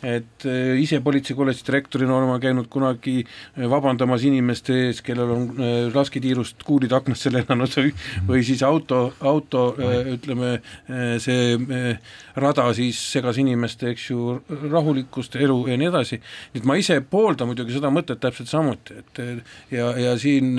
et 0.06 0.44
äh, 0.44 0.76
ise 0.78 1.00
politseikolledži 1.02 1.64
direktorina 1.66 2.14
olen 2.14 2.28
ma 2.28 2.36
käinud 2.42 2.68
kunagi 2.70 3.22
äh, 3.24 3.64
vabandamas 3.70 4.26
inimeste 4.28 4.76
ees, 4.86 5.00
kellel 5.04 5.32
on 5.32 5.46
lasketiirust 5.94 6.62
kuulid 6.68 6.92
aknasse 6.94 7.32
lennanud 7.32 7.72
või, 7.78 7.94
või 8.28 8.44
siis 8.46 8.62
auto, 8.66 9.00
auto 9.24 9.64
ütleme, 10.12 10.58
see 11.22 11.56
rada 12.36 12.68
siis 12.76 13.00
segas 13.16 13.40
inimeste, 13.40 13.94
eks 13.94 14.10
ju, 14.10 14.36
rahulikkust, 14.68 15.40
elu 15.40 15.58
ja 15.72 15.80
nii 15.80 15.90
edasi, 15.90 16.20
nii 16.52 16.62
et 16.62 16.68
ma 16.68 16.76
ise 16.78 17.00
pooldan 17.00 17.50
muidugi 17.50 17.78
seda 17.78 17.90
mõtet 17.94 18.20
täpselt 18.22 18.52
samuti, 18.52 19.00
et 19.00 19.22
ja, 19.72 19.90
ja 19.96 20.16
siin 20.20 20.54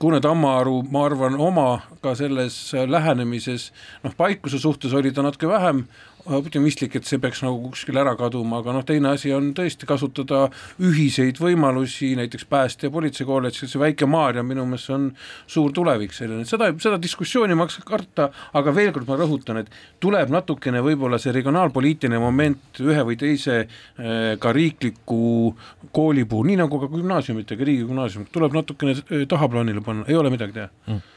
Kuune 0.00 0.16
Tammaru, 0.24 0.78
ma 0.88 1.02
arvan, 1.04 1.34
oma 1.36 1.82
ka 2.00 2.14
selles 2.16 2.54
lähenemises, 2.88 3.66
noh, 4.00 4.14
paikuse 4.16 4.56
suhtes 4.56 4.94
oli 4.96 5.12
ta 5.12 5.20
natuke 5.20 5.50
vähem 5.50 5.82
optimistlik, 6.26 6.96
et 6.96 7.08
see 7.08 7.20
peaks 7.22 7.42
nagu 7.44 7.70
kuskil 7.70 7.98
ära 8.00 8.12
kaduma, 8.18 8.60
aga 8.60 8.74
noh, 8.76 8.84
teine 8.86 9.12
asi 9.14 9.32
on 9.34 9.50
tõesti 9.56 9.88
kasutada 9.88 10.46
ühiseid 10.82 11.40
võimalusi, 11.40 12.12
näiteks 12.18 12.46
pääste- 12.50 12.88
ja 12.88 12.90
politseikolledž, 12.90 13.64
see 13.66 13.80
Väike-Maarja 13.80 14.42
minu 14.42 14.66
meelest 14.66 14.90
on 14.90 15.10
suur 15.46 15.72
tulevik 15.72 16.12
selline, 16.12 16.44
seda, 16.44 16.72
seda 16.78 16.98
diskussiooni 17.00 17.54
ma 17.54 17.66
hakkan 17.66 17.86
karta, 17.86 18.30
aga 18.54 18.74
veel 18.74 18.92
kord 18.92 19.08
ma 19.08 19.16
rõhutan, 19.16 19.60
et 19.60 19.70
tuleb 20.00 20.28
natukene 20.30 20.80
võib-olla 20.80 21.18
see 21.18 21.32
regionaalpoliitiline 21.32 22.18
moment 22.18 22.80
ühe 22.80 23.04
või 23.04 23.16
teise 23.16 23.60
eh, 23.64 24.36
ka 24.38 24.52
riikliku 24.52 25.54
kooli 25.92 26.24
puhul, 26.24 26.46
nii 26.46 26.60
nagu 26.64 26.80
ka 26.80 26.90
gümnaasiumitega, 26.92 27.64
riigigümnaasium, 27.64 28.28
tuleb 28.32 28.52
natukene 28.52 28.98
eh, 28.98 29.26
tahaplaanile 29.26 29.80
panna, 29.80 30.04
ei 30.08 30.16
ole 30.16 30.30
midagi 30.30 30.52
teha. 30.52 30.70
Mm 30.86 31.08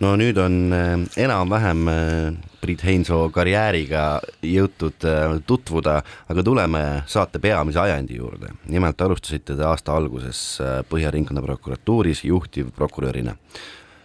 no 0.00 0.14
nüüd 0.18 0.38
on 0.38 0.72
äh, 0.72 0.94
enam-vähem 1.24 1.88
äh, 1.88 2.36
Priit 2.60 2.82
Heinsoo 2.86 3.28
karjääriga 3.34 4.20
jõutud 4.46 5.06
äh, 5.06 5.36
tutvuda, 5.46 5.98
aga 6.30 6.44
tuleme 6.46 6.82
saate 7.10 7.40
peamise 7.42 7.80
ajendi 7.82 8.18
juurde. 8.18 8.52
nimelt 8.66 9.00
alustasite 9.00 9.56
te 9.56 9.64
aasta 9.64 9.96
alguses 9.96 10.60
Põhja 10.88 11.10
Ringkonnaprokuratuuris 11.10 12.24
juhtivprokurörina. 12.24 13.34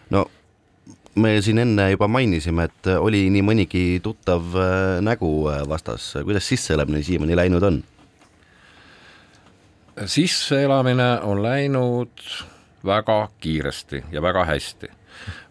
no 0.10 0.25
me 1.15 1.41
siin 1.41 1.62
enne 1.62 1.91
juba 1.91 2.08
mainisime, 2.08 2.63
et 2.63 2.89
oli 2.97 3.29
nii 3.29 3.43
mõnigi 3.45 3.84
tuttav 4.03 4.56
nägu 5.01 5.29
vastas, 5.69 6.15
kuidas 6.23 6.47
sisseelamine 6.47 7.03
siiamaani 7.03 7.36
läinud 7.38 7.63
on? 7.63 7.84
sisseelamine 10.06 11.19
on 11.21 11.43
läinud 11.43 12.25
väga 12.86 13.29
kiiresti 13.39 14.03
ja 14.12 14.21
väga 14.21 14.45
hästi 14.45 14.89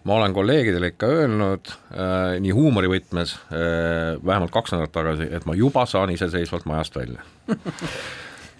ma 0.05 0.19
olen 0.19 0.35
kolleegidele 0.35 0.93
ikka 0.93 1.07
öelnud 1.07 1.71
äh, 1.71 2.41
nii 2.43 2.55
huumorivõtmes 2.57 3.37
äh, 3.39 4.19
vähemalt 4.25 4.55
kaks 4.55 4.75
nädalat 4.75 4.93
tagasi, 4.95 5.31
et 5.31 5.47
ma 5.47 5.55
juba 5.59 5.87
saan 5.87 6.11
iseseisvalt 6.15 6.67
majast 6.71 6.97
välja. 6.99 7.25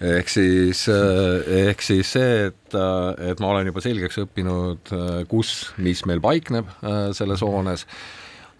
Ehk 0.03 0.27
siis, 0.27 0.87
äh, 0.91 1.67
ehk 1.69 1.81
siis 1.81 2.09
see, 2.15 2.47
et, 2.49 2.75
äh, 2.75 3.29
et 3.29 3.39
ma 3.39 3.53
olen 3.53 3.69
juba 3.69 3.79
selgeks 3.83 4.17
õppinud, 4.25 4.89
äh, 4.91 5.21
kus, 5.29 5.71
mis 5.77 6.01
meil 6.09 6.19
paikneb 6.23 6.67
selles 7.15 7.43
hoones, 7.45 7.85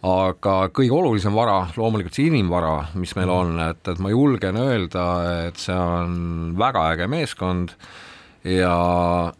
aga 0.08 0.54
kõige 0.76 0.96
olulisem 0.96 1.36
vara, 1.36 1.65
loomulikult 1.76 2.15
see 2.15 2.30
inimvara, 2.30 2.93
mis 3.00 3.15
meil 3.17 3.32
on, 3.34 3.58
et, 3.65 3.82
et 3.91 4.00
ma 4.04 4.13
julgen 4.13 4.60
öelda, 4.60 5.06
et 5.50 5.60
see 5.60 5.76
on 5.76 6.56
väga 6.60 6.86
äge 6.93 7.10
meeskond 7.12 7.76
ja, 8.48 8.78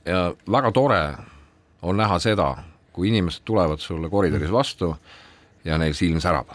ja 0.08 0.22
väga 0.44 0.74
tore 0.76 1.02
on 1.84 2.00
näha 2.00 2.20
seda, 2.24 2.50
kui 2.94 3.10
inimesed 3.10 3.44
tulevad 3.46 3.82
sulle 3.82 4.10
koridoris 4.10 4.52
vastu 4.54 4.94
ja 5.66 5.78
neil 5.82 5.96
silm 5.98 6.22
särab 6.24 6.54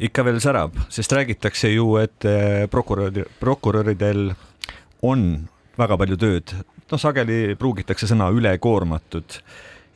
ikka 0.00 0.24
veel 0.24 0.40
särab, 0.40 0.76
sest 0.92 1.12
räägitakse 1.12 1.70
ju, 1.74 1.94
et 2.00 2.24
eh, 2.28 2.64
prokurör, 2.72 3.26
prokuröridel 3.40 4.30
on 5.04 5.26
väga 5.80 5.98
palju 6.00 6.16
tööd, 6.20 6.54
noh, 6.90 7.00
sageli 7.00 7.56
pruugitakse 7.60 8.08
sõna 8.08 8.30
ülekoormatud 8.32 9.40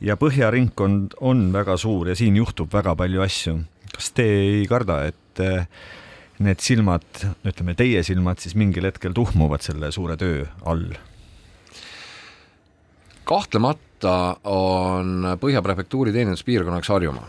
ja 0.05 0.17
Põhja 0.19 0.51
ringkond 0.53 1.17
on 1.25 1.47
väga 1.55 1.77
suur 1.81 2.11
ja 2.11 2.17
siin 2.17 2.37
juhtub 2.37 2.73
väga 2.73 2.95
palju 2.97 3.23
asju. 3.25 3.57
kas 3.95 4.11
te 4.11 4.25
ei 4.27 4.65
karda, 4.69 5.05
et 5.09 5.41
eh, 5.41 5.65
need 6.43 6.61
silmad, 6.61 7.07
ütleme 7.47 7.75
teie 7.79 8.03
silmad 8.03 8.43
siis 8.43 8.57
mingil 8.59 8.85
hetkel 8.85 9.15
tuhmuvad 9.15 9.65
selle 9.65 9.91
suure 9.95 10.17
töö 10.19 10.45
all? 10.65 10.89
Kahtlemata 13.25 14.37
on 14.51 15.37
Põhja 15.41 15.61
prefektuuri 15.65 16.13
teeninduspiirkonnaks 16.13 16.89
Harjumaa 16.89 17.27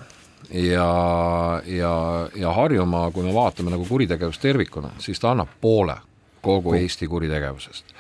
ja, 0.51 1.63
ja, 1.67 2.29
ja 2.35 2.53
Harjumaa, 2.53 3.11
kui 3.11 3.25
me 3.25 3.35
vaatame 3.35 3.73
nagu 3.73 3.87
kuritegevust 3.89 4.43
tervikuna, 4.43 4.93
siis 5.03 5.21
ta 5.21 5.33
annab 5.33 5.57
poole 5.61 5.97
kogu 6.43 6.75
Eesti 6.79 7.09
kuritegevusest. 7.09 7.95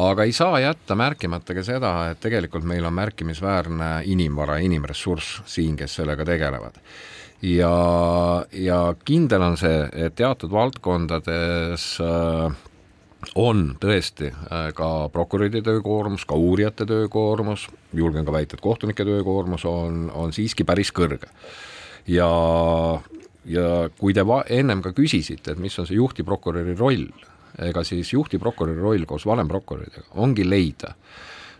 aga 0.00 0.22
ei 0.22 0.32
saa 0.32 0.60
jätta 0.60 0.94
märkimata 0.94 1.54
ka 1.54 1.62
seda, 1.66 1.92
et 2.10 2.20
tegelikult 2.20 2.64
meil 2.64 2.84
on 2.84 2.94
märkimisväärne 2.94 3.90
inimvara, 4.06 4.58
inimressurss 4.62 5.42
siin, 5.46 5.76
kes 5.76 5.94
sellega 5.94 6.24
tegelevad. 6.24 6.80
ja, 7.42 7.74
ja 8.52 8.94
kindel 9.04 9.42
on 9.42 9.56
see, 9.56 9.88
et 9.92 10.14
teatud 10.14 10.50
valdkondades 10.50 11.86
äh, 12.00 12.69
on 13.34 13.74
tõesti 13.80 14.30
äh, 14.30 14.70
ka 14.76 15.08
prokuröride 15.12 15.62
töökoormus, 15.66 16.24
ka 16.28 16.38
uurijate 16.38 16.86
töökoormus, 16.88 17.68
julgen 17.96 18.26
ka 18.26 18.34
väita, 18.34 18.56
et 18.56 18.64
kohtunike 18.64 19.04
töökoormus 19.06 19.64
on, 19.68 20.06
on 20.14 20.32
siiski 20.32 20.64
päris 20.64 20.92
kõrge. 20.96 21.30
ja, 22.08 22.30
ja 23.44 23.66
kui 23.98 24.14
te 24.16 24.26
va-, 24.26 24.44
ennem 24.48 24.82
ka 24.82 24.94
küsisite, 24.96 25.52
et 25.52 25.60
mis 25.60 25.78
on 25.78 25.88
see 25.88 25.98
juhtivprokuröri 25.98 26.76
roll, 26.78 27.08
ega 27.60 27.84
siis 27.84 28.12
juhtivprokuröri 28.14 28.80
roll 28.80 29.06
koos 29.06 29.26
vanemprokuröridega 29.26 30.16
ongi 30.22 30.46
leida 30.46 30.94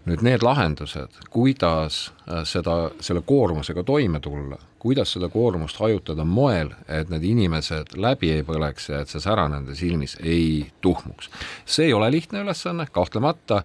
nüüd 0.09 0.23
need 0.25 0.45
lahendused, 0.45 1.19
kuidas 1.31 2.07
äh, 2.25 2.43
seda, 2.49 2.91
selle 3.05 3.23
koormusega 3.27 3.85
toime 3.85 4.21
tulla, 4.25 4.57
kuidas 4.81 5.13
seda 5.13 5.29
koormust 5.29 5.81
hajutada 5.81 6.25
moel, 6.25 6.73
et 6.89 7.11
need 7.13 7.25
inimesed 7.29 7.97
läbi 8.01 8.33
ei 8.33 8.45
põleks 8.47 8.89
ja 8.93 9.03
et 9.05 9.13
see 9.13 9.21
sära 9.21 9.47
nende 9.53 9.77
silmis 9.77 10.17
ei 10.23 10.71
tuhmuks. 10.81 11.29
see 11.65 11.91
ei 11.91 11.97
ole 11.97 12.11
lihtne 12.11 12.45
ülesanne, 12.45 12.87
kahtlemata, 12.93 13.63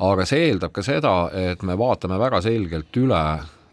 aga 0.00 0.26
see 0.28 0.48
eeldab 0.48 0.72
ka 0.72 0.84
seda, 0.86 1.14
et 1.52 1.62
me 1.62 1.76
vaatame 1.78 2.18
väga 2.20 2.40
selgelt 2.44 2.96
üle 2.96 3.24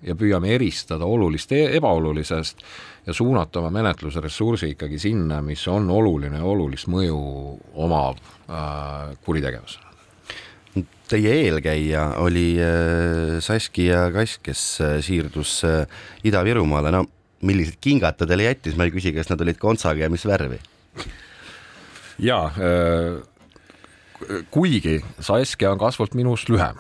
ja 0.02 0.16
püüame 0.18 0.56
eristada 0.56 1.06
olulist 1.06 1.52
e 1.54 1.62
ebaolulisest 1.78 2.66
ja 3.06 3.14
suunata 3.14 3.62
oma 3.62 3.70
menetlusressursi 3.80 4.74
ikkagi 4.76 5.00
sinna, 5.00 5.40
mis 5.46 5.64
on 5.68 5.90
oluline 5.90 6.42
ja 6.42 6.50
olulist 6.50 6.90
mõju 6.92 7.22
omav 7.86 8.20
äh, 8.50 9.16
kuritegevusele 9.24 9.91
Teie 11.12 11.32
eelkäija 11.44 12.06
oli 12.24 12.54
äh, 12.64 13.42
Saskia 13.44 14.06
Kass, 14.16 14.38
kes 14.40 14.62
äh, 14.80 14.94
siirdus 15.04 15.58
äh, 15.68 15.84
Ida-Virumaale, 16.24 16.94
no 16.96 17.04
millised 17.44 17.82
kingad 17.84 18.16
ta 18.16 18.28
teile 18.30 18.46
jättis, 18.46 18.78
ma 18.80 18.88
ei 18.88 18.94
küsi, 18.94 19.12
kas 19.12 19.28
nad 19.28 19.44
olid 19.44 19.60
kontsaga 19.60 20.06
ja 20.06 20.10
mis 20.14 20.24
värvi? 20.30 20.62
jaa, 22.22 22.52
kuigi 24.54 25.00
Saskia 25.20 25.72
on 25.74 25.82
kasvult 25.82 26.14
minust 26.16 26.52
lühem, 26.54 26.80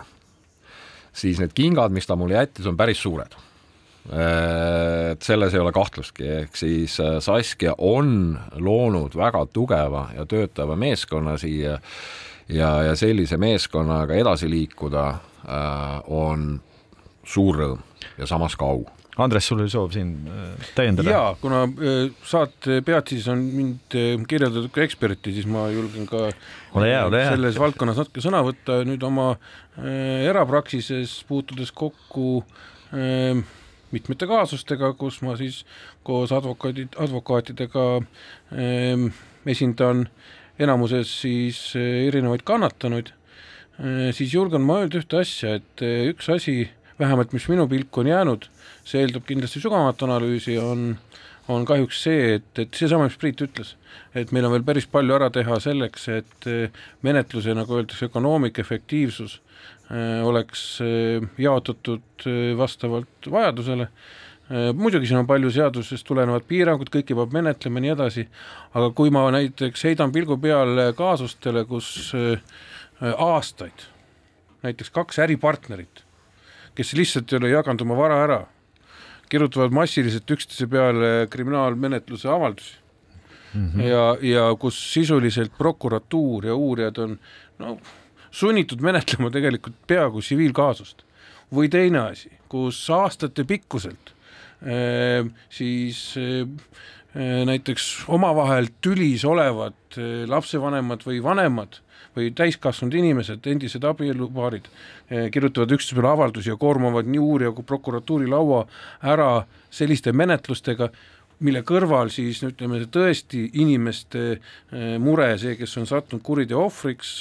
siis 1.17 1.41
need 1.41 1.55
kingad, 1.57 1.91
mis 1.91 2.07
ta 2.07 2.15
mulle 2.15 2.37
jättis, 2.37 2.69
on 2.69 2.77
päris 2.77 3.01
suured. 3.01 3.33
Et 4.05 5.25
selles 5.25 5.53
ei 5.57 5.61
ole 5.61 5.73
kahtlustki, 5.73 6.29
ehk 6.43 6.55
siis 6.57 6.99
Saskia 7.25 7.73
on 7.77 8.37
loonud 8.61 9.17
väga 9.17 9.43
tugeva 9.51 10.07
ja 10.15 10.27
töötava 10.29 10.77
meeskonna 10.77 11.35
siia 11.41 11.79
ja, 12.51 12.71
ja 12.89 12.95
sellise 12.99 13.37
meeskonnaga 13.41 14.17
edasi 14.19 14.49
liikuda 14.51 15.05
äh, 15.09 15.99
on 16.11 16.59
suur 17.23 17.61
rõõm 17.63 17.85
ja 18.17 18.27
samas 18.29 18.57
ka 18.59 18.69
au 18.69 18.85
Andres, 19.19 19.43
sul 19.43 19.59
oli 19.59 19.71
soov 19.71 19.91
siin 19.91 20.11
äh, 20.31 20.67
täiendada? 20.75 21.11
jaa, 21.11 21.31
kuna 21.41 21.65
äh, 21.67 22.05
saate 22.27 22.79
peatsis 22.85 23.27
on 23.31 23.43
mind 23.57 23.95
äh, 23.97 24.13
kirjeldatud 24.27 24.71
kui 24.71 24.85
eksperti, 24.85 25.33
siis 25.35 25.49
ma 25.51 25.65
julgen 25.73 26.07
ka 26.09 26.29
ole 26.79 26.87
hea, 26.87 27.03
ole 27.09 27.19
hea. 27.19 27.33
selles 27.35 27.59
valdkonnas 27.59 27.99
natuke 27.99 28.23
sõna 28.23 28.39
võtta, 28.45 28.81
nüüd 28.87 29.03
oma 29.03 29.33
erapraksises 30.31 31.21
puutudes 31.29 31.71
kokku 31.71 32.43
mitmete 33.91 34.27
kaasustega, 34.27 34.91
kus 34.99 35.21
ma 35.23 35.37
siis 35.39 35.61
koos 36.07 36.33
advokaadid, 36.35 36.97
advokaatidega 36.99 37.85
esindan 39.51 40.03
enamuses 40.61 41.11
siis 41.23 41.59
erinevaid 41.79 42.43
kannatanuid, 42.47 43.11
siis 44.15 44.33
julgen 44.35 44.63
ma 44.65 44.81
öelda 44.81 45.01
ühte 45.01 45.21
asja, 45.21 45.55
et 45.59 45.83
üks 46.11 46.29
asi, 46.33 46.69
vähemalt 46.99 47.33
mis 47.33 47.47
minu 47.49 47.67
pilku 47.71 48.03
on 48.03 48.11
jäänud, 48.11 48.47
see 48.85 49.01
eeldab 49.01 49.25
kindlasti 49.27 49.61
sügavamat 49.63 50.03
analüüsi, 50.05 50.57
on, 50.61 50.95
on 51.49 51.65
kahjuks 51.65 52.03
see, 52.05 52.35
et, 52.37 52.51
et 52.61 52.77
seesama, 52.77 53.07
mis 53.09 53.17
Priit 53.21 53.41
ütles, 53.41 53.75
et 54.17 54.33
meil 54.35 54.45
on 54.45 54.53
veel 54.53 54.65
päris 54.67 54.87
palju 54.91 55.17
ära 55.17 55.31
teha 55.33 55.57
selleks, 55.63 56.07
et 56.13 56.49
menetluse, 57.05 57.55
nagu 57.57 57.79
öeldakse, 57.79 58.11
ökonoomik, 58.11 58.61
efektiivsus 58.61 59.39
oleks 60.23 60.61
jaotatud 61.41 62.27
vastavalt 62.57 63.27
vajadusele 63.27 63.89
muidugi 64.75 65.07
siin 65.07 65.21
on 65.21 65.27
palju 65.27 65.51
seadusest 65.53 66.05
tulenevad 66.07 66.43
piirangud, 66.47 66.89
kõike 66.91 67.15
peab 67.15 67.33
menetlema 67.35 67.79
ja 67.79 67.85
nii 67.85 67.93
edasi, 67.93 68.25
aga 68.73 68.89
kui 68.95 69.13
ma 69.13 69.23
näiteks 69.31 69.85
heidan 69.87 70.11
pilgu 70.11 70.37
peale 70.41 70.91
kaasustele, 70.97 71.63
kus 71.69 72.11
aastaid 73.17 73.85
näiteks 74.65 74.91
kaks 74.93 75.19
äripartnerit, 75.23 76.03
kes 76.75 76.93
lihtsalt 76.97 77.31
ei 77.31 77.39
ole 77.39 77.53
jaganud 77.53 77.85
oma 77.85 77.97
vara 77.97 78.19
ära, 78.25 78.41
kirjutavad 79.31 79.73
massiliselt 79.73 80.35
üksteise 80.35 80.67
peale 80.69 81.11
kriminaalmenetluse 81.31 82.29
avaldusi 82.29 82.75
mm 83.53 83.69
-hmm. 83.69 83.81
ja, 83.81 84.17
ja 84.21 84.55
kus 84.59 84.93
sisuliselt 84.93 85.57
prokuratuur 85.57 86.45
ja 86.45 86.55
uurijad 86.55 86.97
on 86.97 87.19
no 87.59 87.77
sunnitud 88.31 88.81
menetlema 88.81 89.29
tegelikult 89.29 89.75
peaaegu 89.87 90.21
tsiviilkaasust. 90.21 91.03
või 91.53 91.69
teine 91.69 91.99
asi, 91.99 92.31
kus 92.49 92.89
aastate 92.89 93.43
pikkuselt 93.43 94.09
äh, 94.09 94.20
siis 95.49 96.01
äh, 96.17 96.45
näiteks 97.45 98.03
omavahel 98.13 98.69
tülis 98.81 99.25
olevad 99.25 99.97
äh, 99.97 100.27
lapsevanemad 100.29 101.05
või 101.07 101.21
vanemad 101.23 101.79
või 102.15 102.29
täiskasvanud 102.35 102.93
inimesed, 102.99 103.45
endised 103.47 103.85
abielupaarid, 103.87 104.65
kirjutavad 105.31 105.71
üksteise 105.71 105.95
peale 105.95 106.09
avaldusi 106.11 106.49
ja 106.51 106.57
koormavad 106.59 107.07
nii 107.07 107.21
uurija 107.23 107.53
kui 107.55 107.63
prokuratuuri 107.63 108.27
laua 108.27 108.65
ära 109.07 109.45
selliste 109.71 110.11
menetlustega, 110.11 110.89
mille 111.39 111.61
kõrval 111.63 112.11
siis 112.11 112.41
ütleme, 112.43 112.81
tõesti 112.91 113.45
inimeste 113.63 114.41
mure, 114.99 115.29
see, 115.39 115.55
kes 115.55 115.77
on 115.79 115.87
sattunud 115.87 116.25
kuriteo 116.25 116.65
ohvriks, 116.65 117.13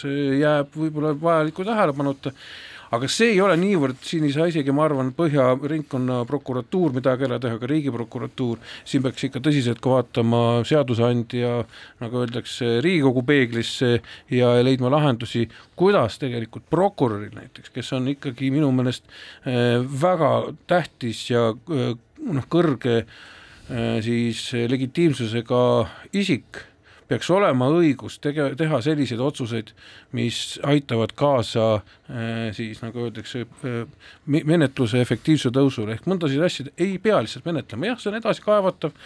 jääb 0.42 0.74
võib-olla 0.74 1.14
vajaliku 1.22 1.68
tähelepanuta 1.70 2.34
aga 2.94 3.08
see 3.10 3.34
ei 3.34 3.40
ole 3.42 3.54
niivõrd, 3.60 4.00
siin 4.04 4.24
ei 4.26 4.34
saa 4.34 4.48
isegi, 4.50 4.72
ma 4.74 4.84
arvan, 4.88 5.12
Põhja 5.16 5.52
ringkonnaprokuratuur 5.70 6.94
midagi 6.96 7.26
ära 7.26 7.38
teha, 7.42 7.58
ka 7.60 7.68
Riigiprokuratuur, 7.70 8.60
siin 8.88 9.04
peaks 9.04 9.26
ikka 9.28 9.42
tõsiselt 9.44 9.82
ka 9.82 9.92
vaatama 9.94 10.42
seadusandja, 10.66 11.52
nagu 12.02 12.22
öeldakse, 12.22 12.78
Riigikogu 12.84 13.24
peeglisse 13.28 13.92
ja 14.34 14.52
leidma 14.64 14.90
lahendusi, 14.92 15.46
kuidas 15.78 16.18
tegelikult 16.22 16.66
prokuröril 16.72 17.34
näiteks, 17.36 17.72
kes 17.74 17.92
on 17.98 18.10
ikkagi 18.14 18.50
minu 18.54 18.72
meelest 18.74 19.06
eh, 19.44 19.78
väga 19.78 20.32
tähtis 20.70 21.26
ja 21.30 21.50
eh, 21.52 21.92
noh, 22.26 22.48
kõrge 22.50 22.96
eh, 23.02 24.00
siis 24.04 24.48
legitiimsusega 24.70 25.62
isik 26.18 26.64
peaks 27.10 27.30
olema 27.34 27.68
õigus 27.74 28.18
tege-, 28.22 28.52
teha 28.58 28.80
selliseid 28.84 29.20
otsuseid, 29.24 29.72
mis 30.16 30.58
aitavad 30.66 31.14
kaasa 31.18 31.66
äh, 31.74 32.48
siis 32.56 32.82
nagu 32.84 33.06
öeldakse 33.06 33.44
äh,, 33.44 33.82
menetluse 34.26 35.02
efektiivsuse 35.02 35.52
tõusule, 35.54 35.96
ehk 35.96 36.08
mõndasid 36.10 36.44
asju 36.46 36.68
ei 36.78 36.96
pea 37.02 37.20
lihtsalt 37.24 37.48
menetlema, 37.48 37.90
jah, 37.90 38.00
see 38.00 38.12
on 38.12 38.18
edasikaevatav, 38.20 38.96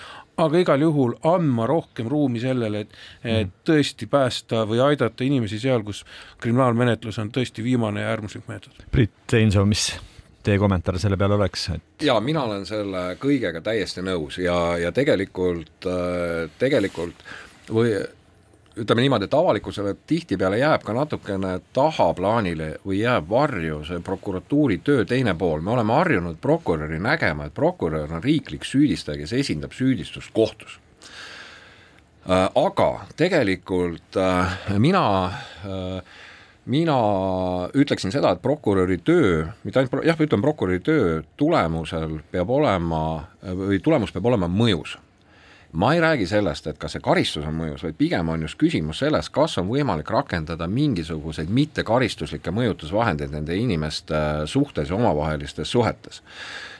aga 0.45 0.63
igal 0.65 0.87
juhul 0.87 1.19
andma 1.31 1.69
rohkem 1.71 2.09
ruumi 2.11 2.43
sellele, 2.45 2.85
et, 2.85 2.97
et 3.25 3.47
mm. 3.49 3.53
tõesti 3.69 4.09
päästa 4.11 4.65
või 4.69 4.83
aidata 4.85 5.27
inimesi 5.27 5.61
seal, 5.63 5.85
kus 5.87 6.05
kriminaalmenetlus 6.43 7.21
on 7.23 7.33
tõesti 7.35 7.65
viimane 7.65 8.05
ja 8.05 8.13
äärmuslik 8.15 8.49
meetod. 8.51 8.85
Priit 8.93 9.33
Reinsoo, 9.33 9.65
mis 9.69 9.93
teie 10.45 10.61
kommentaar 10.61 10.99
selle 11.01 11.17
peale 11.21 11.39
oleks, 11.39 11.69
et? 11.73 12.05
jaa, 12.05 12.19
mina 12.25 12.45
olen 12.45 12.67
selle 12.69 13.05
kõigega 13.21 13.63
täiesti 13.65 14.05
nõus 14.05 14.39
ja, 14.43 14.57
ja 14.81 14.93
tegelikult, 14.93 15.89
äh, 15.89 16.51
tegelikult 16.61 17.25
või 17.73 17.95
ütleme 18.77 19.05
niimoodi, 19.05 19.25
et 19.29 19.35
avalikkusele 19.35 19.95
tihtipeale 20.07 20.59
jääb 20.59 20.83
ka 20.83 20.95
natukene 20.97 21.59
tahaplaanile 21.73 22.75
või 22.87 23.01
jääb 23.01 23.29
varju 23.31 23.83
see 23.87 24.01
prokuratuuri 24.05 24.81
töö 24.85 25.05
teine 25.05 25.35
pool, 25.39 25.63
me 25.63 25.71
oleme 25.77 25.95
harjunud 25.95 26.41
prokuröri 26.43 26.99
nägema, 26.99 27.47
et 27.47 27.55
prokurör 27.55 28.13
on 28.13 28.25
riiklik 28.25 28.67
süüdistaja, 28.67 29.19
kes 29.23 29.33
esindab 29.33 29.73
süüdistust 29.73 30.35
kohtus. 30.35 30.79
Äh, 32.25 32.49
aga 32.55 33.07
tegelikult 33.17 34.17
äh, 34.17 34.59
mina 34.79 35.07
äh, 35.27 36.21
mina 36.65 36.99
ütleksin 37.77 38.13
seda, 38.13 38.33
et 38.33 38.43
prokuröri 38.43 38.99
töö, 39.05 39.45
mitte 39.65 39.83
ainult, 39.83 40.05
jah, 40.07 40.21
ütleme 40.21 40.43
prokuröri 40.43 40.81
töö 40.81 41.19
tulemusel 41.37 42.19
peab 42.33 42.51
olema 42.51 43.01
või 43.45 43.79
tulemus 43.85 44.15
peab 44.15 44.33
olema 44.33 44.49
mõjus 44.49 44.97
ma 45.75 45.95
ei 45.95 46.01
räägi 46.01 46.27
sellest, 46.31 46.67
et 46.71 46.79
kas 46.79 46.95
see 46.95 47.03
karistus 47.03 47.47
on 47.49 47.57
mõjus, 47.59 47.83
vaid 47.83 47.97
pigem 47.99 48.29
on 48.31 48.45
just 48.47 48.59
küsimus 48.61 49.01
selles, 49.03 49.29
kas 49.35 49.59
on 49.59 49.67
võimalik 49.69 50.11
rakendada 50.11 50.69
mingisuguseid 50.71 51.51
mittekaristuslikke 51.51 52.55
mõjutusvahendeid 52.55 53.35
nende 53.35 53.57
inimeste 53.59 54.21
suhtes 54.51 54.93
ja 54.93 54.97
omavahelistes 54.97 55.71
suhetes. 55.71 56.23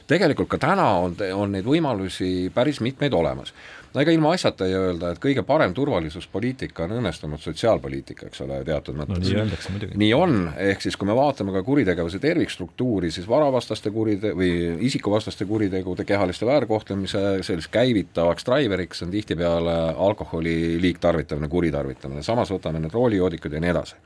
tegelikult 0.07 0.49
ka 0.49 0.57
täna 0.61 0.87
on, 1.01 1.15
on 1.33 1.51
neid 1.51 1.65
võimalusi 1.65 2.51
päris 2.53 2.79
mitmeid 2.79 3.13
olemas 3.13 3.53
no 3.95 4.03
ega 4.03 4.13
ilma 4.15 4.33
asjata 4.35 4.67
ei 4.67 4.75
öelda, 4.77 5.13
et 5.13 5.21
kõige 5.23 5.43
parem 5.47 5.73
turvalisuspoliitika 5.75 6.85
on 6.85 6.97
õnnestunud 6.99 7.41
sotsiaalpoliitika, 7.41 8.29
eks 8.29 8.43
ole, 8.45 8.59
teatud 8.67 8.97
mõttes 8.99 9.21
no,. 9.21 9.29
nii 9.29 9.39
öeldakse 9.41 9.73
muidugi. 9.73 9.99
nii 10.01 10.11
on, 10.17 10.37
ehk 10.67 10.85
siis 10.85 10.99
kui 10.99 11.09
me 11.09 11.15
vaatame 11.17 11.55
ka 11.55 11.63
kuritegevuse 11.67 12.19
tervikstruktuuri, 12.23 13.11
siis 13.15 13.27
varavastaste 13.29 13.91
kurite- 13.95 14.35
või 14.37 14.51
isikuvastaste 14.89 15.47
kuritegude 15.49 16.05
kehaliste 16.07 16.47
väärkohtlemise 16.49 17.23
sellist 17.47 17.71
käivitavaks 17.73 18.47
driveriks 18.47 19.05
on 19.05 19.13
tihtipeale 19.15 19.77
alkoholi 20.07 20.81
liigtarvitamine, 20.81 21.49
kuritarvitamine, 21.51 22.23
samas 22.23 22.51
võtame 22.51 22.83
need 22.83 22.93
roolijoodikud 22.93 23.55
ja 23.55 23.63
nii 23.63 23.75
edasi 23.75 24.01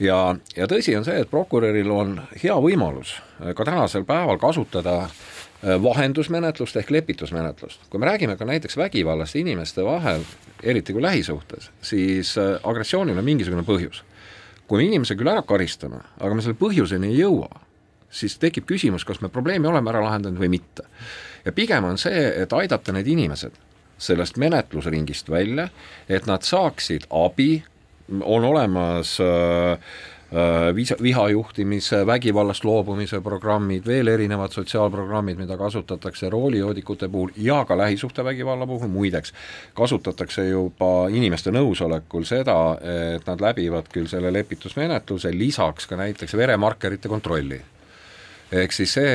ja, 0.00 0.36
ja 0.56 0.68
tõsi 0.70 0.96
on 0.98 1.06
see, 1.06 1.20
et 1.22 1.30
prokuröril 1.30 1.90
on 1.90 2.16
hea 2.42 2.56
võimalus 2.62 3.16
ka 3.38 3.66
tänasel 3.66 4.06
päeval 4.08 4.38
kasutada 4.38 5.08
vahendusmenetlust 5.82 6.76
ehk 6.76 6.90
lepitusmenetlust. 6.90 7.80
kui 7.90 8.00
me 8.00 8.06
räägime 8.06 8.36
ka 8.36 8.44
näiteks 8.44 8.76
vägivallast 8.76 9.36
inimeste 9.36 9.84
vahel, 9.84 10.22
eriti 10.62 10.92
kui 10.92 11.02
lähisuhtes, 11.02 11.70
siis 11.82 12.36
agressioonil 12.62 13.18
on 13.18 13.24
mingisugune 13.24 13.62
põhjus. 13.62 14.02
kui 14.66 14.78
me 14.78 14.84
inimese 14.84 15.14
küll 15.14 15.28
ära 15.28 15.42
karistame, 15.42 16.00
aga 16.20 16.34
me 16.34 16.42
selle 16.42 16.58
põhjuseni 16.60 17.10
ei 17.10 17.18
jõua, 17.18 17.48
siis 18.10 18.38
tekib 18.38 18.66
küsimus, 18.66 19.04
kas 19.04 19.20
me 19.20 19.28
probleemi 19.28 19.66
oleme 19.66 19.90
ära 19.90 20.02
lahendanud 20.04 20.38
või 20.38 20.48
mitte. 20.48 20.84
ja 21.44 21.52
pigem 21.52 21.84
on 21.84 21.98
see, 21.98 22.42
et 22.42 22.52
aidata 22.52 22.92
need 22.92 23.06
inimesed 23.06 23.52
sellest 23.98 24.36
menetlusringist 24.36 25.30
välja, 25.30 25.68
et 26.08 26.26
nad 26.26 26.42
saaksid 26.42 27.08
abi, 27.10 27.64
on 28.22 28.44
olemas 28.44 29.18
äh, 29.20 29.78
Äh, 30.32 30.74
visa, 30.74 30.96
vihajuhtimise, 31.02 32.06
vägivallast 32.06 32.64
loobumise 32.64 33.20
programmid, 33.24 33.86
veel 33.88 34.10
erinevad 34.12 34.52
sotsiaalprogrammid, 34.52 35.38
mida 35.40 35.56
kasutatakse 35.56 36.28
roolijoodikute 36.30 37.08
puhul 37.08 37.30
ja 37.36 37.62
ka 37.64 37.78
lähisuhtevägivalla 37.78 38.66
puhul, 38.66 38.92
muideks 38.92 39.32
kasutatakse 39.74 40.44
juba 40.50 41.08
inimeste 41.08 41.48
nõusolekul 41.56 42.28
seda, 42.28 42.58
et 43.16 43.24
nad 43.24 43.40
läbivad 43.40 43.88
küll 43.88 44.10
selle 44.12 44.28
lepitusmenetluse, 44.36 45.32
lisaks 45.32 45.88
ka 45.88 45.96
näiteks 45.96 46.36
veremarkerite 46.36 47.08
kontrolli 47.08 47.62
ehk 48.52 48.72
siis 48.72 48.94
see, 48.96 49.14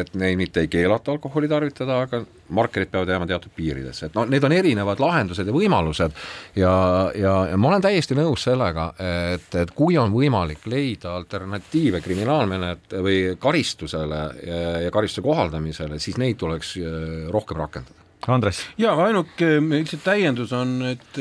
et 0.00 0.12
neid 0.20 0.36
mitte 0.38 0.60
ei 0.64 0.68
keelata 0.68 1.14
alkoholi 1.14 1.48
tarvitada, 1.48 2.00
aga 2.04 2.20
markerid 2.56 2.90
peavad 2.92 3.10
jääma 3.10 3.26
teatud 3.26 3.54
piiridesse, 3.56 4.10
et 4.10 4.16
noh, 4.16 4.26
need 4.28 4.44
on 4.46 4.54
erinevad 4.54 5.00
lahendused 5.02 5.48
ja 5.48 5.54
võimalused 5.54 6.16
ja, 6.60 6.74
ja, 7.16 7.34
ja 7.50 7.58
ma 7.60 7.72
olen 7.72 7.84
täiesti 7.86 8.18
nõus 8.18 8.44
sellega, 8.46 8.90
et, 9.32 9.48
et 9.62 9.72
kui 9.76 9.96
on 9.98 10.12
võimalik 10.14 10.68
leida 10.70 11.16
alternatiive 11.16 12.02
kriminaalmenet- 12.04 12.98
või 13.02 13.20
karistusele 13.40 14.22
ja, 14.44 14.62
ja 14.86 14.94
karistuse 14.94 15.24
kohaldamisele, 15.26 16.00
siis 16.02 16.20
neid 16.20 16.38
tuleks 16.40 16.76
äh, 16.82 16.98
rohkem 17.32 17.64
rakendada. 17.64 18.02
Andres? 18.32 18.64
jaa, 18.80 18.96
ainuke 19.04 19.56
lihtsalt 19.60 20.02
täiendus 20.06 20.52
on, 20.56 20.80
et 20.92 21.20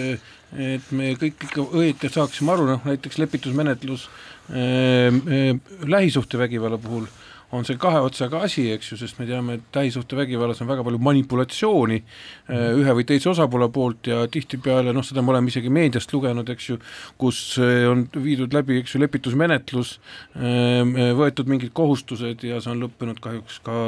et 0.56 0.92
me 0.96 1.10
kõik 1.20 1.42
ikka 1.50 1.64
õieti 1.76 2.08
saaksime 2.10 2.54
aru, 2.54 2.66
noh 2.70 2.86
näiteks 2.88 3.18
lepitusmenetlus 3.20 4.06
äh, 4.08 5.12
äh, 5.12 5.80
lähisuhtevägivalla 5.84 6.80
puhul 6.82 7.04
äh, 7.04 7.35
on 7.54 7.66
see 7.68 7.78
kahe 7.82 8.00
otsaga 8.04 8.42
asi, 8.46 8.68
eks 8.74 8.92
ju, 8.92 8.98
sest 9.00 9.20
me 9.20 9.28
teame, 9.30 9.60
et 9.60 9.78
lähisuhtevägivallas 9.78 10.62
on 10.64 10.70
väga 10.70 10.86
palju 10.86 11.02
manipulatsiooni 11.06 12.00
äh, 12.02 12.66
ühe 12.80 12.96
või 12.98 13.06
teise 13.08 13.30
osapoole 13.32 13.70
poolt 13.74 14.10
ja 14.10 14.24
tihtipeale 14.32 14.94
noh, 14.96 15.06
seda 15.06 15.24
me 15.26 15.34
oleme 15.34 15.54
isegi 15.54 15.72
meediast 15.74 16.14
lugenud, 16.16 16.50
eks 16.56 16.70
ju, 16.72 16.80
kus 17.22 17.44
äh, 17.62 17.86
on 17.92 18.08
viidud 18.16 18.56
läbi, 18.56 18.82
eks 18.82 18.96
ju, 18.96 19.04
lepitusmenetlus, 19.06 19.98
äh, 20.40 20.82
võetud 21.20 21.52
mingid 21.52 21.74
kohustused 21.78 22.46
ja 22.48 22.62
see 22.62 22.74
on 22.74 22.86
lõppenud 22.86 23.22
kahjuks 23.24 23.62
ka 23.66 23.80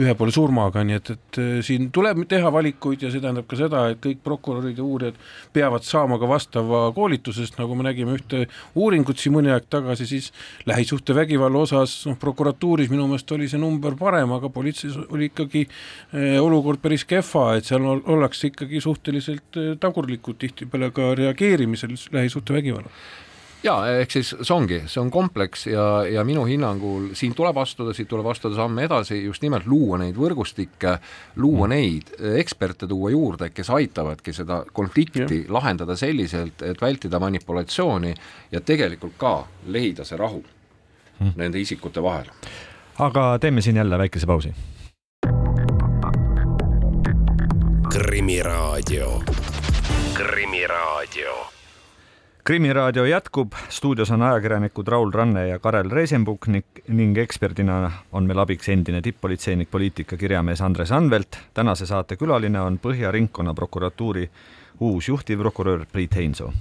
ühe 0.00 0.14
poole 0.16 0.32
surmaga, 0.34 0.82
nii 0.86 0.96
et, 0.96 1.10
et 1.14 1.38
äh, 1.40 1.50
siin 1.64 1.90
tuleb 1.94 2.22
teha 2.30 2.50
valikuid 2.52 3.04
ja 3.04 3.10
see 3.12 3.22
tähendab 3.22 3.48
ka 3.50 3.58
seda, 3.58 3.84
et 3.92 4.00
kõik 4.04 4.22
prokurörid 4.24 4.78
ja 4.78 4.86
uurijad 4.86 5.18
peavad 5.54 5.84
saama 5.86 6.18
ka 6.20 6.28
vastava 6.30 6.82
koolituse, 6.96 7.44
sest 7.44 7.60
nagu 7.60 7.76
me 7.76 7.86
nägime 7.86 8.16
ühte 8.16 8.46
uuringut 8.78 9.20
siin 9.20 9.36
mõni 9.36 9.52
aeg 9.52 9.68
tagasi, 9.72 10.08
siis 10.08 10.30
lähisuhtevägivalla 10.70 11.64
osas 11.66 11.96
noh, 12.08 12.18
prokuratuuris 12.20 12.90
minu 12.92 13.08
meelest 13.10 13.32
oli 13.36 13.48
see 13.50 13.60
number 13.60 13.96
parem, 14.00 14.32
aga 14.36 14.52
politseis 14.52 14.96
oli 15.08 15.30
ikkagi 15.30 15.66
eh, 15.66 16.36
olukord 16.40 16.80
päris 16.82 17.04
kehva, 17.08 17.50
et 17.58 17.68
seal 17.68 17.84
ollakse 17.90 18.50
ikkagi 18.50 18.82
suhteliselt 18.84 19.60
eh, 19.60 19.72
tagurlikud 19.80 20.40
tihtipeale 20.40 20.92
ka 20.96 21.12
reageerimisel 21.18 21.96
lähisuhtevägivallale 22.16 23.28
jaa, 23.62 23.80
ehk 24.00 24.14
siis 24.14 24.30
see 24.32 24.54
ongi, 24.54 24.80
see 24.90 25.00
on 25.02 25.10
kompleks 25.12 25.66
ja, 25.70 25.84
ja 26.08 26.24
minu 26.24 26.44
hinnangul 26.48 27.10
siin 27.18 27.34
tuleb 27.36 27.58
astuda, 27.60 27.94
siit 27.96 28.08
tuleb 28.08 28.26
astuda 28.30 28.56
samme 28.56 28.84
edasi, 28.88 29.20
just 29.24 29.44
nimelt 29.44 29.66
luua 29.70 30.00
neid 30.00 30.16
võrgustikke, 30.18 30.96
luua 31.36 31.66
mm. 31.66 31.74
neid 31.74 32.14
eksperte 32.40 32.88
tuua 32.90 33.12
juurde, 33.12 33.50
kes 33.54 33.70
aitavadki 33.76 34.34
seda 34.36 34.62
konflikti 34.72 35.42
yeah. 35.42 35.52
lahendada 35.52 35.96
selliselt, 35.96 36.64
et 36.66 36.80
vältida 36.80 37.20
manipulatsiooni 37.20 38.14
ja 38.52 38.64
tegelikult 38.64 39.16
ka 39.20 39.36
leida 39.68 40.08
see 40.08 40.18
rahu 40.20 40.42
mm. 41.20 41.36
nende 41.36 41.60
isikute 41.60 42.02
vahel. 42.02 42.32
aga 42.98 43.38
teeme 43.40 43.60
siin 43.60 43.76
jälle 43.76 43.98
väikese 43.98 44.26
pausi. 44.26 44.54
krimiraadio, 47.90 49.22
Krimiraadio 50.14 51.59
krimiraadio 52.50 53.04
jätkub, 53.06 53.52
stuudios 53.68 54.10
on 54.10 54.22
ajakirjanikud 54.26 54.88
Raul 54.88 55.12
Ranne 55.14 55.44
ja 55.48 55.58
Karel 55.62 55.90
Reisenbuk 55.90 56.48
ning, 56.50 56.64
ning 56.88 57.18
eksperdina 57.22 57.76
on 58.12 58.26
meil 58.26 58.42
abiks 58.42 58.66
endine 58.74 58.98
tipp-politseinik, 59.06 59.70
poliitikakirjamees 59.70 60.60
Andres 60.66 60.90
Anvelt. 60.90 61.38
tänase 61.54 61.86
saate 61.86 62.16
külaline 62.18 62.58
on 62.60 62.80
Põhja 62.82 63.12
Ringkonnaprokuratuuri 63.14 64.26
uus 64.80 65.08
juhtivprokurör 65.08 65.86
Priit 65.92 66.16
Heinso. 66.16 66.52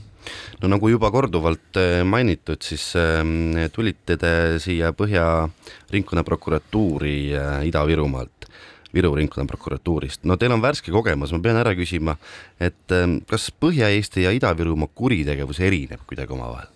no 0.61 0.69
nagu 0.69 0.89
juba 0.89 1.09
korduvalt 1.11 1.81
äh, 1.81 2.03
mainitud, 2.05 2.61
siis 2.61 2.93
ähm, 2.95 3.57
tulite 3.73 4.17
te 4.17 4.59
siia 4.59 4.93
Põhja 4.93 5.49
Ringkonnaprokuratuuri 5.89 7.17
äh, 7.33 7.65
Ida-Virumaalt 7.65 8.45
Viru 8.93 9.11
ringkonnaprokuratuurist. 9.15 10.23
no 10.25 10.37
teil 10.37 10.53
on 10.55 10.63
värske 10.63 10.91
kogemus, 10.91 11.33
ma 11.35 11.39
pean 11.43 11.59
ära 11.61 11.75
küsima, 11.77 12.15
et 12.59 12.95
ähm, 12.95 13.19
kas 13.29 13.51
Põhja-Eesti 13.53 14.25
ja 14.25 14.33
Ida-Virumaa 14.33 14.89
kuritegevus 14.97 15.59
erineb 15.61 16.01
kuidagi 16.09 16.33
omavahel? 16.33 16.71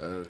Äh, 0.00 0.22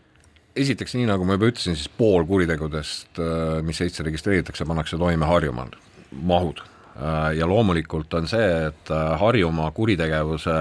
esiteks, 0.59 0.97
nii 0.99 1.07
nagu 1.07 1.27
ma 1.29 1.37
juba 1.39 1.53
ütlesin, 1.53 1.79
siis 1.79 1.91
pool 1.95 2.27
kuritegudest, 2.27 3.21
äh, 3.23 3.61
mis 3.63 3.79
Eestis 3.85 4.03
registreeritakse, 4.09 4.67
pannakse 4.67 4.99
toime 4.99 5.31
Harjumaal, 5.31 5.71
mahud. 6.11 6.65
Äh, 6.97 7.37
ja 7.39 7.47
loomulikult 7.47 8.19
on 8.19 8.27
see, 8.27 8.51
et 8.73 8.91
Harjumaa 9.23 9.71
kuritegevuse 9.77 10.59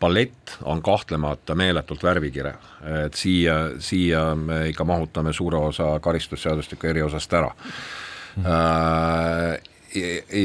palett 0.00 0.56
on 0.64 0.80
kahtlemata 0.84 1.52
meeletult 1.56 2.02
värvikirev, 2.04 2.72
et 3.04 3.16
siia, 3.16 3.54
siia 3.80 4.30
me 4.36 4.66
ikka 4.72 4.84
mahutame 4.84 5.32
suure 5.36 5.60
osa 5.60 5.94
karistusseadustiku 6.04 6.92
eriosast 6.92 7.32
ära 7.36 7.52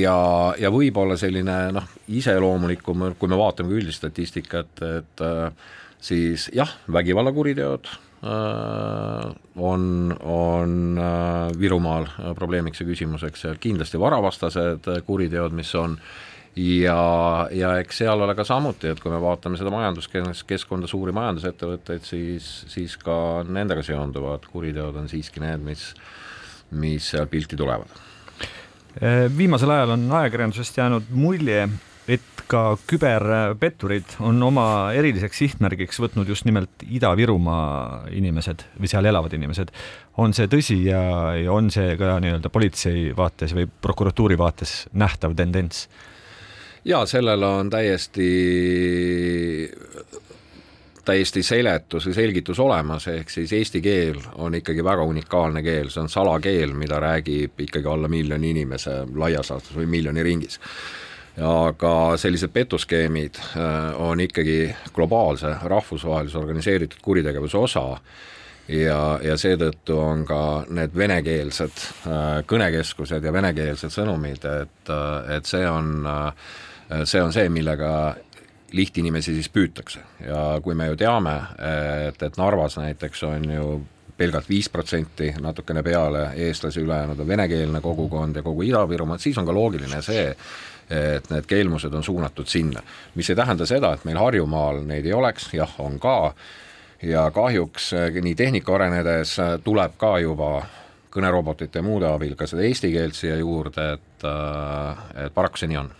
ja, 0.03 0.17
ja 0.59 0.71
võib-olla 0.73 1.17
selline 1.19 1.57
noh, 1.75 1.89
iseloomulikum, 2.11 3.11
kui 3.19 3.31
me 3.31 3.39
vaatame 3.39 3.71
ka 3.71 3.81
üldist 3.81 4.01
statistikat, 4.01 4.81
et 4.87 5.25
äh, 5.25 5.51
siis 6.01 6.47
jah, 6.55 6.71
vägivallakuriteod 6.91 7.91
äh, 7.91 9.29
on, 9.71 9.85
on 10.21 10.99
Virumaal 11.59 12.09
probleemiks 12.37 12.83
ja 12.83 12.89
küsimuseks, 12.89 13.47
kindlasti 13.63 14.01
varavastased 14.01 14.91
kuriteod, 15.07 15.55
mis 15.57 15.73
on. 15.75 15.97
Ja, 16.51 17.47
ja 17.55 17.77
eks 17.79 18.01
seal 18.01 18.19
ole 18.19 18.33
ka 18.35 18.43
samuti, 18.43 18.89
et 18.91 18.99
kui 18.99 19.07
me 19.13 19.21
vaatame 19.23 19.55
seda 19.55 19.71
majanduskeskkonda, 19.71 20.89
suuri 20.91 21.13
majandusettevõtteid, 21.15 22.03
siis, 22.03 22.49
siis 22.67 22.97
ka 22.99 23.45
nendega 23.47 23.79
seonduvad 23.87 24.49
kuriteod 24.51 24.99
on 24.99 25.07
siiski 25.07 25.39
need, 25.39 25.63
mis 25.63 25.85
mis 26.72 27.11
seal 27.13 27.28
pilti 27.32 27.59
tulevad? 27.59 27.91
Eh, 28.99 29.30
viimasel 29.38 29.72
ajal 29.72 29.95
on 29.95 30.11
ajakirjandusest 30.22 30.78
jäänud 30.78 31.09
mulje, 31.15 31.63
et 32.11 32.43
ka 32.51 32.76
küberpetturid 32.88 34.17
on 34.19 34.41
oma 34.43 34.65
eriliseks 34.97 35.39
sihtmärgiks 35.43 36.01
võtnud 36.03 36.28
just 36.28 36.43
nimelt 36.47 36.84
Ida-Virumaa 36.84 38.11
inimesed 38.11 38.65
või 38.80 38.91
seal 38.91 39.07
elavad 39.07 39.34
inimesed. 39.38 39.72
on 40.17 40.34
see 40.36 40.49
tõsi 40.51 40.82
ja, 40.89 41.01
ja 41.39 41.51
on 41.53 41.72
see 41.72 41.95
ka 41.97 42.17
nii-öelda 42.19 42.51
politsei 42.51 43.11
vaates 43.15 43.55
või 43.55 43.69
prokuratuuri 43.82 44.38
vaates 44.38 44.88
nähtav 44.91 45.36
tendents? 45.39 45.88
jaa, 46.86 47.05
sellel 47.05 47.43
on 47.43 47.69
täiesti 47.69 48.28
täiesti 51.05 51.43
seletus 51.43 52.05
või 52.07 52.15
selgitus 52.15 52.59
olemas, 52.59 53.07
ehk 53.07 53.29
siis 53.29 53.53
eesti 53.53 53.81
keel 53.81 54.19
on 54.35 54.55
ikkagi 54.55 54.83
väga 54.83 55.03
unikaalne 55.07 55.63
keel, 55.63 55.89
see 55.89 56.03
on 56.03 56.09
salakeel, 56.09 56.73
mida 56.77 56.99
räägib 57.01 57.59
ikkagi 57.67 57.87
alla 57.89 58.09
miljoni 58.11 58.51
inimese 58.55 59.01
laias 59.15 59.51
laastus 59.51 59.77
või 59.77 59.89
miljoni 59.89 60.23
ringis. 60.23 60.59
aga 61.41 62.17
sellised 62.17 62.51
petuskeemid 62.51 63.37
äh, 63.39 64.01
on 64.01 64.19
ikkagi 64.19 64.75
globaalse, 64.93 65.55
rahvusvahelise 65.63 66.37
organiseeritud 66.37 66.99
kuritegevuse 67.01 67.57
osa 67.57 67.85
ja, 68.67 69.19
ja 69.23 69.37
seetõttu 69.37 69.97
on 69.99 70.25
ka 70.25 70.65
need 70.69 70.91
venekeelsed 70.95 71.85
äh, 72.07 72.43
kõnekeskused 72.45 73.23
ja 73.23 73.33
venekeelsed 73.33 73.95
sõnumid, 73.95 74.43
et, 74.43 74.89
äh, 74.89 75.37
et 75.37 75.45
see 75.45 75.63
on, 75.69 76.05
see 77.05 77.21
on 77.23 77.33
see, 77.33 77.49
millega 77.49 78.15
lihtinimesi 78.72 79.34
siis 79.34 79.49
püütakse. 79.49 79.99
Ja 80.26 80.59
kui 80.63 80.76
me 80.76 80.88
ju 80.91 80.99
teame, 80.99 81.36
et, 82.07 82.22
et 82.24 82.38
Narvas 82.38 82.78
näiteks 82.80 83.24
on 83.28 83.49
ju 83.51 83.65
pelgalt 84.17 84.49
viis 84.49 84.69
protsenti, 84.69 85.32
natukene 85.41 85.84
peale 85.84 86.28
eestlasi, 86.36 86.82
ülejäänud 86.82 87.19
on 87.19 87.28
venekeelne 87.28 87.82
kogukond 87.82 88.36
ja 88.36 88.43
kogu 88.43 88.61
Ida-Virumaa, 88.61 89.17
siis 89.17 89.38
on 89.38 89.47
ka 89.47 89.53
loogiline 89.53 90.01
see, 90.05 90.28
et 90.91 91.30
need 91.32 91.47
kelmused 91.49 91.93
on 91.93 92.03
suunatud 92.03 92.47
sinna. 92.47 92.84
mis 93.15 93.30
ei 93.30 93.36
tähenda 93.36 93.65
seda, 93.65 93.93
et 93.93 94.05
meil 94.05 94.19
Harjumaal 94.19 94.84
neid 94.86 95.05
ei 95.05 95.13
oleks, 95.13 95.49
jah, 95.53 95.74
on 95.80 95.99
ka, 95.99 96.34
ja 97.01 97.32
kahjuks 97.32 97.91
nii 98.22 98.36
tehnika 98.36 98.76
arenedes 98.76 99.38
tuleb 99.63 99.97
ka 99.97 100.19
juba 100.19 100.51
kõnerobotite 101.11 101.80
ja 101.80 101.84
muude 101.84 102.07
abil 102.07 102.36
ka 102.36 102.47
seda 102.47 102.61
eesti 102.67 102.91
keelt 102.91 103.17
siia 103.17 103.39
juurde, 103.39 103.93
et, 103.97 104.28
et 105.26 105.34
paraku 105.34 105.57
see 105.57 105.72
nii 105.72 105.82
on 105.82 105.91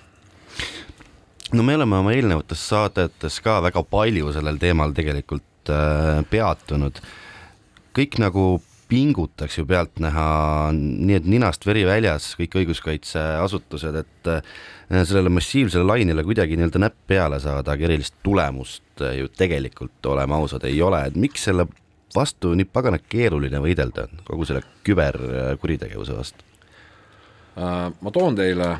no 1.53 1.63
me 1.63 1.75
oleme 1.75 1.97
oma 1.99 2.13
eelnevates 2.15 2.63
saadetes 2.69 3.39
ka 3.43 3.59
väga 3.65 3.83
palju 3.83 4.31
sellel 4.35 4.59
teemal 4.61 4.93
tegelikult 4.95 5.71
äh, 5.71 6.21
peatunud. 6.29 7.01
kõik 7.91 8.19
nagu 8.23 8.61
pingutaks 8.91 9.57
ju 9.57 9.65
pealtnäha 9.67 10.25
nii, 10.75 11.15
et 11.15 11.27
ninast 11.27 11.65
veri 11.67 11.83
väljas 11.87 12.33
kõik 12.39 12.57
õiguskaitseasutused, 12.61 13.99
et 13.99 14.31
äh, 14.31 14.41
sellele 15.03 15.31
massiivsele 15.31 15.87
lainele 15.87 16.23
kuidagi 16.27 16.57
nii-öelda 16.59 16.83
näpp 16.85 16.97
peale 17.07 17.39
saada, 17.43 17.75
aga 17.75 17.87
erilist 17.87 18.17
tulemust 18.23 19.03
äh, 19.03 19.17
ju 19.21 19.31
tegelikult, 19.35 19.99
oleme 20.11 20.35
ausad, 20.39 20.67
ei 20.67 20.81
ole, 20.83 21.03
et 21.07 21.19
miks 21.19 21.47
selle 21.47 21.67
vastu 22.15 22.51
nii 22.55 22.67
pagana 22.67 22.99
keeruline 22.99 23.63
võidelda, 23.63 24.09
kogu 24.27 24.47
selle 24.47 24.63
küberkuritegevuse 24.87 26.15
vastu? 26.15 26.47
Äh, 27.59 27.89
ma 27.91 28.11
toon 28.11 28.39
teile 28.39 28.75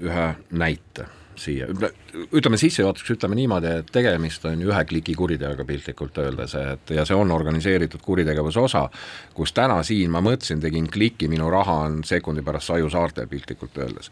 ühe 0.00 0.28
näite 0.50 1.06
siia, 1.40 1.66
ütleme 2.32 2.58
sissejuhatuseks 2.60 3.16
ütleme 3.16 3.38
niimoodi, 3.38 3.72
et 3.80 3.90
tegemist 3.92 4.44
on 4.48 4.60
ühe 4.64 4.84
kliki 4.88 5.14
kuriteoga 5.18 5.64
piltlikult 5.68 6.18
öeldes, 6.22 6.54
et 6.58 6.94
ja 6.94 7.04
see 7.08 7.16
on 7.16 7.32
organiseeritud 7.34 8.02
kuritegevuse 8.04 8.60
osa, 8.60 8.84
kus 9.34 9.54
täna 9.56 9.80
siin 9.86 10.12
ma 10.12 10.22
mõtlesin, 10.24 10.60
tegin 10.62 10.88
kliki, 10.92 11.28
minu 11.32 11.50
raha 11.52 11.80
on 11.86 12.00
sekundi 12.06 12.44
pärast 12.46 12.70
Saju 12.70 12.90
saartel 12.92 13.28
piltlikult 13.30 13.78
öeldes. 13.78 14.10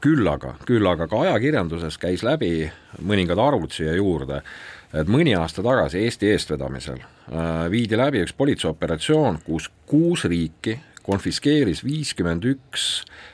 küll 0.00 0.26
aga, 0.28 0.54
küll 0.66 0.86
aga 0.86 1.08
ka 1.10 1.22
ajakirjanduses 1.26 1.98
käis 1.98 2.22
läbi 2.22 2.70
mõningad 3.02 3.40
arvud 3.42 3.74
siia 3.74 3.94
juurde, 3.98 4.42
et 4.94 5.08
mõni 5.10 5.34
aasta 5.36 5.62
tagasi 5.62 6.04
Eesti 6.04 6.30
eestvedamisel 6.32 7.00
äh, 7.00 7.64
viidi 7.70 7.98
läbi 7.98 8.22
üks 8.24 8.32
politseioperatsioon, 8.36 9.42
kus 9.44 9.68
kuus 9.86 10.24
riiki 10.24 10.78
konfiskeeris 11.08 11.80
viiskümmend 11.86 12.44
üks 12.44 12.88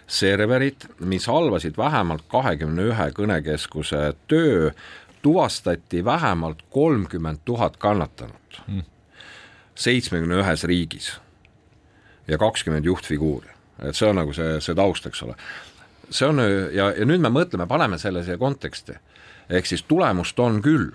serverit, 0.06 0.86
mis 1.00 1.26
halvasid 1.26 1.78
vähemalt 1.78 2.22
kahekümne 2.30 2.90
ühe 2.92 3.08
kõnekeskuse 3.16 4.12
töö, 4.30 4.70
tuvastati 5.24 6.04
vähemalt 6.04 6.62
kolmkümmend 6.70 7.42
tuhat 7.44 7.76
kannatanut 7.82 8.60
hmm. 8.66 8.84
seitsmekümne 9.74 10.38
ühes 10.44 10.64
riigis 10.70 11.14
ja 12.28 12.38
kakskümmend 12.38 12.84
juhtfiguuri, 12.84 13.50
et 13.88 13.96
see 13.96 14.08
on 14.08 14.20
nagu 14.20 14.36
see, 14.36 14.60
see 14.64 14.76
taust, 14.76 15.08
eks 15.10 15.24
ole. 15.26 15.34
see 16.10 16.28
on 16.28 16.42
ja, 16.44 16.92
ja 16.94 17.08
nüüd 17.08 17.24
me 17.24 17.32
mõtleme, 17.32 17.66
paneme 17.66 17.98
selle 17.98 18.22
siia 18.24 18.38
konteksti, 18.38 19.00
ehk 19.50 19.66
siis 19.66 19.82
tulemust 19.88 20.38
on 20.40 20.62
küll, 20.62 20.92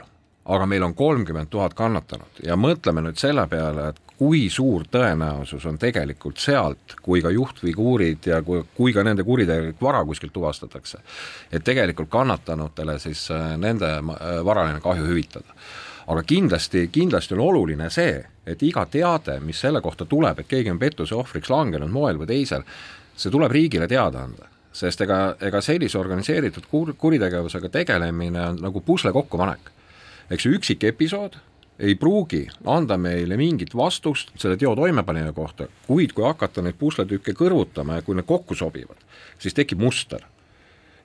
aga 0.49 0.65
meil 0.65 0.83
on 0.83 0.95
kolmkümmend 0.97 1.49
tuhat 1.49 1.73
kannatanut 1.77 2.41
ja 2.43 2.57
mõtleme 2.57 3.03
nüüd 3.05 3.19
selle 3.21 3.45
peale, 3.47 3.89
et 3.91 3.99
kui 4.19 4.47
suur 4.51 4.83
tõenäosus 4.91 5.63
on 5.69 5.77
tegelikult 5.79 6.41
sealt, 6.41 6.97
kui 7.05 7.21
ka 7.23 7.31
juhtfiguurid 7.31 8.27
ja 8.31 8.41
kui, 8.43 8.63
kui 8.75 8.93
ka 8.95 9.03
nende 9.05 9.23
kuritegelik 9.23 9.79
vara 9.81 10.01
kuskilt 10.05 10.33
tuvastatakse, 10.35 10.99
et 11.51 11.63
tegelikult 11.63 12.09
kannatanutele 12.11 12.97
siis 12.99 13.29
äh, 13.31 13.53
nende 13.61 13.93
äh, 13.99 14.41
varaline 14.45 14.81
kahju 14.83 15.07
hüvitada. 15.07 15.55
aga 16.09 16.23
kindlasti, 16.23 16.87
kindlasti 16.91 17.35
on 17.37 17.39
oluline 17.45 17.89
see, 17.93 18.23
et 18.45 18.63
iga 18.65 18.85
teade, 18.89 19.39
mis 19.39 19.59
selle 19.61 19.81
kohta 19.81 20.05
tuleb, 20.09 20.39
et 20.39 20.47
keegi 20.49 20.71
on 20.71 20.79
pettuse 20.79 21.15
ohvriks 21.15 21.49
langenud 21.53 21.91
moel 21.93 22.17
või 22.17 22.27
teisel, 22.27 22.65
see 23.15 23.29
tuleb 23.31 23.51
riigile 23.51 23.87
teada 23.87 24.23
anda 24.25 24.49
sest 24.73 25.01
ega, 25.01 25.35
ega 25.41 25.61
sellise 25.61 25.97
organiseeritud 25.99 26.67
kur-, 26.71 26.93
kuritegevusega 26.97 27.69
tegelemine 27.73 28.41
on 28.51 28.63
nagu 28.67 28.81
pusle 28.85 29.11
kokkupanek. 29.11 29.71
Eks 30.29 30.45
ju, 30.45 30.55
üksik 30.57 30.83
episood 30.87 31.39
ei 31.79 31.95
pruugi 31.95 32.43
anda 32.67 32.97
meile 32.99 33.37
mingit 33.39 33.75
vastust 33.75 34.33
selle 34.39 34.57
teo 34.59 34.73
toimepanija 34.75 35.31
kohta, 35.35 35.69
kuid 35.87 36.13
kui 36.15 36.25
hakata 36.27 36.63
neid 36.63 36.75
pusletükke 36.79 37.35
kõrvutama 37.37 37.99
ja 37.99 38.05
kui 38.05 38.17
need 38.17 38.27
kokku 38.27 38.57
sobivad, 38.57 38.99
siis 39.39 39.55
tekib 39.55 39.79
muster. 39.81 40.25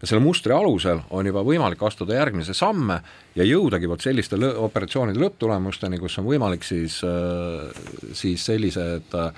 ja 0.02 0.08
selle 0.10 0.20
mustri 0.20 0.52
alusel 0.52 0.98
on 1.10 1.26
juba 1.26 1.44
võimalik 1.46 1.82
astuda 1.86 2.18
järgmise 2.18 2.54
samme 2.54 2.98
ja 3.38 3.44
jõudagi 3.46 3.88
vot 3.88 4.02
selliste 4.02 4.36
lõ 4.36 4.50
operatsioonide 4.66 5.20
lõpptulemusteni, 5.22 6.00
kus 6.02 6.18
on 6.18 6.26
võimalik 6.26 6.66
siis, 6.66 6.98
äh, 7.06 7.70
siis 8.12 8.44
sellised 8.44 9.14
äh, 9.14 9.30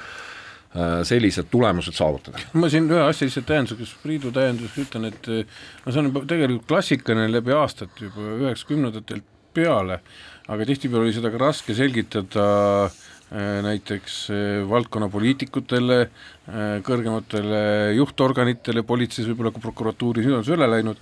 sellised 1.04 1.46
tulemused 1.50 1.94
saavutada. 1.94 2.40
ma 2.52 2.68
siin 2.72 2.88
ühe 2.90 3.04
asja 3.04 3.28
lihtsalt 3.28 3.46
täienduseks, 3.46 3.94
Priidu 4.02 4.32
täienduseks 4.32 4.88
ütlen, 4.88 5.06
et 5.12 5.28
no 5.28 5.92
see 5.92 6.00
on 6.00 6.10
juba 6.10 6.24
tegelikult 6.26 6.66
klassikaline 6.68 7.30
läbi 7.30 7.52
aastate 7.52 8.08
juba 8.08 8.34
üheksakümnendatelt 8.40 9.35
peale. 9.56 10.00
Aga 10.46 10.66
tihtipeale 10.68 11.08
oli 11.08 11.16
seda 11.16 11.32
ka 11.32 11.40
raske 11.42 11.74
selgitada 11.74 12.46
äh, 12.86 13.62
näiteks 13.66 14.18
äh, 14.30 14.60
valdkonnapoliitikutele, 14.70 15.96
äh, 16.06 16.60
kõrgematele 16.86 17.62
juhtorganitele, 17.96 18.84
politseis 18.86 19.26
võib-olla 19.26 19.50
ka 19.56 19.62
prokuratuuris, 19.64 20.28
nüüd 20.28 20.38
on 20.38 20.46
see 20.46 20.54
üle 20.54 20.68
läinud, 20.70 21.00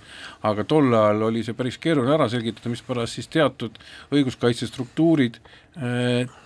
aga 0.49 0.65
tol 0.65 0.89
ajal 0.89 1.27
oli 1.27 1.43
see 1.45 1.57
päris 1.57 1.77
keeruline 1.83 2.15
ära 2.17 2.25
selgitada, 2.31 2.73
mispärast 2.73 3.19
siis 3.19 3.29
teatud 3.29 3.77
õiguskaitsestruktuurid 4.15 5.39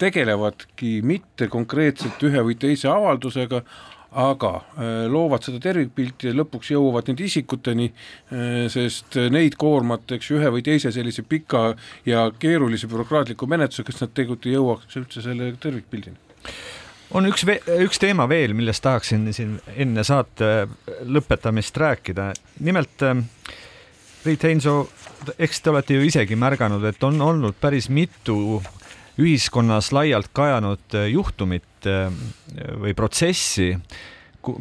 tegelevadki 0.02 1.04
mitte 1.06 1.46
konkreetselt 1.54 2.24
ühe 2.26 2.42
või 2.48 2.56
teise 2.58 2.90
avaldusega, 2.90 3.60
aga 4.12 4.54
äh, 4.56 5.06
loovad 5.12 5.46
seda 5.46 5.62
tervikpilti 5.64 6.32
ja 6.32 6.38
lõpuks 6.38 6.72
jõuavad 6.74 7.12
nende 7.12 7.28
isikuteni, 7.28 7.92
äh, 8.34 8.66
sest 8.72 9.20
neid 9.30 9.58
koormata, 9.60 10.18
eks 10.18 10.32
ju, 10.32 10.40
ühe 10.40 10.52
või 10.56 10.66
teise 10.66 10.92
sellise 10.96 11.24
pika 11.28 11.74
ja 12.10 12.30
keerulise 12.40 12.90
bürokraatliku 12.90 13.50
menetlusega, 13.50 13.92
kas 13.92 14.04
nad 14.04 14.14
tegelikult 14.16 14.50
ei 14.50 14.58
jõuaks 14.58 15.00
üldse 15.02 15.26
selle 15.26 15.54
tervikpildini. 15.62 16.18
On 17.18 17.26
üks, 17.26 17.42
üks 17.82 17.98
teema 18.02 18.28
veel, 18.30 18.54
millest 18.54 18.84
tahaksin 18.86 19.24
siin 19.34 19.56
enne 19.82 20.04
saate 20.06 20.68
lõpetamist 21.10 21.78
rääkida, 21.82 22.28
nimelt 22.66 23.06
ähm, 23.06 23.24
Priit 24.22 24.44
Heinso, 24.46 24.84
eks 25.40 25.64
te 25.64 25.72
olete 25.72 25.98
ju 25.98 26.06
isegi 26.06 26.38
märganud, 26.38 26.84
et 26.86 27.04
on 27.08 27.18
olnud 27.24 27.58
päris 27.62 27.90
mitu 27.90 28.60
ühiskonnas 29.20 29.92
laialt 29.96 30.32
kajanud 30.36 30.96
äh, 30.98 31.10
juhtumit 31.14 31.90
äh, 31.90 32.08
või 32.80 32.96
protsessi, 32.98 33.74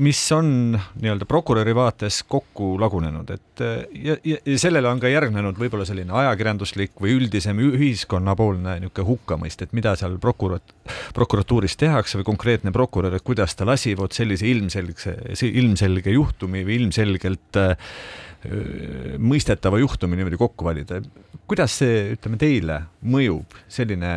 mis 0.02 0.20
on 0.34 0.74
nii-öelda 0.74 1.26
prokuröri 1.28 1.72
vaates 1.76 2.24
kokku 2.28 2.72
lagunenud, 2.80 3.30
et 3.30 3.62
äh, 3.62 3.76
ja, 3.94 4.16
ja, 4.26 4.38
ja 4.42 4.58
sellele 4.58 4.90
on 4.90 5.00
ka 5.00 5.10
järgnenud 5.10 5.58
võib-olla 5.60 5.86
selline 5.88 6.14
ajakirjanduslik 6.24 6.96
või 6.98 7.14
üldisem 7.20 7.60
ühiskonnapoolne 7.62 8.78
niisugune 8.82 9.08
hukkamõist, 9.12 9.62
et 9.62 9.74
mida 9.78 9.94
seal 9.98 10.18
prokurat-, 10.22 10.74
prokuratuuris 11.14 11.78
tehakse 11.78 12.18
või 12.20 12.28
konkreetne 12.32 12.74
prokurör, 12.74 13.14
et 13.18 13.26
kuidas 13.26 13.54
ta 13.54 13.68
lasi 13.68 13.94
vot 13.98 14.14
sellise 14.14 14.48
ilmselge, 14.50 15.14
ilmselge 15.46 16.16
juhtumi 16.16 16.64
või 16.66 16.82
ilmselgelt 16.82 17.62
äh, 17.62 17.92
mõistetava 19.18 19.80
juhtumi 19.82 20.18
niimoodi 20.18 20.38
kokku 20.38 20.64
valida. 20.68 21.00
kuidas 21.48 21.78
see, 21.80 22.12
ütleme 22.14 22.38
teile 22.38 22.76
mõjub, 23.02 23.56
selline, 23.68 24.12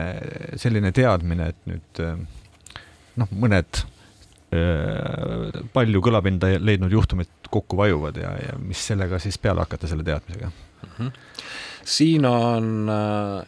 selline 0.61 0.91
teadmine, 0.93 1.47
et 1.49 1.72
nüüd 1.72 2.03
noh, 3.17 3.32
mõned 3.32 3.82
palju 5.74 6.01
kõlapinda 6.03 6.51
leidnud 6.59 6.91
juhtumid 6.91 7.49
kokku 7.51 7.78
vajuvad 7.80 8.17
ja, 8.19 8.34
ja 8.49 8.57
mis 8.59 8.82
sellega 8.91 9.19
siis 9.19 9.38
peale 9.39 9.63
hakata, 9.63 9.88
selle 9.88 10.03
teadmisega 10.03 10.51
mm? 10.51 10.95
-hmm 10.97 11.11
siin 11.86 12.26
on 12.26 12.89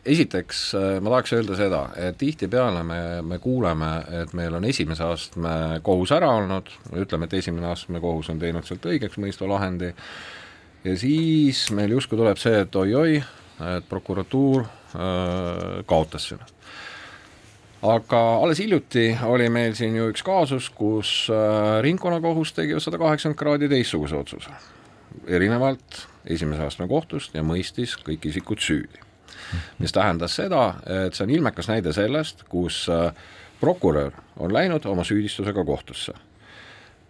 esiteks 0.06 0.62
ma 1.02 1.10
tahaks 1.10 1.34
öelda 1.38 1.58
seda, 1.58 1.82
et 1.96 2.18
tihtipeale 2.18 2.84
me, 2.84 3.00
me 3.22 3.40
kuuleme, 3.40 3.92
et 4.22 4.34
meil 4.34 4.58
on 4.58 4.66
esimese 4.66 5.06
astme 5.06 5.80
kohus 5.86 6.12
ära 6.16 6.32
olnud, 6.40 6.72
ütleme, 6.98 7.30
et 7.30 7.38
esimene 7.42 7.70
astme 7.72 8.02
kohus 8.02 8.32
on 8.34 8.42
teinud 8.42 8.66
sealt 8.66 8.86
õigeks 8.90 9.20
mõistva 9.22 9.50
lahendi 9.54 9.94
ja 10.84 10.98
siis 10.98 11.68
meil 11.72 11.96
justkui 11.96 12.20
tuleb 12.20 12.40
see, 12.42 12.64
et 12.64 12.76
oi-oi, 12.76 13.20
et 13.78 13.88
prokuratuur 13.90 14.64
äh, 14.64 15.84
kaotas 15.90 16.28
selle. 16.32 16.48
aga 17.84 18.22
alles 18.44 18.60
hiljuti 18.60 19.10
oli 19.28 19.50
meil 19.50 19.76
siin 19.76 19.96
ju 19.96 20.10
üks 20.12 20.24
kaasus, 20.24 20.70
kus 20.70 21.14
äh, 21.32 21.80
ringkonnakohus 21.84 22.54
tegi 22.54 22.80
sada 22.80 23.00
kaheksakümmend 23.00 23.40
kraadi 23.40 23.70
teistsuguse 23.72 24.20
otsuse, 24.20 24.52
erinevalt 25.28 26.04
esimese 26.26 26.68
astme 26.68 26.88
kohtust 26.88 27.36
ja 27.36 27.44
mõistis 27.44 27.96
kõik 28.00 28.28
isikud 28.32 28.60
süüdi. 28.64 29.00
mis 29.80 29.92
tähendas 29.92 30.36
seda, 30.36 30.76
et 31.06 31.16
see 31.16 31.26
on 31.26 31.30
ilmekas 31.30 31.68
näide 31.68 31.94
sellest, 31.94 32.44
kus 32.50 32.86
äh, 32.90 33.12
prokurör 33.60 34.12
on 34.40 34.54
läinud 34.54 34.86
oma 34.86 35.04
süüdistusega 35.04 35.66
kohtusse. 35.66 36.14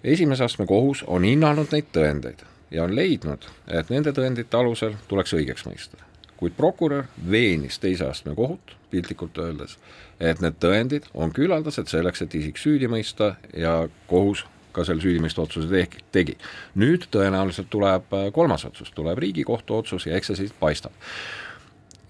esimese 0.03 0.43
astme 0.43 0.65
kohus 0.65 1.03
on 1.07 1.23
hinnanud 1.23 1.71
neid 1.71 1.89
tõendeid 1.93 2.52
ja 2.73 2.83
on 2.83 2.95
leidnud, 2.95 3.45
et 3.67 3.91
nende 3.93 4.13
tõendite 4.15 4.57
alusel 4.57 4.97
tuleks 5.07 5.35
õigeks 5.37 5.67
mõista. 5.69 5.97
kuid 6.37 6.55
prokurör 6.57 7.05
veenis 7.31 7.77
teise 7.79 8.03
astme 8.03 8.33
kohut, 8.35 8.73
piltlikult 8.91 9.37
öeldes, 9.39 9.77
et 10.19 10.41
need 10.43 10.57
tõendid 10.59 11.05
on 11.13 11.31
küllaldased 11.31 11.87
selleks, 11.87 12.21
et 12.21 12.35
isik 12.35 12.59
süüdi 12.59 12.89
mõista 12.91 13.35
ja 13.55 13.87
kohus 14.07 14.43
ka 14.73 14.83
selle 14.83 15.01
süüdimõistva 15.01 15.45
otsuse 15.45 15.87
tegi. 16.11 16.37
nüüd 16.75 17.07
tõenäoliselt 17.13 17.69
tuleb 17.69 18.13
äh, 18.13 18.29
kolmas 18.33 18.65
otsus, 18.65 18.91
tuleb 18.91 19.17
Riigikohtu 19.17 19.77
otsus 19.77 20.07
ja 20.09 20.17
eks 20.17 20.33
see 20.33 20.43
siis 20.43 20.53
paistab. 20.59 20.91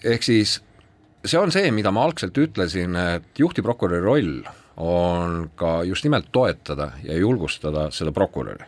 ehk 0.03 0.23
siis 0.23 0.61
see 1.25 1.39
on 1.39 1.51
see, 1.51 1.71
mida 1.71 1.91
ma 1.91 2.03
algselt 2.07 2.37
ütlesin, 2.37 2.95
et 2.95 3.39
juhtivprokuröri 3.39 4.03
roll 4.03 4.43
on 4.77 5.49
ka 5.55 5.83
just 5.87 6.03
nimelt 6.03 6.31
toetada 6.31 6.91
ja 7.03 7.17
julgustada 7.17 7.89
seda 7.91 8.11
prokuröri. 8.11 8.65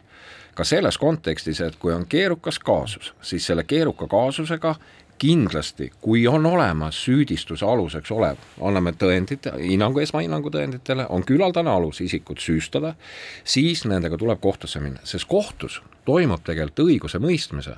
Ka 0.56 0.64
selles 0.64 0.98
kontekstis, 0.98 1.62
et 1.62 1.76
kui 1.80 1.94
on 1.94 2.06
keerukas 2.10 2.60
kaasus, 2.60 3.14
siis 3.22 3.46
selle 3.46 3.64
keeruka 3.68 4.08
kaasusega 4.08 4.76
kindlasti, 5.18 5.92
kui 6.02 6.28
on 6.28 6.46
olemas 6.46 6.98
süüdistuse 7.06 7.66
aluseks 7.66 8.12
olev, 8.12 8.40
anname 8.62 8.92
tõendid, 9.00 9.48
hinnangu, 9.62 10.02
esmahinnangu 10.04 10.52
tõenditele, 10.52 11.06
on 11.10 11.24
küllaldane 11.28 11.72
alus 11.72 12.02
isikut 12.04 12.44
süüstada, 12.44 12.96
siis 13.44 13.86
nendega 13.88 14.20
tuleb 14.20 14.42
kohtusse 14.44 14.82
minna, 14.84 15.04
sest 15.08 15.28
kohtus 15.32 15.82
toimub 16.06 16.44
tegelikult 16.44 16.90
õigusemõistmise, 16.90 17.78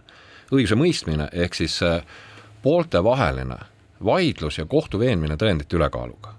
õigusemõistmine 0.53 1.29
ehk 1.45 1.59
siis 1.59 1.77
äh, 1.85 2.01
pooltevaheline 2.63 3.59
vaidlus 4.05 4.57
ja 4.57 4.65
kohtu 4.65 4.99
veenmine 4.99 5.37
tõendite 5.37 5.77
ülekaaluga 5.77 6.36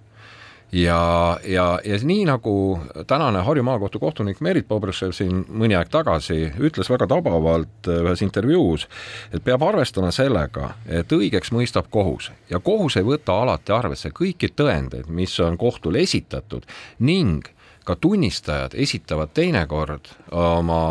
ja, 0.73 1.39
ja, 1.45 1.81
ja 1.85 1.99
nii 2.03 2.25
nagu 2.29 2.81
tänane 3.07 3.43
Harju 3.45 3.63
maakohtu 3.63 4.01
kohtunik 4.01 4.41
Merit 4.45 4.69
Bobrõšev 4.69 5.13
siin 5.17 5.45
mõni 5.49 5.77
aeg 5.79 5.91
tagasi 5.93 6.53
ütles 6.61 6.91
väga 6.93 7.09
tabavalt 7.09 7.89
ühes 7.93 8.23
intervjuus, 8.25 8.89
et 9.33 9.45
peab 9.45 9.65
arvestama 9.65 10.13
sellega, 10.15 10.75
et 10.87 11.13
õigeks 11.13 11.53
mõistab 11.57 11.89
kohus. 11.91 12.31
Ja 12.51 12.61
kohus 12.61 12.99
ei 13.01 13.07
võta 13.07 13.41
alati 13.43 13.73
arvesse 13.73 14.13
kõiki 14.13 14.53
tõendeid, 14.57 15.09
mis 15.09 15.39
on 15.41 15.57
kohtule 15.59 16.05
esitatud 16.05 16.69
ning 16.99 17.49
ka 17.89 17.97
tunnistajad 17.97 18.77
esitavad 18.77 19.33
teinekord 19.33 20.11
oma 20.37 20.83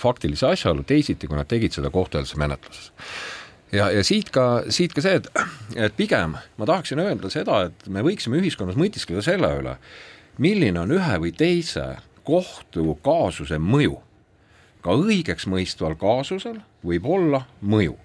faktilise 0.00 0.48
asjaolu 0.54 0.86
teisiti, 0.88 1.28
kui 1.28 1.36
nad 1.36 1.48
tegid 1.48 1.76
seda 1.76 1.92
kohtueelses 1.92 2.38
menetluses 2.40 2.92
ja, 3.72 3.90
ja 3.90 4.04
siit 4.04 4.30
ka, 4.30 4.62
siit 4.72 4.94
ka 4.94 5.04
see, 5.04 5.18
et, 5.20 5.28
et 5.76 5.96
pigem 5.96 6.36
ma 6.58 6.68
tahaksin 6.68 7.02
öelda 7.02 7.30
seda, 7.32 7.66
et 7.68 7.88
me 7.92 8.04
võiksime 8.04 8.40
ühiskonnas 8.40 8.78
mõtiskleda 8.80 9.24
selle 9.24 9.52
üle, 9.60 9.76
milline 10.42 10.80
on 10.82 10.94
ühe 10.96 11.18
või 11.24 11.34
teise 11.36 11.96
kohtukaasuse 12.26 13.58
mõju. 13.58 13.98
ka 14.82 14.94
õigeks 14.98 15.46
mõistval 15.46 15.94
kaasusel 15.94 16.58
võib 16.84 17.06
olla 17.06 17.44
mõju. 17.60 17.96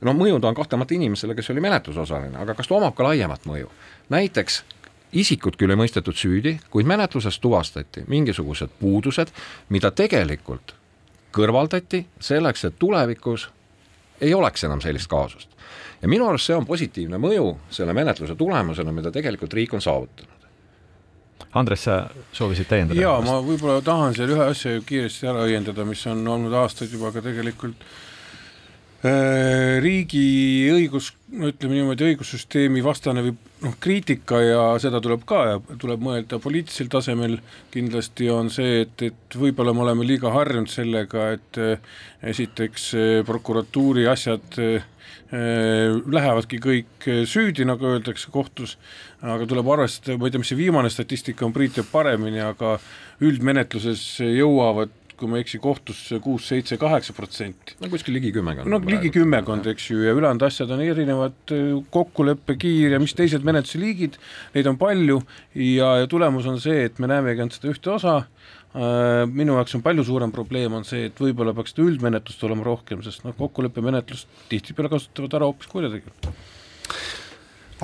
no 0.00 0.12
mõju 0.12 0.40
ta 0.40 0.48
on 0.48 0.54
kahtlemata 0.54 0.94
inimesele, 0.94 1.34
kes 1.34 1.50
oli 1.50 1.60
menetlusosaline, 1.60 2.38
aga 2.38 2.54
kas 2.54 2.68
ta 2.68 2.74
omab 2.74 2.94
ka 2.94 3.04
laiemat 3.04 3.46
mõju? 3.46 3.70
näiteks 4.08 4.62
isikut 5.12 5.56
küll 5.56 5.70
ei 5.70 5.76
mõistetud 5.76 6.16
süüdi, 6.16 6.58
kuid 6.70 6.86
menetluses 6.86 7.38
tuvastati 7.38 8.04
mingisugused 8.08 8.70
puudused, 8.80 9.30
mida 9.68 9.90
tegelikult 9.90 10.74
kõrvaldati 11.36 12.06
selleks, 12.20 12.64
et 12.64 12.78
tulevikus 12.78 13.50
ei 14.20 14.34
oleks 14.34 14.64
enam 14.64 14.80
sellist 14.80 15.10
kaasust. 15.10 15.50
ja 16.02 16.08
minu 16.08 16.28
arust 16.28 16.50
see 16.50 16.56
on 16.56 16.66
positiivne 16.66 17.20
mõju 17.20 17.52
selle 17.70 17.92
menetluse 17.96 18.34
tulemusena, 18.34 18.92
mida 18.92 19.12
tegelikult 19.12 19.54
riik 19.54 19.74
on 19.74 19.84
saavutanud. 19.84 20.32
Andres, 21.56 21.84
sa 21.84 22.02
soovisid 22.32 22.68
täiendada? 22.68 23.00
jaa, 23.00 23.20
ma 23.24 23.38
võib-olla 23.44 23.80
tahan 23.84 24.14
seal 24.16 24.34
ühe 24.34 24.50
asja 24.50 24.80
kiiresti 24.86 25.30
ära 25.30 25.46
õiendada, 25.48 25.84
mis 25.88 26.02
on 26.10 26.26
olnud 26.28 26.52
aastaid 26.52 26.92
juba 26.92 27.12
ka 27.14 27.24
tegelikult 27.24 27.80
äh, 27.80 28.15
riigi 29.04 30.68
õigus, 30.72 31.10
no 31.36 31.50
ütleme 31.52 31.76
niimoodi, 31.76 32.06
õigussüsteemi 32.10 32.80
vastane 32.84 33.22
või 33.22 33.34
noh, 33.62 33.76
kriitika 33.80 34.40
ja 34.42 34.64
seda 34.82 35.00
tuleb 35.04 35.24
ka 35.28 35.42
ja 35.50 35.60
tuleb 35.80 36.02
mõelda 36.04 36.40
poliitilisel 36.42 36.88
tasemel, 36.92 37.38
kindlasti 37.74 38.30
on 38.32 38.50
see, 38.52 38.82
et, 38.86 39.06
et 39.10 39.38
võib-olla 39.38 39.74
me 39.76 39.84
oleme 39.86 40.06
liiga 40.08 40.32
harjunud 40.34 40.70
sellega, 40.72 41.30
et 41.36 41.60
eh, 41.62 41.94
esiteks 42.34 42.90
eh, 42.96 43.16
prokuratuuri 43.26 44.08
asjad 44.10 44.60
lähevadki 45.26 46.60
kõik 46.62 47.06
süüdi, 47.26 47.64
nagu 47.66 47.82
öeldakse 47.88 48.30
kohtus, 48.30 48.76
aga 49.26 49.46
tuleb 49.50 49.66
arvestada, 49.74 50.14
ma 50.20 50.28
ei 50.28 50.34
tea, 50.34 50.42
mis 50.42 50.52
see 50.52 50.58
viimane 50.60 50.90
statistika 50.92 51.42
on, 51.46 51.54
Priit 51.54 51.74
teab 51.74 51.88
paremini, 51.90 52.38
aga 52.46 52.76
üldmenetluses 53.26 54.04
jõuavad 54.22 54.94
kui 55.18 55.30
ma 55.30 55.38
ei 55.38 55.44
eksi, 55.44 55.60
kohtusse 55.62 56.18
kuus, 56.22 56.46
seitse, 56.50 56.78
kaheksa 56.80 57.14
protsenti. 57.16 57.76
no 57.80 57.90
kuskil 57.92 58.16
ligi 58.16 58.32
kümmekond. 58.34 58.70
no 58.70 58.80
ligi 58.84 59.10
kümmekond, 59.14 59.68
eks 59.72 59.88
ju, 59.90 60.02
ja 60.04 60.14
ülejäänud 60.16 60.44
asjad 60.46 60.72
on 60.74 60.82
erinevad, 60.84 61.38
äh, 61.54 61.70
kokkuleppe, 61.94 62.58
kiir 62.60 62.96
ja 62.96 63.00
mis 63.02 63.16
teised 63.16 63.46
menetluse 63.46 63.80
liigid, 63.82 64.18
neid 64.56 64.68
on 64.70 64.78
palju 64.80 65.20
ja, 65.54 65.96
ja 66.02 66.10
tulemus 66.10 66.48
on 66.50 66.60
see, 66.62 66.86
et 66.90 67.00
me 67.02 67.10
näemegi 67.10 67.44
ainult 67.44 67.58
seda 67.58 67.72
ühte 67.72 67.94
osa, 67.94 68.16
äh, 68.74 69.22
minu 69.30 69.56
jaoks 69.60 69.78
on 69.78 69.86
palju 69.86 70.06
suurem 70.08 70.34
probleem, 70.34 70.76
on 70.76 70.86
see, 70.88 71.08
et 71.10 71.24
võib-olla 71.24 71.56
peaks 71.56 71.74
seda 71.74 71.88
üldmenetlust 71.88 72.44
olema 72.48 72.68
rohkem, 72.68 73.02
sest 73.06 73.24
noh, 73.26 73.36
kokkuleppemenetlust 73.38 74.46
tihtipeale 74.52 74.92
kasutavad 74.92 75.40
ära 75.40 75.50
hoopis 75.50 75.72
kurjategijad. 75.72 76.30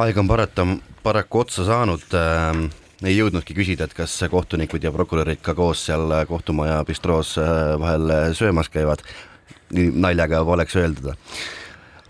aeg 0.03 0.22
on 0.22 0.28
parata, 0.28 0.68
paraku 1.03 1.45
otsa 1.47 1.68
saanud 1.68 2.16
äh 2.16 2.82
ei 3.07 3.16
jõudnudki 3.16 3.55
küsida, 3.57 3.86
et 3.86 3.96
kas 3.96 4.14
kohtunikud 4.30 4.84
ja 4.84 4.92
prokurörid 4.94 5.40
ka 5.42 5.55
koos 5.59 5.86
seal 5.88 6.12
kohtumaja 6.28 6.82
bistroos 6.86 7.34
äh, 7.40 7.74
vahel 7.80 8.11
äh, 8.11 8.28
söömas 8.36 8.70
käivad. 8.70 9.03
nii 9.72 9.88
naljaga 9.96 10.44
poleks 10.44 10.76
öeldud. 10.76 11.14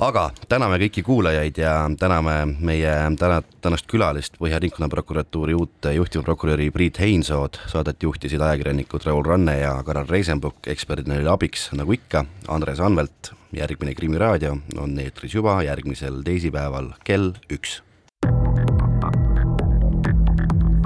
aga 0.02 0.30
täname 0.48 0.78
kõiki 0.82 1.04
kuulajaid 1.06 1.58
ja 1.58 1.90
täname 1.98 2.56
meie 2.60 2.94
täna, 3.18 3.42
tänast 3.60 3.86
külalist, 3.86 4.36
Põhja 4.38 4.58
Ringkonnaprokuratuuri 4.58 5.54
uut 5.54 5.88
juhtivprokuröri 5.94 6.70
Priit 6.70 6.98
Heinsood, 7.00 7.60
saadet 7.66 8.02
juhtisid 8.02 8.40
ajakirjanikud 8.40 9.06
Raul 9.06 9.24
Ranne 9.24 9.58
ja 9.60 9.76
Karel 9.86 10.08
Reisenbuk, 10.08 10.66
eksperdina 10.66 11.20
oli 11.20 11.30
abiks, 11.30 11.70
nagu 11.72 11.92
ikka, 11.92 12.24
Andres 12.48 12.80
Anvelt. 12.80 13.32
järgmine 13.52 13.94
Krimiraadio 13.94 14.56
on 14.76 14.98
eetris 14.98 15.34
juba 15.34 15.62
järgmisel 15.62 16.22
teisipäeval 16.24 16.94
kell 17.04 17.32
üks 17.52 17.82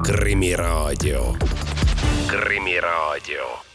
Krimiraadio. 0.07 1.35
krimiraadio 2.27 3.66